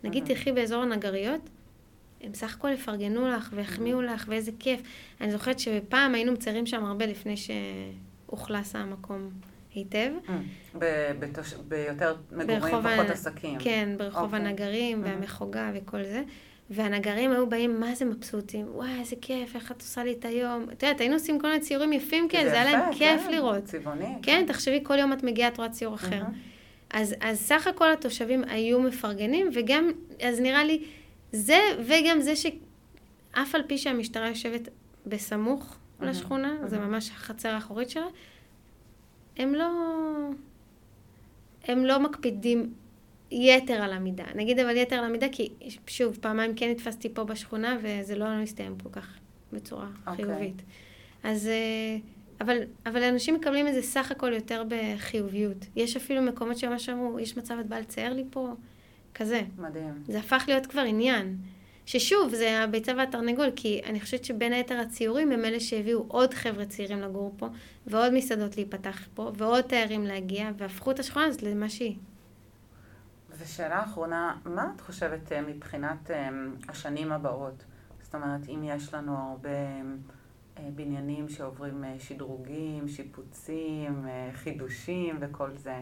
נגיד. 0.03 0.25
תלכי 0.25 0.51
באזור 0.51 0.83
הנגריות, 0.83 1.49
הם 2.21 2.33
סך 2.33 2.55
הכל 2.55 2.69
יפרגנו 2.73 3.27
לך 3.27 3.49
ויחמיאו 3.55 4.01
לך, 4.01 4.25
ואיזה 4.27 4.51
כיף. 4.59 4.81
אני 5.21 5.31
זוכרת 5.31 5.59
שפעם 5.59 6.15
היינו 6.15 6.31
מציירים 6.31 6.65
שם 6.65 6.85
הרבה 6.85 7.05
לפני 7.05 7.35
שאוכלס 7.37 8.75
המקום 8.75 9.29
היטב. 9.73 10.11
בתוש- 11.19 11.53
ביותר 11.67 12.15
מגורים, 12.31 12.61
פחות 12.81 13.09
עסקים. 13.09 13.59
כן, 13.59 13.89
ברחוב 13.97 14.23
אוקיי. 14.23 14.39
הנגרים. 14.39 15.03
והמחוגה 15.03 15.71
וכל 15.75 16.03
זה. 16.03 16.23
והנגרים 16.69 17.31
היו 17.31 17.49
באים, 17.49 17.79
מה 17.79 17.95
זה 17.95 18.05
מבסוטים? 18.05 18.65
וואי, 18.73 18.99
איזה 18.99 19.15
כיף, 19.21 19.55
איך 19.55 19.71
את 19.71 19.81
עושה 19.81 20.03
לי 20.03 20.13
את 20.19 20.25
היום. 20.25 20.63
את 20.63 20.83
יודעת, 20.83 20.99
היינו 21.01 21.13
עושים 21.15 21.39
כל 21.39 21.47
מיני 21.47 21.59
ציורים 21.59 21.93
יפים 21.93 22.27
כאלה, 22.29 22.49
זה 22.49 22.61
היה 22.61 22.71
להם 22.71 22.91
כיף 22.93 23.21
כן, 23.25 23.31
לראות. 23.31 23.63
צבעוני. 23.63 24.15
כן, 24.21 24.43
תחשבי, 24.47 24.79
כל 24.83 24.97
יום 24.99 25.13
את 25.13 25.23
מגיעה, 25.23 25.47
את 25.49 25.57
רואה 25.57 25.69
ציור 25.69 25.95
אחר. 25.95 26.21
אז, 26.93 27.15
אז 27.19 27.39
סך 27.39 27.67
הכל 27.67 27.91
התושבים 27.91 28.43
היו 28.43 28.81
מפרגנים, 28.81 29.49
וגם, 29.53 29.91
אז 30.21 30.39
נראה 30.39 30.63
לי, 30.63 30.83
זה, 31.31 31.59
וגם 31.87 32.21
זה 32.21 32.35
שאף 32.35 33.55
על 33.55 33.61
פי 33.67 33.77
שהמשטרה 33.77 34.27
יושבת 34.27 34.69
בסמוך 35.05 35.77
אהה, 36.01 36.09
לשכונה, 36.09 36.57
זה 36.65 36.77
אהה. 36.77 36.87
ממש 36.87 37.09
החצר 37.09 37.49
האחורית 37.49 37.89
שלה, 37.89 38.07
הם 39.37 39.55
לא, 39.55 39.69
הם 41.63 41.85
לא 41.85 41.99
מקפידים 41.99 42.73
יתר 43.31 43.81
על 43.81 43.93
המידה. 43.93 44.25
נגיד 44.35 44.59
אבל 44.59 44.77
יתר 44.77 44.95
על 44.95 45.05
המידה, 45.05 45.27
כי 45.31 45.49
שוב, 45.87 46.17
פעמיים 46.21 46.55
כן 46.55 46.69
נתפסתי 46.69 47.13
פה 47.13 47.23
בשכונה, 47.23 47.77
וזה 47.81 48.15
לא 48.15 48.25
הסתיים 48.25 48.77
כל 48.83 48.89
כך 48.91 49.17
בצורה 49.53 49.87
אוקיי. 50.07 50.25
חיובית. 50.25 50.61
אז... 51.23 51.49
אבל, 52.41 52.57
אבל 52.85 53.03
אנשים 53.03 53.35
מקבלים 53.35 53.67
את 53.67 53.73
זה 53.73 53.81
סך 53.81 54.11
הכל 54.11 54.33
יותר 54.33 54.63
בחיוביות. 54.67 55.65
יש 55.75 55.95
אפילו 55.95 56.21
מקומות 56.21 56.57
שממש 56.57 56.89
אמרו, 56.89 57.19
יש 57.19 57.37
מצב 57.37 57.55
את 57.59 57.67
באה 57.67 57.79
לצייר 57.79 58.13
לי 58.13 58.23
פה? 58.29 58.53
כזה. 59.13 59.41
מדהים. 59.57 60.03
זה 60.07 60.19
הפך 60.19 60.43
להיות 60.47 60.65
כבר 60.65 60.81
עניין. 60.81 61.37
ששוב, 61.85 62.35
זה 62.35 62.63
הביצה 62.63 62.91
והתרנגול, 62.97 63.51
כי 63.55 63.81
אני 63.85 64.01
חושבת 64.01 64.25
שבין 64.25 64.53
היתר 64.53 64.79
הציורים 64.79 65.31
הם 65.31 65.45
אלה 65.45 65.59
שהביאו 65.59 66.05
עוד 66.07 66.33
חבר'ה 66.33 66.65
צעירים 66.65 67.01
לגור 67.01 67.33
פה, 67.37 67.47
ועוד 67.87 68.13
מסעדות 68.13 68.57
להיפתח 68.57 69.07
פה, 69.13 69.31
ועוד 69.37 69.61
תיירים 69.61 70.03
להגיע, 70.03 70.49
והפכו 70.57 70.91
את 70.91 70.99
השכונה 70.99 71.25
הזאת 71.25 71.43
למה 71.43 71.69
שהיא. 71.69 71.97
ושאלה 73.37 73.83
אחרונה, 73.83 74.37
מה 74.45 74.71
את 74.75 74.81
חושבת 74.81 75.31
אה, 75.31 75.41
מבחינת 75.41 76.11
אה, 76.11 76.29
השנים 76.69 77.11
הבאות? 77.11 77.63
זאת 78.01 78.15
אומרת, 78.15 78.49
אם 78.49 78.63
יש 78.63 78.93
לנו 78.93 79.17
הרבה 79.17 79.49
בניינים 80.75 81.29
שעוברים 81.29 81.83
אה, 81.83 81.95
שדרוגים, 81.99 82.87
שיפוצים, 82.87 84.05
אה, 84.07 84.29
חידושים 84.33 85.17
וכל 85.21 85.57
זה, 85.57 85.81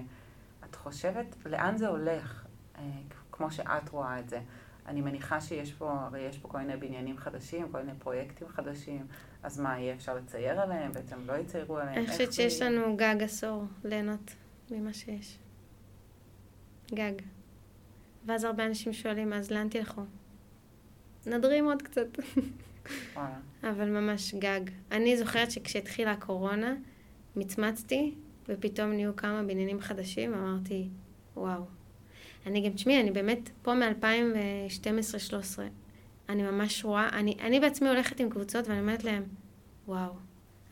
את 0.69 0.75
חושבת 0.75 1.35
לאן 1.45 1.77
זה 1.77 1.87
הולך, 1.87 2.45
אה, 2.77 2.83
כמו 3.31 3.51
שאת 3.51 3.89
רואה 3.89 4.19
את 4.19 4.29
זה? 4.29 4.41
אני 4.87 5.01
מניחה 5.01 5.41
שיש 5.41 5.73
פה, 5.73 5.91
הרי 5.91 6.19
יש 6.19 6.37
פה 6.37 6.47
כל 6.47 6.57
מיני 6.57 6.77
בניינים 6.77 7.17
חדשים, 7.17 7.71
כל 7.71 7.81
מיני 7.81 7.99
פרויקטים 7.99 8.47
חדשים, 8.47 9.07
אז 9.43 9.59
מה, 9.59 9.79
יהיה 9.79 9.93
אפשר 9.93 10.15
לצייר 10.15 10.61
עליהם? 10.61 10.91
בעצם 10.91 11.19
לא 11.25 11.33
יציירו 11.33 11.77
עליהם? 11.77 11.97
אני 11.97 12.07
חושבת 12.07 12.33
שיש? 12.33 12.61
לנו 12.61 12.97
גג 12.97 13.15
עשור 13.23 13.63
ליהנות 13.83 14.35
ממה 14.71 14.93
שיש. 14.93 15.39
גג. 16.93 17.13
ואז 18.25 18.43
הרבה 18.43 18.65
אנשים 18.65 18.93
שואלים, 18.93 19.33
אז 19.33 19.51
לאן 19.51 19.69
תלכו? 19.69 20.01
נדרים 21.25 21.65
עוד 21.65 21.81
קצת. 21.81 22.07
אבל 23.63 23.89
ממש 23.89 24.35
גג. 24.35 24.61
אני 24.91 25.17
זוכרת 25.17 25.51
שכשהתחילה 25.51 26.11
הקורונה, 26.11 26.75
מצמצתי, 27.35 28.13
ופתאום 28.49 28.91
נהיו 28.91 29.15
כמה 29.15 29.43
בניינים 29.43 29.79
חדשים, 29.81 30.33
אמרתי, 30.33 30.89
וואו. 31.35 31.63
אני 32.45 32.69
גם, 32.69 32.73
תשמעי, 32.73 33.01
אני 33.01 33.11
באמת 33.11 33.49
פה 33.61 33.73
מ-2012-2013. 33.73 35.59
אני 36.29 36.43
ממש 36.43 36.85
רואה, 36.85 37.09
אני, 37.09 37.37
אני 37.41 37.59
בעצמי 37.59 37.89
הולכת 37.89 38.19
עם 38.19 38.29
קבוצות 38.29 38.67
ואני 38.67 38.79
אומרת 38.79 39.03
להם, 39.03 39.23
וואו. 39.87 40.13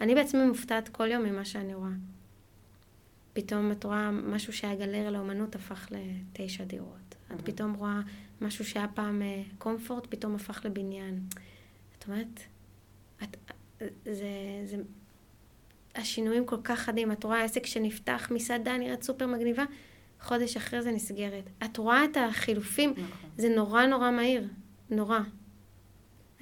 אני 0.01 0.15
בעצמי 0.15 0.45
מופתעת 0.47 0.89
כל 0.89 1.07
יום 1.11 1.23
ממה 1.23 1.45
שאני 1.45 1.73
רואה. 1.75 1.91
פתאום 3.33 3.71
את 3.71 3.83
רואה 3.83 4.11
משהו 4.11 4.53
שהיה 4.53 4.75
גלריה 4.75 5.11
לאומנות 5.11 5.55
הפך 5.55 5.87
לתשע 5.91 6.63
דירות. 6.63 7.15
את 7.35 7.41
פתאום 7.41 7.73
רואה 7.73 7.99
משהו 8.41 8.65
שהיה 8.65 8.87
פעם 8.87 9.21
קומפורט, 9.57 10.03
אה, 10.05 10.09
פתאום 10.09 10.35
הפך 10.35 10.61
לבניין. 10.65 11.19
אומרת, 12.07 12.41
את, 13.23 13.37
זה, 14.05 14.61
זה, 14.65 14.77
השינויים 15.95 16.45
כל 16.45 16.61
כך 16.63 16.79
חדים. 16.79 17.11
את 17.11 17.23
רואה 17.23 17.43
עסק 17.43 17.65
שנפתח, 17.65 18.27
מסעדה 18.31 18.77
נראית 18.77 19.03
סופר 19.03 19.27
מגניבה, 19.27 19.63
חודש 20.21 20.57
אחרי 20.57 20.81
זה 20.81 20.91
נסגרת. 20.91 21.43
את 21.65 21.77
רואה 21.77 22.05
את 22.05 22.17
החילופים, 22.17 22.91
נכון. 22.91 23.29
זה 23.37 23.49
נורא 23.49 23.85
נורא 23.85 24.11
מהיר, 24.11 24.47
נורא. 24.89 25.19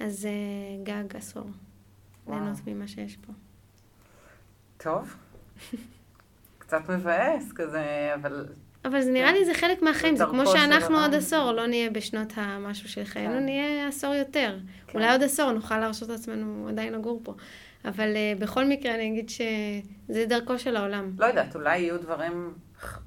אז 0.00 0.24
uh, 0.24 0.86
גג 0.86 1.16
עשור. 1.16 1.50
ליהנות 2.28 2.58
ממה 2.66 2.88
שיש 2.88 3.16
פה. 3.16 3.32
טוב. 4.76 5.16
קצת 6.58 6.88
מבאס 6.88 7.52
כזה, 7.52 8.10
אבל... 8.14 8.48
אבל 8.86 9.00
זה 9.00 9.10
נראה 9.10 9.32
לי 9.32 9.44
זה 9.44 9.54
חלק 9.54 9.82
מהחיים, 9.82 10.16
זה 10.16 10.24
כמו 10.24 10.46
שאנחנו 10.46 10.98
עוד 10.98 11.14
עשור, 11.14 11.52
לא 11.52 11.66
נהיה 11.66 11.90
בשנות 11.90 12.32
המשהו 12.36 12.88
של 12.88 13.04
חיינו, 13.04 13.34
כן. 13.34 13.44
נהיה 13.44 13.88
עשור 13.88 14.14
יותר. 14.14 14.58
כן. 14.86 14.98
אולי 14.98 15.12
עוד 15.12 15.22
עשור 15.22 15.52
נוכל 15.52 15.78
להרשות 15.78 16.08
לעצמנו 16.08 16.68
עדיין 16.68 16.92
לגור 16.92 17.20
פה. 17.24 17.34
אבל 17.84 18.12
uh, 18.14 18.40
בכל 18.40 18.64
מקרה 18.64 18.94
אני 18.94 19.08
אגיד 19.08 19.28
שזה 19.28 20.26
דרכו 20.26 20.58
של 20.58 20.76
העולם. 20.76 21.12
לא 21.18 21.26
יודעת, 21.26 21.56
אולי 21.56 21.78
יהיו 21.78 21.98
דברים 21.98 22.54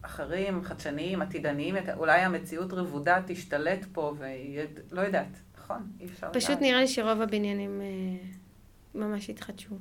אחרים, 0.02 0.64
חדשניים, 0.64 1.22
עתידניים, 1.22 1.76
אולי 1.98 2.20
המציאות 2.20 2.74
רבודה 2.74 3.20
תשתלט 3.28 3.86
פה 3.94 4.14
ויהיה, 4.20 4.66
לא 4.92 5.02
יודעת, 5.02 5.40
נכון, 5.58 5.92
אי 6.00 6.06
אפשר 6.06 6.30
לדעת. 6.30 6.44
פשוט 6.44 6.62
נראה 6.62 6.80
לי 6.80 6.88
שרוב 6.88 7.22
הבניינים 7.22 7.82
uh, 7.82 8.98
ממש 8.98 9.30
התחדשו. 9.30 9.76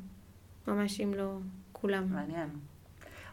ממש 0.69 1.01
אם 1.01 1.15
לא 1.15 1.39
כולם. 1.73 2.07
מעניין. 2.11 2.49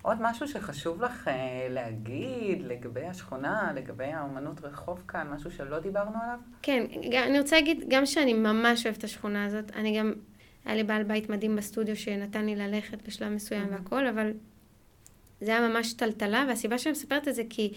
עוד 0.05 0.17
משהו 0.21 0.47
שחשוב 0.47 1.01
לך 1.01 1.27
אה, 1.27 1.67
להגיד 1.69 2.61
לגבי 2.61 3.05
השכונה, 3.05 3.71
לגבי 3.75 4.05
האומנות 4.05 4.61
רחוב 4.63 5.03
כאן, 5.07 5.27
משהו 5.27 5.51
שלא 5.51 5.79
דיברנו 5.79 6.17
עליו? 6.23 6.39
כן, 6.61 6.85
אני 7.27 7.39
רוצה 7.39 7.55
להגיד, 7.55 7.83
גם 7.87 8.05
שאני 8.05 8.33
ממש 8.33 8.85
אוהבת 8.85 8.99
את 8.99 9.03
השכונה 9.03 9.45
הזאת, 9.45 9.71
אני 9.75 9.99
גם, 9.99 10.13
היה 10.65 10.75
לי 10.75 10.83
בעל 10.83 11.03
בית 11.03 11.29
מדהים 11.29 11.55
בסטודיו 11.55 11.95
שנתן 11.95 12.45
לי 12.45 12.55
ללכת 12.55 13.07
בשלב 13.07 13.31
מסוים 13.31 13.67
והכל, 13.71 14.07
אבל 14.07 14.31
זה 15.41 15.57
היה 15.57 15.67
ממש 15.69 15.93
טלטלה, 15.93 16.45
והסיבה 16.47 16.77
שאני 16.77 16.91
מספרת 16.91 17.27
את 17.27 17.35
זה 17.35 17.43
כי 17.49 17.73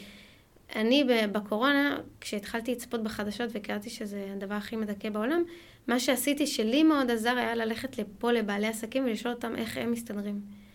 אני 0.77 1.05
בקורונה, 1.33 1.99
כשהתחלתי 2.21 2.73
לצפות 2.73 3.03
בחדשות 3.03 3.51
והכרתי 3.53 3.91
שזה 3.91 4.29
הדבר 4.37 4.55
הכי 4.55 4.77
מדכא 4.77 5.11
בעולם, 5.11 5.43
מה 5.87 6.01
שעשיתי 6.01 6.47
שלי 6.47 6.83
מאוד 6.83 7.11
עזר 7.11 7.37
היה 7.37 7.55
ללכת 7.55 7.99
לפה 7.99 8.33
לבעלי 8.33 8.67
עסקים 8.67 9.05
ולשאול 9.05 9.35
אותם 9.35 9.57
איך 9.57 9.77
הם 9.77 9.93
מסתדרים. 9.93 10.68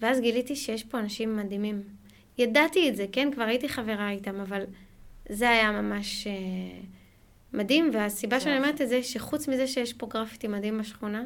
ואז 0.00 0.20
גיליתי 0.20 0.56
שיש 0.56 0.84
פה 0.84 0.98
אנשים 0.98 1.36
מדהימים. 1.36 1.82
ידעתי 2.38 2.88
את 2.88 2.96
זה, 2.96 3.06
כן? 3.12 3.28
כבר 3.34 3.44
הייתי 3.44 3.68
חברה 3.68 4.10
איתם, 4.10 4.40
אבל 4.40 4.64
זה 5.28 5.50
היה 5.50 5.72
ממש 5.72 6.26
uh, 6.26 6.86
מדהים, 7.52 7.90
והסיבה 7.92 8.40
שאני 8.40 8.56
אומרת 8.56 8.80
את 8.80 8.88
זה, 8.88 9.02
שחוץ 9.02 9.48
מזה 9.48 9.66
שיש 9.66 9.92
פה 9.92 10.06
גרפיטי 10.06 10.48
מדהים 10.48 10.78
בשכונה, 10.78 11.24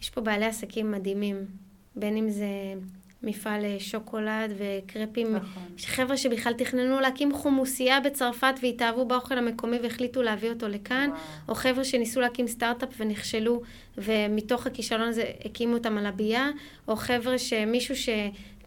יש 0.00 0.10
פה 0.10 0.20
בעלי 0.20 0.44
עסקים 0.44 0.90
מדהימים. 0.90 1.46
בין 1.96 2.16
אם 2.16 2.30
זה 2.30 2.46
מפעל 3.22 3.64
אה, 3.64 3.76
שוקולד 3.78 4.52
וקרפים. 4.58 5.36
נכון. 5.36 5.62
חבר'ה 5.78 6.16
שבכלל 6.16 6.52
תכננו 6.52 7.00
להקים 7.00 7.32
חומוסייה 7.34 8.00
בצרפת 8.00 8.54
והתאהבו 8.62 9.04
באוכל 9.04 9.38
המקומי 9.38 9.78
והחליטו 9.82 10.22
להביא 10.22 10.50
אותו 10.50 10.68
לכאן, 10.68 11.10
וואו. 11.10 11.20
או 11.48 11.54
חבר'ה 11.54 11.84
שניסו 11.84 12.20
להקים 12.20 12.46
סטארט-אפ 12.46 12.88
ונכשלו, 12.98 13.62
ומתוך 13.98 14.66
הכישלון 14.66 15.08
הזה 15.08 15.24
הקימו 15.44 15.74
אותם 15.74 15.98
על 15.98 16.06
הביאה, 16.06 16.50
או 16.88 16.96
חבר'ה 16.96 17.38
שמישהו 17.38 17.96
ש... 17.96 18.08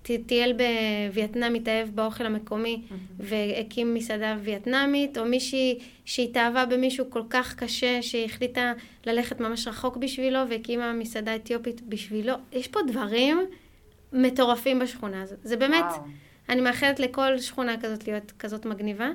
טייל 0.03 0.53
בווייטנאם, 0.53 1.55
התאהב 1.55 1.89
באוכל 1.89 2.25
המקומי 2.25 2.81
והקים 3.19 3.93
מסעדה 3.93 4.37
וייטנאמית, 4.43 5.17
או 5.17 5.25
מישהי 5.25 5.79
שהתאהבה 6.05 6.65
במישהו 6.65 7.05
כל 7.09 7.21
כך 7.29 7.55
קשה 7.55 8.01
שהיא 8.01 8.25
החליטה 8.25 8.73
ללכת 9.05 9.39
ממש 9.39 9.67
רחוק 9.67 9.97
בשבילו 9.97 10.39
והקימה 10.49 10.93
מסעדה 10.93 11.35
אתיופית 11.35 11.81
בשבילו. 11.81 12.33
יש 12.51 12.67
פה 12.67 12.79
דברים 12.87 13.37
מטורפים 14.13 14.79
בשכונה 14.79 15.21
הזאת. 15.21 15.39
זה 15.43 15.57
באמת, 15.57 15.83
וואו. 15.83 16.03
אני 16.49 16.61
מאחלת 16.61 16.99
לכל 16.99 17.39
שכונה 17.39 17.81
כזאת 17.81 18.07
להיות 18.07 18.31
כזאת 18.39 18.65
מגניבה. 18.65 19.09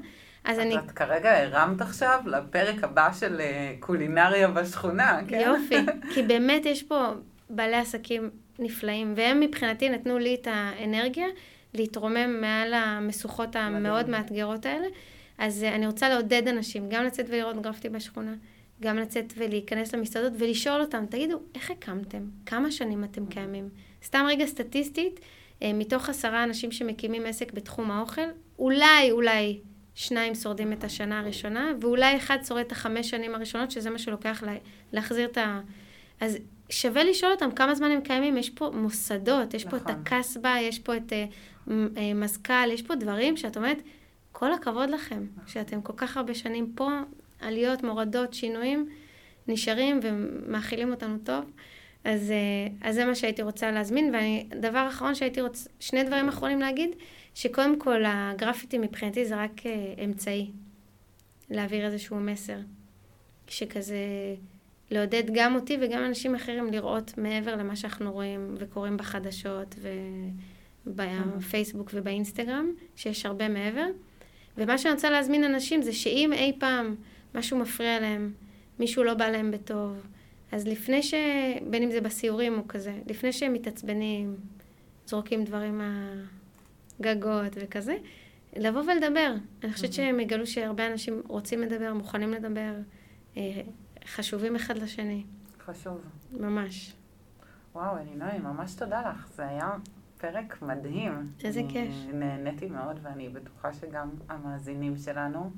אז 0.45 0.59
את 0.59 0.63
אני... 0.63 0.79
את 0.79 0.91
כרגע 0.91 1.43
הרמת 1.43 1.81
עכשיו 1.81 2.21
לפרק 2.27 2.85
הבא 2.85 3.13
של 3.13 3.41
אה, 3.41 3.75
קולינריה 3.81 4.49
בשכונה, 4.49 5.21
כן? 5.29 5.41
יופי, 5.41 5.77
כי 6.15 6.23
באמת 6.23 6.67
יש 6.67 6.83
פה 6.83 7.11
בעלי 7.51 7.77
עסקים 7.77 8.31
נפלאים, 8.59 9.13
והם 9.17 9.41
מבחינתי 9.41 9.89
נתנו 9.89 10.19
לי 10.19 10.35
את 10.35 10.49
האנרגיה 10.51 11.27
להתרומם 11.75 12.41
מעל 12.41 12.75
המשוכות 12.75 13.57
המאוד 13.57 14.09
מאתגרות 14.09 14.67
האלה. 14.67 14.87
אז 15.39 15.63
אה, 15.63 15.75
אני 15.75 15.87
רוצה 15.87 16.09
לעודד 16.09 16.49
אנשים, 16.49 16.89
גם 16.89 17.05
לצאת 17.05 17.27
ולראות 17.29 17.63
גרפטי 17.63 17.89
בשכונה, 17.89 18.35
גם 18.81 18.97
לצאת 18.97 19.33
ולהיכנס 19.37 19.95
למסעדות 19.95 20.33
ולשאול 20.39 20.81
אותם, 20.81 21.05
תגידו, 21.11 21.41
איך 21.55 21.71
הקמתם? 21.71 22.23
כמה 22.47 22.71
שנים 22.71 23.05
אתם 23.05 23.27
קיימים? 23.27 23.69
סתם 24.05 24.25
רגע 24.29 24.47
סטטיסטית, 24.47 25.21
אה, 25.63 25.73
מתוך 25.73 26.09
עשרה 26.09 26.45
אנשים 26.45 26.73
שמקימים 26.73 27.27
עסק 27.27 27.53
בתחום 27.53 27.91
האוכל, 27.91 28.23
אולי, 28.59 29.11
אולי 29.11 29.61
שניים 29.95 30.35
שורדים 30.35 30.73
את 30.73 30.85
השנה 30.85 31.21
הראשונה, 31.21 31.73
ואולי 31.81 32.17
אחד 32.17 32.39
שורד 32.47 32.65
את 32.67 32.73
החמש 32.73 33.11
שנים 33.11 33.35
הראשונות, 33.35 33.71
שזה 33.71 33.91
מה 33.91 33.99
שלוקח 33.99 34.43
לה, 34.43 34.55
להחזיר 34.93 35.29
את 35.29 35.39
ה... 35.39 35.61
אז 36.21 36.39
שווה 36.71 37.05
לשאול 37.05 37.33
אותם 37.33 37.51
כמה 37.51 37.75
זמן 37.75 37.91
הם 37.91 38.01
קיימים. 38.01 38.37
יש 38.37 38.51
פה 38.51 38.71
מוסדות, 38.75 39.55
יש 39.55 39.67
נכון. 39.67 39.79
פה 39.79 39.85
את 39.85 39.91
נכון. 39.91 40.03
הקסבה, 40.03 40.55
יש 40.61 40.79
פה 40.79 40.97
את 40.97 41.13
uh, 41.13 41.71
מזכ"ל, 42.15 42.71
יש 42.73 42.83
פה 42.83 42.95
דברים 42.95 43.37
שאת 43.37 43.57
אומרת, 43.57 43.83
כל 44.33 44.53
הכבוד 44.53 44.91
לכם, 44.91 45.27
נכון. 45.37 45.49
שאתם 45.49 45.83
כל 45.83 45.93
כך 45.97 46.17
הרבה 46.17 46.35
שנים 46.35 46.73
פה, 46.75 46.91
עליות, 47.41 47.83
מורדות, 47.83 48.35
שינויים, 48.35 48.89
נשארים 49.49 50.01
ומאכילים 50.03 50.91
אותנו 50.91 51.19
טוב. 51.25 51.45
אז, 52.07 52.31
אה, 52.31 52.89
אז 52.89 52.95
זה 52.95 53.05
מה 53.05 53.15
שהייתי 53.15 53.43
רוצה 53.43 53.71
להזמין, 53.71 54.15
ודבר 54.15 54.87
אחרון 54.89 55.15
שהייתי 55.15 55.41
רוצה, 55.41 55.71
שני 55.81 56.05
דברים 56.05 56.29
אחרונים 56.29 56.61
להגיד, 56.61 56.91
שקודם 57.35 57.79
כל 57.79 58.03
הגרפיטי 58.07 58.79
מבחינתי 58.79 59.25
זה 59.25 59.37
רק 59.37 59.67
אה, 59.67 60.05
אמצעי 60.05 60.51
להעביר 61.51 61.87
איזשהו 61.87 62.17
מסר, 62.17 62.59
שכזה 63.49 63.97
לעודד 64.91 65.23
גם 65.35 65.55
אותי 65.55 65.77
וגם 65.81 66.05
אנשים 66.05 66.35
אחרים 66.35 66.73
לראות 66.73 67.19
מעבר 67.19 67.57
למה 67.57 67.77
שאנחנו 67.77 68.13
רואים 68.13 68.55
וקוראים 68.59 68.97
בחדשות 68.97 69.75
ובפייסבוק 70.87 71.91
ובאינסטגרם, 71.95 72.71
שיש 72.97 73.27
הרבה 73.27 73.49
מעבר. 73.49 73.87
ומה 74.57 74.79
שאני 74.79 74.95
רוצה 74.95 75.11
להזמין 75.11 75.45
אנשים 75.45 75.83
זה 75.83 75.93
שאם 75.93 76.33
אי 76.33 76.53
פעם 76.59 76.95
משהו 77.35 77.59
מפריע 77.59 78.01
להם, 78.01 78.33
מישהו 78.79 79.05
לא 79.05 79.15
בא 79.15 79.29
להם 79.29 79.51
בטוב, 79.51 80.07
אז 80.53 80.67
לפני 80.67 81.03
ש... 81.03 81.15
בין 81.71 81.83
אם 81.83 81.91
זה 81.91 82.01
בסיורים 82.01 82.59
או 82.59 82.69
כזה, 82.69 82.99
לפני 83.07 83.33
שהם 83.33 83.53
מתעצבנים, 83.53 84.37
זורקים 85.07 85.45
דברים 85.45 85.81
מהגגות 87.01 87.53
וכזה, 87.55 87.97
לבוא 88.57 88.83
ולדבר. 88.83 89.35
אני 89.65 89.73
חושבת 89.73 89.93
שהם 89.93 90.21
יגלו 90.21 90.47
שהרבה 90.47 90.87
אנשים 90.87 91.23
רוצים 91.29 91.61
לדבר, 91.61 91.95
מוכנים 91.95 92.33
לדבר, 92.33 92.75
אה, 93.37 93.61
חשובים 94.07 94.57
אחד 94.57 94.79
לשני. 94.79 95.25
חשוב. 95.65 96.01
ממש. 96.33 96.95
וואו, 97.75 97.97
אלינוי, 97.97 98.39
ממש 98.43 98.75
תודה 98.75 99.11
לך. 99.11 99.29
זה 99.35 99.49
היה 99.49 99.71
פרק 100.19 100.63
מדהים. 100.63 101.33
איזה 101.45 101.61
כיף. 101.69 101.95
נהניתי 102.13 102.67
מאוד, 102.67 103.01
ואני 103.03 103.29
בטוחה 103.29 103.73
שגם 103.73 104.11
המאזינים 104.29 104.97
שלנו. 104.97 105.51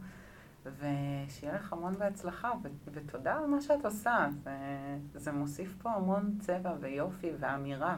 ושיהיה 0.78 1.54
לך 1.54 1.72
המון 1.72 1.94
בהצלחה, 1.98 2.52
ו- 2.62 2.90
ותודה 2.92 3.36
על 3.36 3.46
מה 3.46 3.60
שאת 3.60 3.84
עושה. 3.84 4.26
זה, 4.44 4.50
זה 5.14 5.32
מוסיף 5.32 5.74
פה 5.82 5.90
המון 5.90 6.38
צבע 6.40 6.72
ויופי 6.80 7.30
ואמירה. 7.38 7.96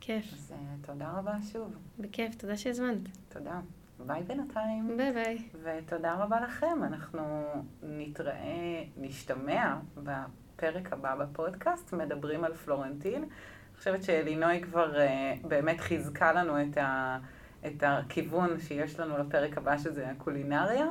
בכיף. 0.00 0.32
אז 0.32 0.52
אה, 0.52 0.86
תודה 0.86 1.10
רבה 1.10 1.32
שוב. 1.52 1.76
בכיף, 1.98 2.34
תודה 2.34 2.56
שהזמנת. 2.56 3.08
תודה. 3.28 3.60
ביי 4.06 4.22
בינתיים. 4.22 4.96
ביי 4.96 5.12
ביי. 5.12 5.38
ותודה 5.62 6.14
רבה 6.14 6.40
לכם. 6.40 6.84
אנחנו 6.84 7.44
נתראה, 7.82 8.84
נשתמע 8.96 9.76
בפרק 9.96 10.92
הבא 10.92 11.14
בפודקאסט, 11.14 11.92
מדברים 11.92 12.44
על 12.44 12.54
פלורנטין. 12.54 13.22
אני 13.22 13.78
חושבת 13.78 14.02
שאלינוי 14.02 14.62
כבר 14.62 14.94
אה, 14.96 15.46
באמת 15.48 15.80
חיזקה 15.80 16.32
לנו 16.32 16.62
את, 16.62 16.76
ה, 16.76 17.18
את 17.66 17.82
הכיוון 17.86 18.60
שיש 18.60 19.00
לנו 19.00 19.18
לפרק 19.18 19.58
הבא, 19.58 19.78
שזה 19.78 20.10
הקולינריה. 20.10 20.86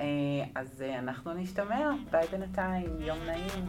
אה, 0.00 0.06
אז 0.54 0.82
אה, 0.82 0.98
אנחנו 0.98 1.32
נשתמע, 1.32 1.90
ביי 2.10 2.26
בינתיים, 2.26 3.00
יום 3.00 3.18
נעים. 3.26 3.64